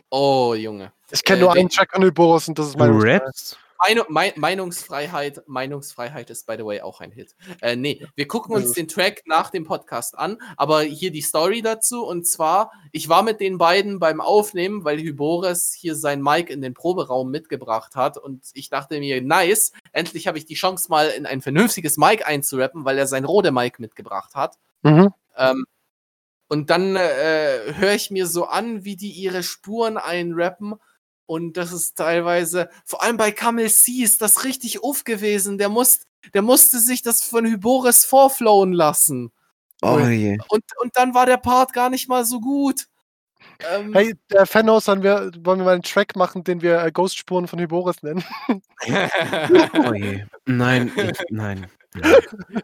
[0.09, 0.93] Oh, Junge.
[1.11, 3.59] Ich kenne Äh, nur einen Track von Hyboris und das ist mein rappst?
[3.79, 7.35] Meinung, Mei- Meinungsfreiheit, Meinungsfreiheit ist by the way auch ein Hit.
[7.61, 11.23] Äh, nee, wir gucken uns ist- den Track nach dem Podcast an, aber hier die
[11.23, 16.23] Story dazu und zwar, ich war mit den beiden beim Aufnehmen, weil Hybores hier sein
[16.23, 20.55] Mic in den Proberaum mitgebracht hat und ich dachte mir, nice, endlich habe ich die
[20.55, 24.57] Chance mal in ein vernünftiges Mic einzurappen, weil er sein Rode Mic mitgebracht hat.
[24.83, 25.13] Mhm.
[25.37, 25.65] Ähm,
[26.49, 30.75] und dann äh, höre ich mir so an, wie die ihre Spuren einrappen.
[31.27, 35.59] Und das ist teilweise, vor allem bei Camel C ist das richtig uff gewesen.
[35.59, 36.01] Der, muss,
[36.35, 39.33] der musste sich das von Hyboris vorflowen lassen.
[39.83, 40.39] Oh je.
[40.49, 42.87] Und, und dann war der Part gar nicht mal so gut.
[43.71, 46.93] Ähm, Hey, der Fanhaus, wollen wir, wollen wir mal einen Track machen, den wir äh,
[46.93, 48.25] Ghost-Spuren von Hyboris nennen?
[49.87, 50.25] Oh je.
[50.47, 51.67] Nein, ich, nein.
[51.95, 52.21] nein.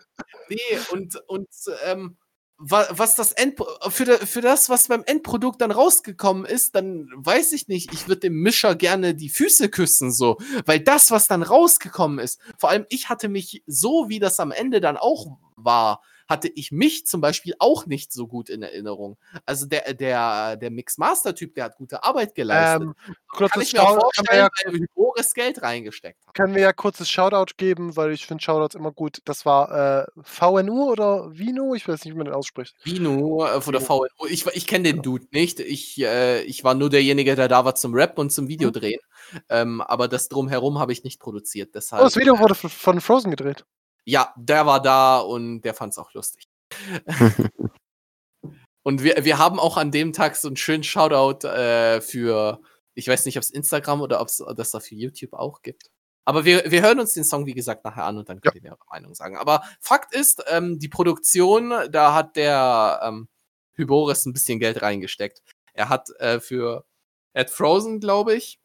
[0.49, 1.49] Nee, und, und
[1.85, 2.16] ähm,
[2.62, 3.59] was das End
[3.89, 8.20] für, für das, was beim Endprodukt dann rausgekommen ist, dann weiß ich nicht, ich würde
[8.20, 10.37] dem Mischer gerne die Füße küssen, so.
[10.66, 14.53] Weil das, was dann rausgekommen ist, vor allem ich hatte mich so, wie das am
[14.53, 19.19] Ende dann auch war, hatte ich mich zum Beispiel auch nicht so gut in Erinnerung.
[19.44, 22.82] Also der, der, der Mixmaster-Typ, der hat gute Arbeit geleistet.
[22.82, 22.94] Ähm,
[23.36, 26.35] Kann ich mir Shoutout, können, wir vorstellen, ja, weil Hyboris Geld reingesteckt hat.
[26.35, 29.19] können wir ja kurzes Shoutout geben, weil ich finde Shoutouts immer gut.
[29.24, 32.77] Das war äh, VNU oder Vino, ich weiß nicht, wie man den ausspricht.
[32.85, 34.07] Vino äh, von der VNO.
[34.28, 35.59] Ich, ich kenne den Dude nicht.
[35.61, 39.01] Ich, äh, ich war nur derjenige, der da war zum Rap und zum Video drehen.
[39.48, 41.74] Ähm, aber das drumherum habe ich nicht produziert.
[41.74, 43.65] Deshalb, Oh, das Video wurde f- von Frozen gedreht.
[44.05, 46.48] Ja, der war da und der fand es auch lustig.
[48.82, 52.60] und wir, wir haben auch an dem Tag so einen schönen Shoutout äh, für,
[52.94, 55.90] ich weiß nicht, ob es Instagram oder ob es das da für YouTube auch gibt.
[56.24, 58.62] Aber wir, wir hören uns den Song, wie gesagt, nachher an und dann könnt ihr
[58.62, 59.36] mir eure Meinung sagen.
[59.36, 63.28] Aber Fakt ist, ähm, die Produktion, da hat der ähm,
[63.74, 65.43] Hyboris ein bisschen Geld reingesteckt.
[65.72, 66.85] Er hat äh, für
[67.32, 68.60] Ed Frozen, glaube ich,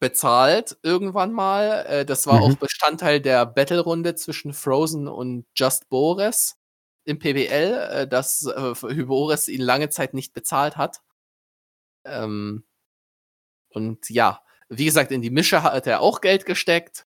[0.00, 1.84] bezahlt irgendwann mal.
[1.86, 2.42] Äh, das war Mhm.
[2.42, 6.56] auch Bestandteil der Battle-Runde zwischen Frozen und Just Boris
[7.04, 7.72] im PBL,
[8.02, 11.00] äh, dass äh, Hyboris ihn lange Zeit nicht bezahlt hat.
[12.04, 12.64] Ähm,
[13.70, 17.06] und ja, wie gesagt, in die Mische hat er auch Geld gesteckt.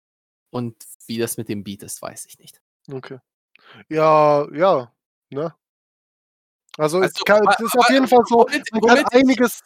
[0.51, 0.75] Und
[1.07, 2.61] wie das mit dem Beat ist, weiß ich nicht.
[2.91, 3.19] Okay.
[3.89, 4.93] Ja, ja,
[5.29, 5.55] ne?
[6.77, 9.61] Also, es Also, kann, es ist auf jeden Fall so, womit- man kann einiges.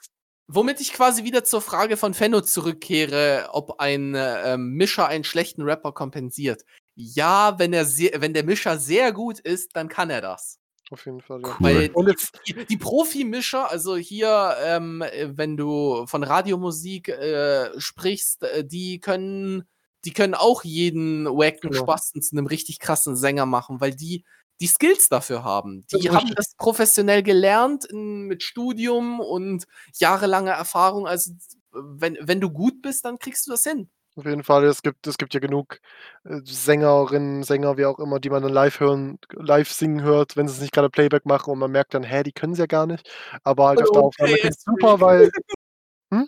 [0.47, 5.61] Womit ich quasi wieder zur Frage von Fenno zurückkehre, ob ein äh, Mischer einen schlechten
[5.63, 6.63] Rapper kompensiert.
[6.95, 10.59] Ja, wenn er sehr, wenn der Mischer sehr gut ist, dann kann er das.
[10.89, 11.55] Auf jeden Fall, ja.
[11.59, 17.77] Weil Und jetzt, die, die Profi-Mischer, also hier, ähm, äh, wenn du von Radiomusik äh,
[17.79, 19.67] sprichst, äh, die können,
[20.05, 21.83] die können auch jeden wacken Genau.
[21.83, 24.23] Spasten zu einem richtig krassen Sänger machen, weil die
[24.59, 25.85] die Skills dafür haben.
[25.91, 29.65] Das Die ist haben das professionell gelernt in, mit Studium und
[29.95, 31.07] jahrelanger Erfahrung.
[31.07, 31.31] Also
[31.71, 33.89] wenn, wenn du gut bist, dann kriegst du das hin.
[34.15, 34.63] Auf jeden Fall.
[34.65, 35.79] Es gibt es gibt ja genug,
[36.23, 40.47] äh, Sängerinnen, Sänger, wie auch immer, die man dann live hören live singen hört, wenn
[40.47, 43.07] sie's nicht grade Playback machen und man merkt dann: „Hä, die können's ja gar nicht.“
[43.43, 44.55] Aber halt auf der Aufnahme KS-Freak.
[44.81, 45.29] super, weil
[46.13, 46.27] hm?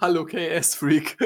[0.00, 1.16] Hallo KS-Freak.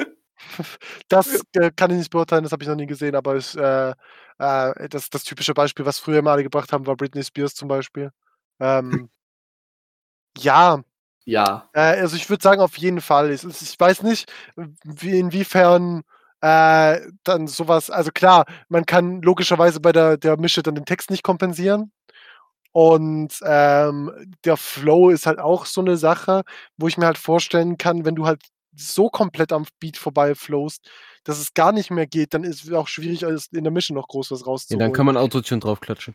[1.08, 3.90] Das, äh, kann ich nicht beurteilen, das habe ich noch nie gesehen, aber ich, äh,
[4.38, 7.68] äh das das typische Beispiel, was früher immer alle gebracht haben, war Britney Spears zum
[7.68, 8.10] Beispiel.
[8.60, 9.10] Ähm,
[10.38, 10.82] ja,
[11.24, 11.68] Ja.
[11.74, 13.30] äh, also ich würde sagen, auf jeden Fall.
[13.30, 14.32] Ist ich weiß nicht,
[14.84, 16.02] wie inwiefern,
[16.42, 20.86] äh, dann so was also klar, man kann logischerweise bei der der Mische dann den
[20.86, 21.92] Text nicht kompensieren.
[22.72, 24.12] Und, ähm,
[24.44, 26.42] der Flow ist halt auch so 'ne Sache,
[26.78, 28.42] wo ich mir halt vorstellen kann, wenn du halt
[28.76, 30.90] so komplett am Beat vorbei flowst,
[31.24, 33.22] dass es gar nicht mehr geht, dann ist es auch schwierig,
[33.52, 34.78] in der Mische noch groß was Ja, rauszuholen.
[34.78, 36.14] dann kann man Autotune draufklatschen.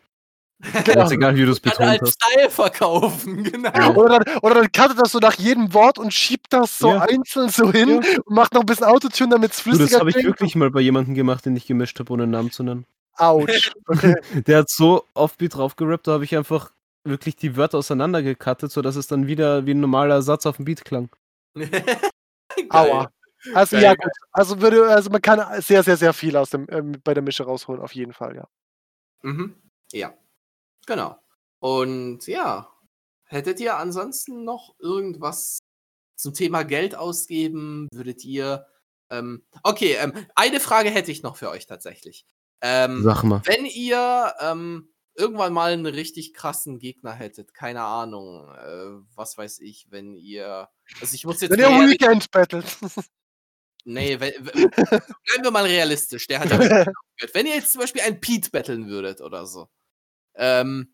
[0.85, 1.03] Genau.
[1.03, 2.19] Ganz egal, wie du's Kann betont als hast.
[2.23, 3.95] Style verkaufen, genau.
[3.95, 6.99] Oder dann oder dann cuttet das so nach jedem Wort und schiebt das so Ja.
[6.99, 8.01] einzeln so hin Ja.
[8.25, 10.79] und macht noch 'n bisschen Autotune, damit's Du, das flüssiger habe ich wirklich mal bei
[10.79, 12.85] jemandem gemacht, den ich gemischt habe, ohne 'n Namen zu nennen.
[13.15, 13.71] Autsch.
[13.87, 14.15] Okay.
[14.47, 16.71] Der hat so Offbeat drauf gerappt, da habe ich einfach
[17.05, 20.85] wirklich die Wörter auseinander gecuttet, sodass es dann wieder wie 'n normaler Satz auf'm Beat
[20.85, 21.09] klang.
[22.69, 23.11] Aua.
[23.53, 24.11] Also Geil, ja gut.
[24.31, 27.43] Also würde also man kann sehr, sehr, sehr viel aus dem ähm, bei der Mische
[27.43, 28.47] rausholen, auf jeden Fall, ja.
[29.21, 29.55] Mhm.
[29.91, 30.13] Ja.
[30.85, 31.17] Genau.
[31.59, 32.69] Und ja,
[33.25, 35.59] hättet ihr ansonsten noch irgendwas
[36.15, 37.87] zum Thema Geld ausgeben?
[37.91, 38.67] Würdet ihr
[39.09, 42.25] ähm, okay, ähm, eine Frage hätte ich noch für euch tatsächlich.
[42.61, 43.41] Ähm, Sag mal.
[43.45, 49.59] wenn ihr ähm, irgendwann mal 'n richtig krassen Gegner hättet, keine Ahnung, äh, was weiß
[49.59, 50.69] ich, wenn ihr
[51.01, 52.65] also ich muss jetzt Wenn ihr reali Weekend battlet.
[53.85, 54.51] Ne, we we
[55.25, 56.85] bleiben wir mal realistisch, der hat ja.
[57.33, 59.69] Wenn ihr jetzt zum Beispiel einen Pete battlen würdet oder so,
[60.35, 60.93] ähm,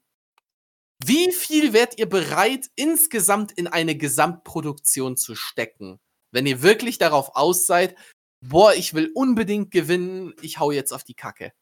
[1.06, 6.00] wie viel wärt ihr bereit, insgesamt in eine Gesamtproduktion zu stecken,
[6.32, 7.95] wenn ihr wirklich darauf aus seid:
[8.41, 11.54] „Boah, ich will unbedingt gewinnen, ich haue jetzt auf die Kacke?“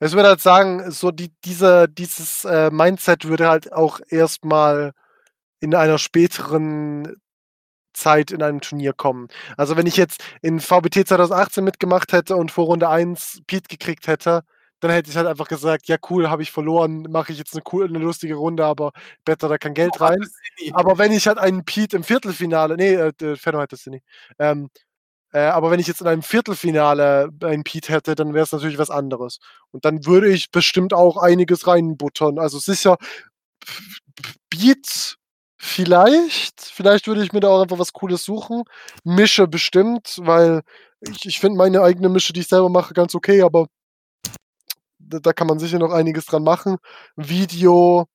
[0.00, 4.92] Ich würde halt sagen, so die diese dieses, äh, Mindset würde halt auch erst mal
[5.60, 7.16] in einer späteren
[7.94, 9.28] Zeit in einem Turnier kommen.
[9.56, 14.08] Also, wenn ich jetzt in VBT 2018 mitgemacht hätte und vor Runde 1 Pete gekriegt
[14.08, 14.42] hätte,
[14.80, 17.62] dann hätte ich halt einfach gesagt: „Ja cool, habe ich verloren, mache ich jetzt 'ne
[17.72, 18.92] cool 'ne lustige Runde, aber
[19.24, 20.18] bette da kein Geld rein.“
[20.74, 24.02] Aber wenn ich halt einen Pete im Viertelfinale ne, äh, d Fenno hattest du nie.
[24.38, 24.70] Ähm,
[25.36, 28.88] äh, aber wenn ich jetzt in einem Viertelfinale einen Pete hätte, dann wär's natürlich was
[28.90, 29.38] anderes.
[29.70, 32.38] Und dann würde ich bestimmt auch einiges reinbuttern.
[32.38, 32.96] Also sicher
[34.50, 35.16] Beat
[35.58, 36.60] vielleicht.
[36.62, 38.62] Vielleicht würde ich mir da auch einfach was Cooles suchen.
[39.04, 40.62] Mische bestimmt, weil
[41.00, 43.66] ich ich finde meine eigene Mische, die ich selber mache, ganz okay, aber
[44.98, 46.78] d da kann man sicher noch einiges dran machen.
[47.16, 48.06] Video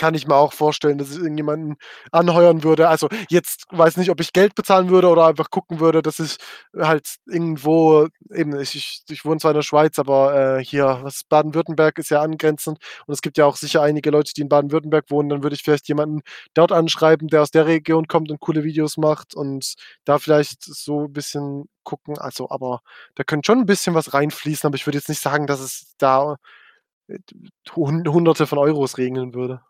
[0.00, 1.76] kann ich mir auch vorstellen, dass ich irgendjemanden
[2.12, 2.88] anheuern würde.
[2.88, 6.38] Also, jetzt weiß nicht, ob ich Geld bezahlen würde oder einfach gucken würde, dass ich
[6.76, 11.24] halt irgendwo eben ich ich ich wohne zwar in der Schweiz, aber, äh, hier, was
[11.24, 15.06] Baden-Württemberg ist ja angrenzend und es gibt ja auch sicher einige Leute, die in Baden-Württemberg
[15.10, 15.28] wohnen.
[15.30, 16.22] Dann würde ich vielleicht jemanden
[16.54, 19.74] dort anschreiben, der aus der Region kommt und coole Videos macht und
[20.06, 22.18] da vielleicht so 'n bisschen gucken.
[22.18, 22.80] Also, aber
[23.16, 25.94] da könnte schon 'n bisschen was reinfließen, aber ich würde jetzt nicht sagen, dass es
[25.98, 26.36] da,
[27.08, 27.18] äh,
[27.76, 29.62] Hun Hunderte von Euros regeln würde.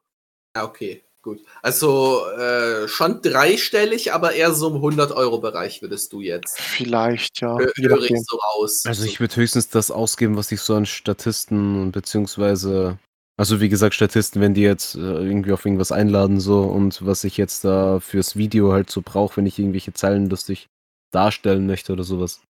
[0.56, 1.40] Ja, okay, gut.
[1.62, 7.40] Also, äh, schon dreistellig, aber eher so im 100 € Bereich würdest du jetzt Vielleicht,
[7.40, 8.84] ja, hö höre ich so raus.
[8.86, 9.08] Also, So.
[9.08, 12.98] ich würde höchstens das ausgeben, was ich so an Statisten und beziehungsweise
[13.40, 17.24] also, wie gesagt, Statisten, wenn die jetzt, äh, irgendwie auf irgendwas einladen so und was
[17.24, 20.68] ich jetzt da fürs Video halt so brauche, wenn ich irgendwelche Zeilen lustig
[21.10, 22.42] darstellen möchte oder so was.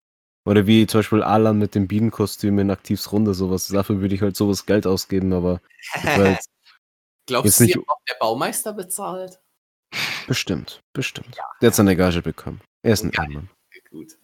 [0.45, 3.69] Oder wie zum Beispiel Alan mit dem Bienenkostüm in Aktivs Runde, so was.
[3.69, 5.61] Dafür würde ich halt so was Geld ausgeben, aber
[6.03, 6.41] halt
[7.31, 9.41] Glaubst jetzt du, nicht auch der Baumeister bezahlt?
[10.27, 11.37] bestimmt, bestimmt.
[11.61, 12.61] Der hat seine Gage bekommen.
[12.83, 13.25] Er ist 'n Geil.
[13.27, 13.51] Ehrenmann.
[13.91, 14.19] Gut.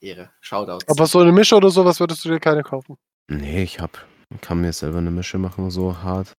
[0.00, 0.30] Ehre.
[0.40, 0.88] Shoutouts.
[0.88, 2.96] Aber so 'ne Mische oder so was würdest du dir keine kaufen?
[3.30, 3.92] Ne, ich habe
[4.40, 6.32] kann mir selber 'ne Mische machen, so hart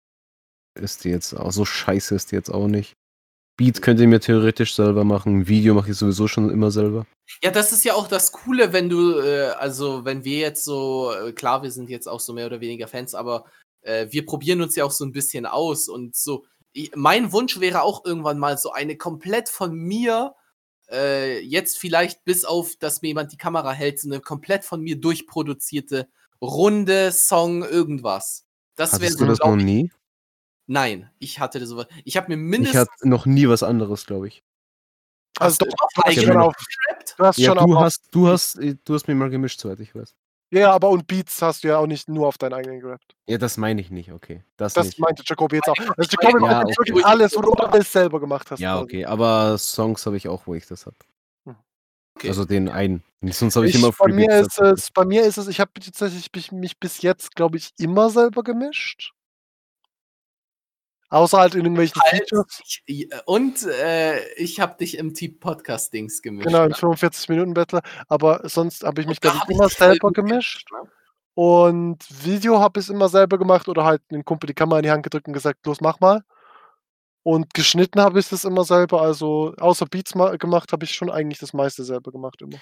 [0.80, 2.94] ist die jetzt auch so scheiße ist die jetzt auch nicht.
[3.58, 7.06] Beat könnt ihr mir theoretisch selber machen, Video mache ich sowieso schon immer selber.
[7.44, 11.14] Ja, das ist ja auch das Coole, wenn du, äh also, wenn wir jetzt so
[11.14, 13.46] äh, klar, wir sind jetzt auch so mehr oder weniger Fans, aber,
[13.81, 16.45] äh, wir probieren uns ja auch so 'n bisschen aus und so
[16.95, 20.35] mein Wunsch wäre auch irgendwann mal so eine komplett von mir,
[20.91, 24.81] äh, jetzt vielleicht bis auf, dass mir jemand die Kamera hält, so 'ne komplett von
[24.81, 26.07] mir durchproduzierte
[26.41, 28.45] Runde, Song, irgendwas.
[28.76, 29.91] Das wäre so, du das noch ich nie?
[30.68, 34.06] Nein, ich hatte so was ich habe mir Ich mindestens hatte noch nie was anderes,
[34.06, 34.43] glaube ich.
[35.39, 36.56] Also Hast du doch, du hast schon auf
[37.18, 39.60] du hast Ja, schon du auf hast du hast äh, du hast mir mal gemischt,
[39.61, 40.14] soweit ich weiß.
[40.51, 43.15] Ja, aber und Beats hast du ja auch nicht nur auf deinen eigenen gerappt.
[43.27, 44.43] Ja, das meine ich nicht, okay.
[44.57, 44.99] Das Das nicht.
[44.99, 45.76] meinte Jacobi jetzt auch.
[45.95, 46.89] Also Jacobi Ja, macht jetzt okay.
[46.89, 48.84] wirklich alles, wo du alles selber gemacht hast Ja, quasi.
[48.84, 50.95] okay, aber Songs habe ich auch, wo ich das habe.
[52.15, 52.27] Okay.
[52.30, 53.03] Also den einen.
[53.21, 54.73] Sonst habe ich, Ich, immer bei, Freebeats mir ist dazu.
[54.73, 58.09] es, bei mir ist es, ich habe tatsächlich mich- mich bis jetzt, glaube ich, immer
[58.09, 59.13] selber gemischt.
[61.10, 62.61] Außer halt in irgendwelchen Halt, Features.
[62.86, 66.48] ich, und äh, ich habe dich im Team Podcast-Dings gemischt.
[66.48, 66.76] Genau, im ne?
[66.76, 67.81] 45-Minuten-Battle.
[68.07, 70.68] Aber sonst habe ich mich, da glaube ich, immer selber gut gemischt.
[70.72, 70.90] ne?
[71.34, 74.91] Und Video habe ich immer selber gemacht oder halt einem Kumpel die Kamera in die
[74.91, 76.22] Hand gedrückt und gesagt, los, mach mal.
[77.23, 79.02] Und geschnitten habe ich das immer selber.
[79.02, 82.57] Also außer Beats ma- gemacht habe ich schon eigentlich das meiste selber gemacht immer.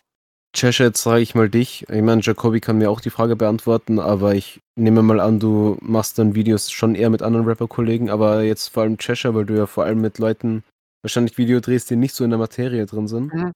[0.57, 1.87] Cheshire, jetzt frage ich mal dich.
[1.87, 5.77] Ich meine, Jacobi kann mir auch die Frage beantworten, aber ich nehme mal an, du
[5.81, 9.55] machst dann Videos schon eher mit anderen Rapper-Kollegen, aber jetzt vor allem Cheshire, weil du
[9.55, 10.63] ja vor allem mit Leuten
[11.03, 13.31] wahrscheinlich Video drehst, die nicht so in der Materie drin sind.
[13.31, 13.51] Mhm.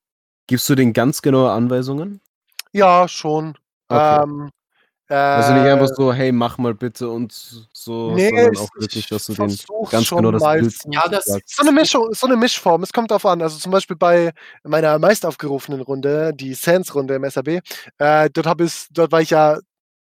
[0.48, 2.22] Gibst du denen ganz genaue Anweisungen?
[2.72, 3.58] Ja, schon.
[3.88, 4.24] Okay.
[4.24, 4.50] Ähm,
[5.14, 7.34] Also nicht einfach äh, so, hey, mach mal bitte und
[7.74, 10.76] so, Nee, sondern auch wirklich, ich dass du versuch's ganz genau das Bild.
[10.90, 11.26] Ja, das.
[11.26, 12.84] So eine Mischung, so eine Mischform.
[12.84, 13.42] Es kommt darauf an.
[13.42, 14.32] Also zum Beispiel bei
[14.64, 17.62] meiner meist aufgerufenen Runde, die Sans-Runde im SAB,
[17.98, 19.58] äh, dort habe ich, dort war ich ja,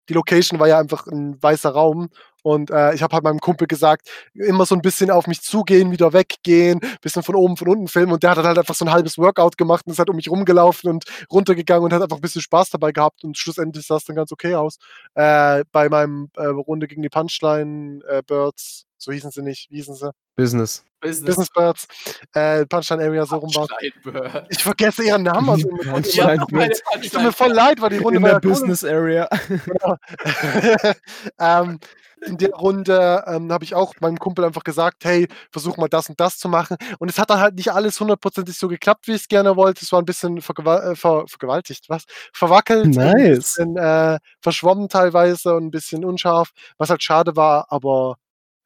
[0.09, 2.09] die Location war ja einfach ein weißer Raum
[2.47, 5.91] und äh, ich habe halt meinem Kumpel gesagt, immer so ein bisschen auf mich zugehen,
[5.91, 8.85] wieder weggehen, bisschen von oben, von unten filmen und der hat dann halt einfach so
[8.85, 12.19] ein halbes Workout gemacht und ist halt um mich rumgelaufen und runtergegangen und hat einfach
[12.19, 14.79] ein bisschen Spaß dabei gehabt und schlussendlich sah es dann ganz okay aus.
[15.15, 19.79] Äh, bei meinem äh, Runde gegen die Punchline äh, Birds, so hießen sie nicht, wie
[19.79, 20.13] hießen sie?
[20.37, 20.85] Business.
[21.01, 21.27] Business.
[21.27, 21.89] Business Birds,
[22.33, 24.47] äh, Punchline Area so rum war.
[24.51, 25.51] Ich vergesse ihren Namen.
[25.51, 26.81] Also Punchline Birds.
[27.03, 28.49] es tut mir voll leid, weil die Runde In war der.
[28.49, 29.29] Business Area.
[29.49, 29.97] Genau.
[31.41, 31.81] ähm,
[32.25, 36.09] in der Runde ähm, habe ich auch meinem Kumpel einfach gesagt, hey, versuch mal das
[36.09, 36.77] und das zu machen.
[36.99, 39.85] Und es hat dann halt nicht alles hundertprozentig so geklappt, wie ich es gerne wollte.
[39.85, 42.05] Es war ein bisschen vergewa äh, ver vergewaltigt, was?
[42.33, 43.37] Verwackelt, ein Nice.
[43.37, 48.17] bisschen äh, verschwommen teilweise und ein bisschen unscharf, was halt schade war, aber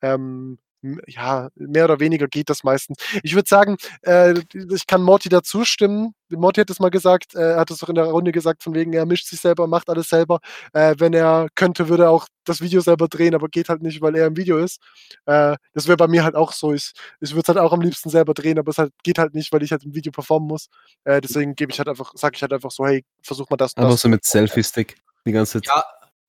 [0.03, 0.59] ähm,
[1.07, 2.97] ja, mehr oder weniger geht das meistens.
[3.23, 6.15] Ich würde sagen, äh, ich kann Morty dazu stimmen.
[6.31, 8.75] Morty hat es mal gesagt, äh, er hat es auch in der Runde gesagt, von
[8.75, 10.41] wegen, er mischt sich selber, macht alles selber.
[10.73, 14.01] Äh, wenn er könnte, würde er auch das Video selber drehen, aber geht halt nicht,
[14.01, 14.81] weil er im Video ist.
[15.27, 16.73] Äh, das wäre bei mir halt auch so.
[16.73, 19.35] Ich, ich würde es halt auch am liebsten selber drehen, aber es halt, geht halt
[19.35, 20.69] nicht, weil ich halt im Video performen muss.
[21.05, 23.75] Äh, deswegen gebe ich halt einfach, sage ich halt einfach so, hey, versuch mal das
[23.75, 24.01] und Aber das.
[24.01, 24.97] so mit Selfie-Stick
[25.27, 25.67] die ganze Zeit.
[25.67, 25.85] Ja,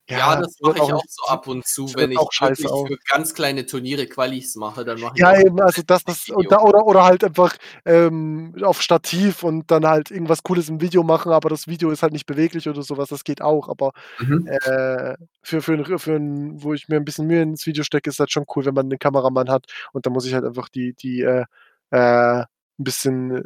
[0.10, 2.88] ja, das wird mache ich auch so ab und zu, das wenn ich wirklich aus.
[2.88, 6.60] für ganz kleine Turniere Qualis mache, dann mache ich Ja, eben, also das, das da,
[6.60, 7.56] oder, oder halt einfach
[7.86, 12.04] ähm, auf Stativ und dann halt irgendwas Cooles im Video machen, aber das Video ist
[12.04, 14.48] halt nicht beweglich oder sowas, das geht auch, aber Mhm.
[14.48, 18.10] äh, für, für, ein, für ein, wo ich mir ein bisschen Mühe ins Video stecke,
[18.10, 20.70] ist halt schon cool, wenn man einen Kameramann hat und da muss ich halt einfach
[20.70, 21.46] die, die äh,
[21.92, 22.44] äh,
[22.82, 23.44] ein bisschen äh,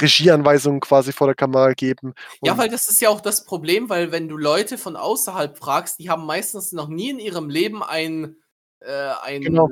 [0.00, 2.14] Regieanweisungen quasi vor der Kamera geben.
[2.42, 5.98] Ja, weil das ist ja auch das Problem, weil wenn du Leute von außerhalb fragst,
[5.98, 8.36] die haben meistens noch nie in ihrem Leben ein,
[8.80, 9.66] äh, ein Genau.
[9.66, 9.70] äh,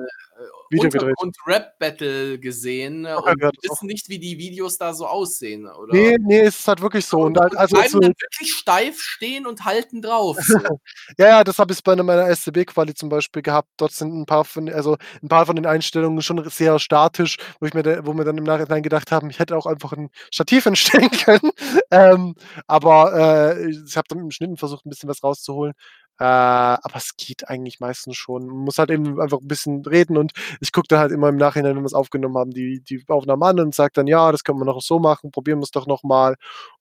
[0.71, 1.15] Video gedreht.
[1.19, 3.51] Untergrund-Rap-Battle gesehen Ja, und auch.
[3.63, 5.93] wissen nicht, wie die Videos da so aussehen, oder?
[5.95, 7.21] Nee, nee, es ist halt wirklich so.
[7.21, 10.37] Und halt, also bleiben so, dann wirklich steif stehen und halten drauf.
[10.41, 10.59] So.
[11.19, 13.69] Ja, ja, das habe ich bei meiner SCB-Quali zum Beispiel gehabt.
[13.79, 17.67] Dort sind ein paar von, also ein paar von den Einstellungen schon sehr statisch, wo
[17.67, 20.11] ich mir, da, wo wir dann im Nachhinein gedacht haben, ich hätte auch einfach ein
[20.33, 20.67] Stativ
[21.07, 21.51] entstehen können.
[21.91, 22.35] ähm,
[22.67, 25.73] aber äh, ich habe dann im Schnitten versucht, ein bisschen was rauszuholen.
[26.19, 28.47] Äh, aber es geht eigentlich meistens schon.
[28.47, 31.37] Man muss halt eben einfach ein bisschen reden und ich gucke dann halt immer im
[31.37, 34.45] Nachhinein, wenn wir es aufgenommen haben, die, die Aufnahme an und sage dann, ja, das
[34.45, 36.35] können wir noch so machen, probieren wir es doch nochmal.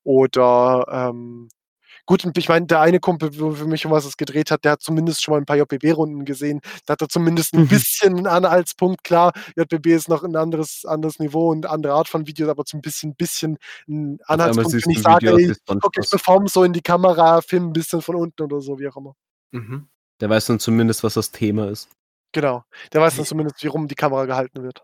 [0.04, 1.50] Oder ähm,
[2.06, 4.64] Gut, und ich meine, der eine Kumpel, wo für mich um was es gedreht hat,
[4.64, 6.62] der hat zumindest schon mal ein paar JBB-Runden gesehen.
[6.86, 7.68] Da hat er zumindest ein Mhm.
[7.68, 9.04] bisschen einen Anhaltspunkt.
[9.04, 12.80] Klar, JBB ist noch ein anderes, anderes Niveau und andere Art von Videos, aber zum
[12.82, 13.58] bisschen, bisschen
[13.90, 15.48] ein Anhaltspunkt, wenn ich ein sage, ey,
[15.82, 16.10] guck, ich SpongeBob.
[16.12, 19.14] perform so in die Kamera, film ein bisschen von unten oder so, wie auch immer.
[19.52, 19.88] Mhm.
[20.22, 21.90] Der weiß dann zumindest, was das Thema ist.
[22.34, 22.64] Genau.
[22.92, 24.84] Der weiß dann zumindest, wie rum die Kamera gehalten wird.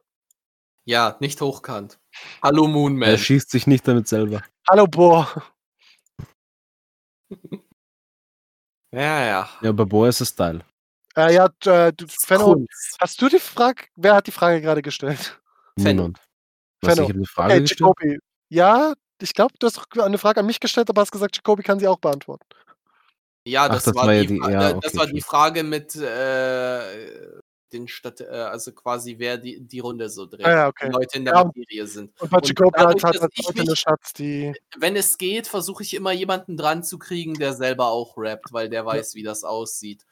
[0.85, 1.99] Ja, nicht hochkant.
[2.41, 3.17] Hallo Er Moonman.
[3.17, 4.41] schießt sich nicht damit selber.
[4.69, 5.43] Hallo, Boah.
[8.91, 9.49] Ja, ja.
[9.61, 10.63] Ja, bei Boa ist es Style.
[11.15, 12.95] Äh, ja, äh, du, Fenno, Kunst.
[12.99, 15.41] hast du die Frage, wer hat die Frage gerade gestellt?
[15.79, 16.03] Fenno.
[16.03, 16.21] Niemand.
[16.81, 17.03] Was, Fenno.
[17.03, 17.79] ich habe eine Frage Okay, gestellt?
[17.79, 18.19] Jacobi.
[18.49, 21.63] Ja, ich glaube, du hast doch eine Frage an mich gestellt, aber hast gesagt, Jacobi
[21.63, 22.45] kann sie auch beantworten.
[23.45, 25.11] Ja, Ach, das, das war, war ja die, die- ja, da- das okay, war die
[25.13, 25.21] okay.
[25.21, 27.39] Frage mit äh,
[27.73, 30.45] den Stadt, äh, also quasi wer die, die Runde so dreht.
[30.45, 30.87] Ah ja, okay.
[30.87, 32.11] Die Leute in der Ja, Materie sind.
[32.21, 32.97] Und hat dass halt
[33.35, 34.53] ich heute eine mich- Schatz, die.
[34.77, 38.69] Wenn es geht, versuche ich immer jemanden dran zu kriegen, der selber auch rappt, weil
[38.69, 40.05] der weiß, wie das aussieht.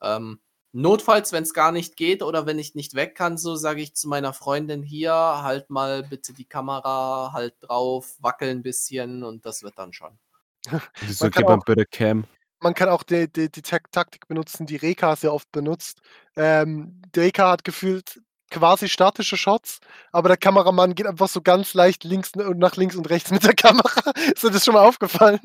[0.00, 0.40] Ähm,
[0.72, 3.94] notfalls, wenn es gar nicht geht oder wenn ich nicht weg kann, so sage ich
[3.94, 9.44] zu meiner Freundin hier, halt mal bitte die Kamera, halt drauf, wackel ein bisschen und
[9.44, 10.18] das wird dann schon.
[10.64, 12.24] Geht man auch- bei der Cam?
[12.60, 16.00] Man kann auch die, die, die Tak- Taktik benutzen, die Reka sehr oft benutzt.
[16.36, 18.20] Ähm, die Reka hat gefühlt
[18.50, 19.78] quasi statische Shots,
[20.10, 23.44] aber der Kameramann geht einfach so ganz leicht links und nach links und rechts mit
[23.44, 24.10] der Kamera.
[24.34, 25.40] Ist dir das schon mal aufgefallen?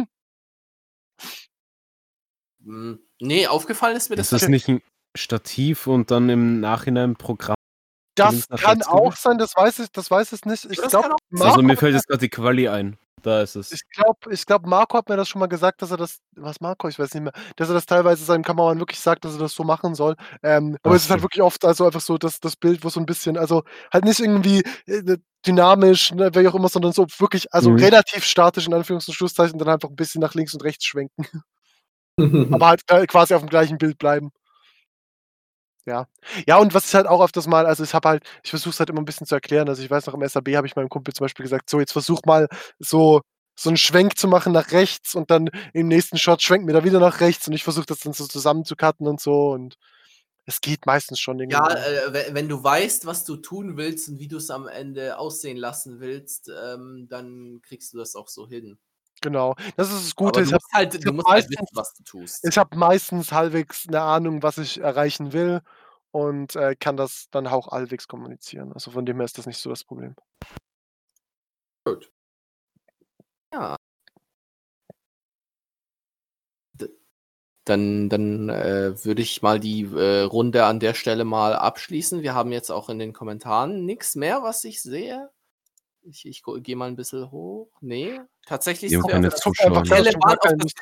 [2.64, 4.32] Hm, nee, aufgefallen ist mir das.
[4.32, 4.82] Ist das nicht ein
[5.16, 7.56] Stativ und dann im Nachhinein ein Programm?
[8.16, 10.66] Das kann auch sein, das weiß ich, das weiß ich nicht.
[10.66, 12.98] Ich auch- Also mir fällt jetzt gerade die Quali ein.
[13.24, 13.72] Da ist es.
[13.72, 16.60] ich glaube, ich glaub, Marco hat mir das schon mal gesagt, dass er das, was
[16.62, 19.40] Marco, ich weiß nicht mehr, dass er das teilweise seinem Kameramann wirklich sagt, dass er
[19.40, 20.16] das so machen soll.
[20.44, 23.00] Ähm, aber es ist halt wirklich oft also einfach so das, das Bild, wo so
[23.00, 25.18] ein bisschen, also halt nicht irgendwie äh,
[25.48, 27.78] dynamisch, ne, wie auch immer, sondern so wirklich, also Mhm.
[27.78, 31.26] relativ statisch in Anführungs- und Schlusszeichen, dann einfach ein bisschen nach links und rechts schwenken.
[32.62, 34.32] aber halt äh, quasi auf dem gleichen Bild bleiben.
[35.86, 36.08] Ja.
[36.48, 38.80] Ja, und was ich halt auch öfters mal, also ich habe halt, ich versuche es
[38.80, 39.68] halt immer ein bisschen zu erklären.
[39.68, 41.92] Also ich weiß noch, im SAB habe ich meinem Kumpel zum Beispiel gesagt, so, jetzt
[41.92, 42.48] versuch mal
[42.80, 43.22] so,
[43.60, 46.84] so einen Schwenk zu machen nach rechts und dann im nächsten Shot schwenkt mir da
[46.86, 49.76] wieder nach rechts und ich versuche das dann so zusammen zu cutten und so und
[50.46, 51.56] es geht meistens schon irgendwie.
[51.56, 54.68] Ja, äh, we- wenn du weißt, was du tun willst und wie du es am
[54.68, 58.78] Ende aussehen lassen willst, ähm, dann kriegst du das auch so hin.
[59.24, 59.56] Genau.
[59.78, 60.40] Das ist das Aber Gute.
[60.42, 62.46] du Ich habe musst halt, du hab musst halt meistens- wissen, was du tust.
[62.48, 65.62] ich hab meistens halbwegs eine Ahnung, was ich erreichen will
[66.12, 68.72] und äh, kann das dann auch halbwegs kommunizieren.
[68.74, 70.16] Also von dem her ist das nicht so das Problem.
[73.54, 73.76] Ja.
[76.74, 76.90] D-
[77.66, 82.22] Dann, dann äh, würde ich mal die äh, Runde an der Stelle mal abschließen.
[82.22, 85.32] Wir haben jetzt auch in den Kommentaren nichts mehr, was ich sehe.
[86.06, 87.70] Ich, ich gehe mal ein bisschen hoch.
[87.80, 89.46] Nee, tatsächlich sind wir keine auf das,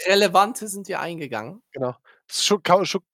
[0.07, 1.61] Relevante sind wir eingegangen.
[1.71, 1.95] Genau.
[2.27, 2.49] Es,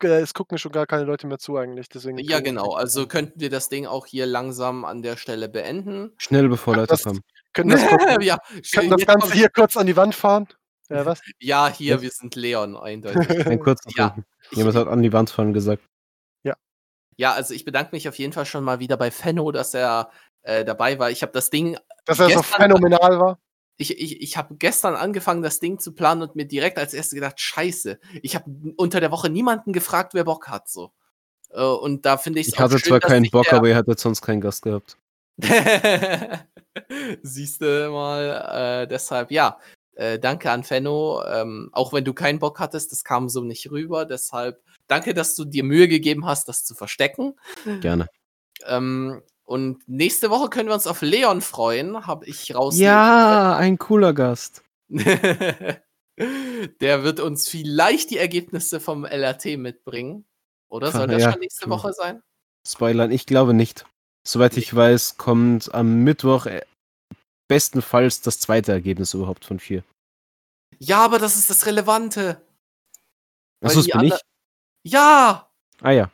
[0.04, 1.90] äh, es gucken schon gar keine Leute mehr zu eigentlich.
[1.90, 2.74] Deswegen Ja, genau.
[2.74, 6.14] Also könnten wir das Ding auch hier langsam an der Stelle beenden.
[6.18, 7.22] Schnell bevor Leute das- kommen.
[7.54, 7.82] können das,
[8.24, 8.38] ja,
[8.74, 10.48] können das Ganze hier kurz an die Wand fahren.
[10.90, 11.22] Ja, was?
[11.40, 13.30] ja, hier, wir sind Leon, eindeutig.
[13.48, 14.16] Ein kurzer Ja.
[14.52, 15.84] Jemand hat an die Wand fallen gesagt.
[17.20, 20.12] ja, also ich bedanke mich auf jeden Fall schon mal wieder bei Fenno, dass er
[20.44, 21.10] äh, dabei war.
[21.12, 21.78] Ich habe das Ding,
[22.08, 23.40] Dass er so phänomenal war.
[23.78, 27.16] ich, ich, ich habe gestern angefangen, das Ding zu planen und mir direkt als erstes
[27.16, 30.68] gedacht, scheiße, ich habe unter der Woche niemanden gefragt, wer Bock hat.
[30.68, 30.92] So.
[31.52, 34.42] Äh, und da finde ich Ich hatte zwar keinen Bock, aber ihr hattet sonst keinen
[34.42, 34.98] Gast gehabt.
[37.22, 39.60] Siehst du mal, äh, deshalb, ja,
[39.96, 41.24] äh, danke an Fenno.
[41.26, 44.06] Ähm, auch wenn du keinen Bock hattest, das kam so nicht rüber.
[44.06, 47.36] Deshalb danke, dass du dir Mühe gegeben hast, das zu verstecken.
[47.82, 48.08] Gerne.
[48.66, 52.78] Ähm, und nächste Woche können wir uns auf Leon freuen, habe ich raus.
[52.78, 54.62] Ja, ein cooler Gast.
[54.90, 55.84] Der
[57.04, 60.26] wird uns vielleicht die Ergebnisse vom LRT mitbringen.
[60.70, 61.70] Oder soll das Ja, schon nächste.
[61.70, 62.22] Woche sein?
[62.68, 63.86] Spoilern, ich glaube nicht.
[64.28, 66.66] Soweit ich weiß, kommt am Mittwoch äh,
[67.48, 69.86] bestenfalls das zweite Ergebnis überhaupt von vier.
[70.78, 72.42] Ja, aber das ist das Relevante.
[73.64, 74.20] Achso, das bin ich.
[74.84, 75.50] Ja,
[75.82, 76.12] Ah ja.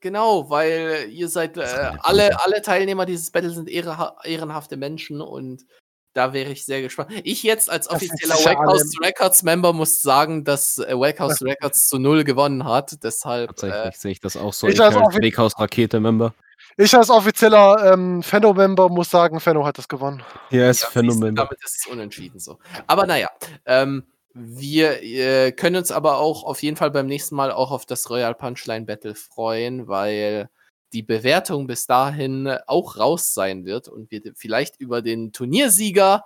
[0.00, 5.64] Genau, weil ihr seid äh, alle, alle Teilnehmer dieses Battles sind ehreha ehrenhafte Menschen und
[6.12, 7.12] da wäre ich sehr gespannt.
[7.22, 12.24] Ich jetzt als offizieller Wackhouse Records Member muss sagen, dass äh, Wackhouse Records zu null
[12.24, 13.02] gewonnen hat.
[13.04, 14.66] Deshalb äh, Tatsächlich sehe ich das auch so.
[14.66, 16.34] Ich Ich, als als Offi- Weghaus-Rakete-Member.
[16.76, 20.22] Ich als offizieller ähm, Fenno-Member muss sagen, Fenno hat das gewonnen.
[20.50, 21.34] Ist Ja, du, Phänomen.
[21.36, 22.58] Damit ist es unentschieden so.
[22.86, 23.28] Aber naja,
[23.66, 24.04] ähm,
[24.34, 28.08] wir äh, können uns aber auch auf jeden Fall beim nächsten Mal auch auf das
[28.10, 30.48] Royal Punchline Battle freuen, weil
[30.92, 36.24] die Bewertung bis dahin auch raus sein wird und wir vielleicht über den Turniersieger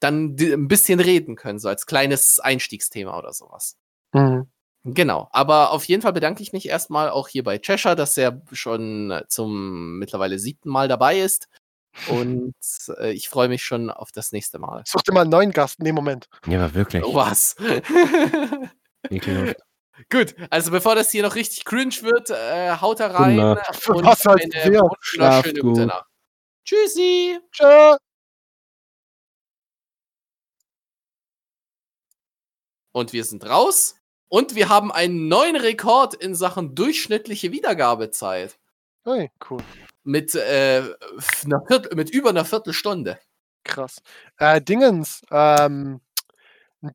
[0.00, 3.76] dann ein bisschen reden können, so als kleines Einstiegsthema oder sowas.
[4.12, 4.48] Mhm.
[4.82, 8.40] Genau, aber auf jeden Fall bedanke ich mich erstmal auch hier bei Cheshire, dass er
[8.52, 11.48] schon zum mittlerweile siebten Mal dabei ist.
[12.08, 12.54] Und
[12.98, 14.82] äh, ich freue mich schon auf das nächste Mal.
[14.86, 15.80] Such dir mal einen neuen Gast.
[15.80, 16.28] Nee, Moment.
[16.46, 17.04] Ja, aber wirklich.
[17.04, 17.56] Oh, was?
[20.10, 23.58] Gut, also bevor das hier noch richtig cringe wird, äh, haut da rein.
[23.72, 25.88] Für und was als eine wunderschöne gute gut.
[25.88, 26.06] Nacht.
[26.64, 27.38] Tschüssi!
[27.52, 27.96] Tschö.
[32.92, 33.96] Und wir sind raus.
[34.28, 38.58] Und wir haben einen neuen Rekord in Sachen durchschnittliche Wiedergabezeit.
[39.04, 39.62] Hey, cool.
[40.02, 40.82] Mit, äh,
[41.44, 43.18] einer Viertel, mit über einer Viertelstunde.
[43.64, 44.00] Krass.
[44.38, 46.00] Äh, Dingens, ähm,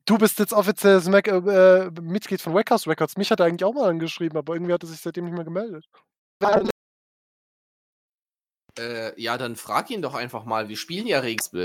[0.04, 3.16] du bist jetzt offizielles Mac, äh, Mitglied von Wackhouse Records.
[3.16, 5.44] Mich hat er eigentlich auch mal angeschrieben, aber irgendwie hat er sich seitdem nicht mehr
[5.44, 5.86] gemeldet.
[8.78, 10.68] Äh, ja, dann frag ihn doch einfach mal.
[10.68, 11.64] Wir spielen ja Regensbill.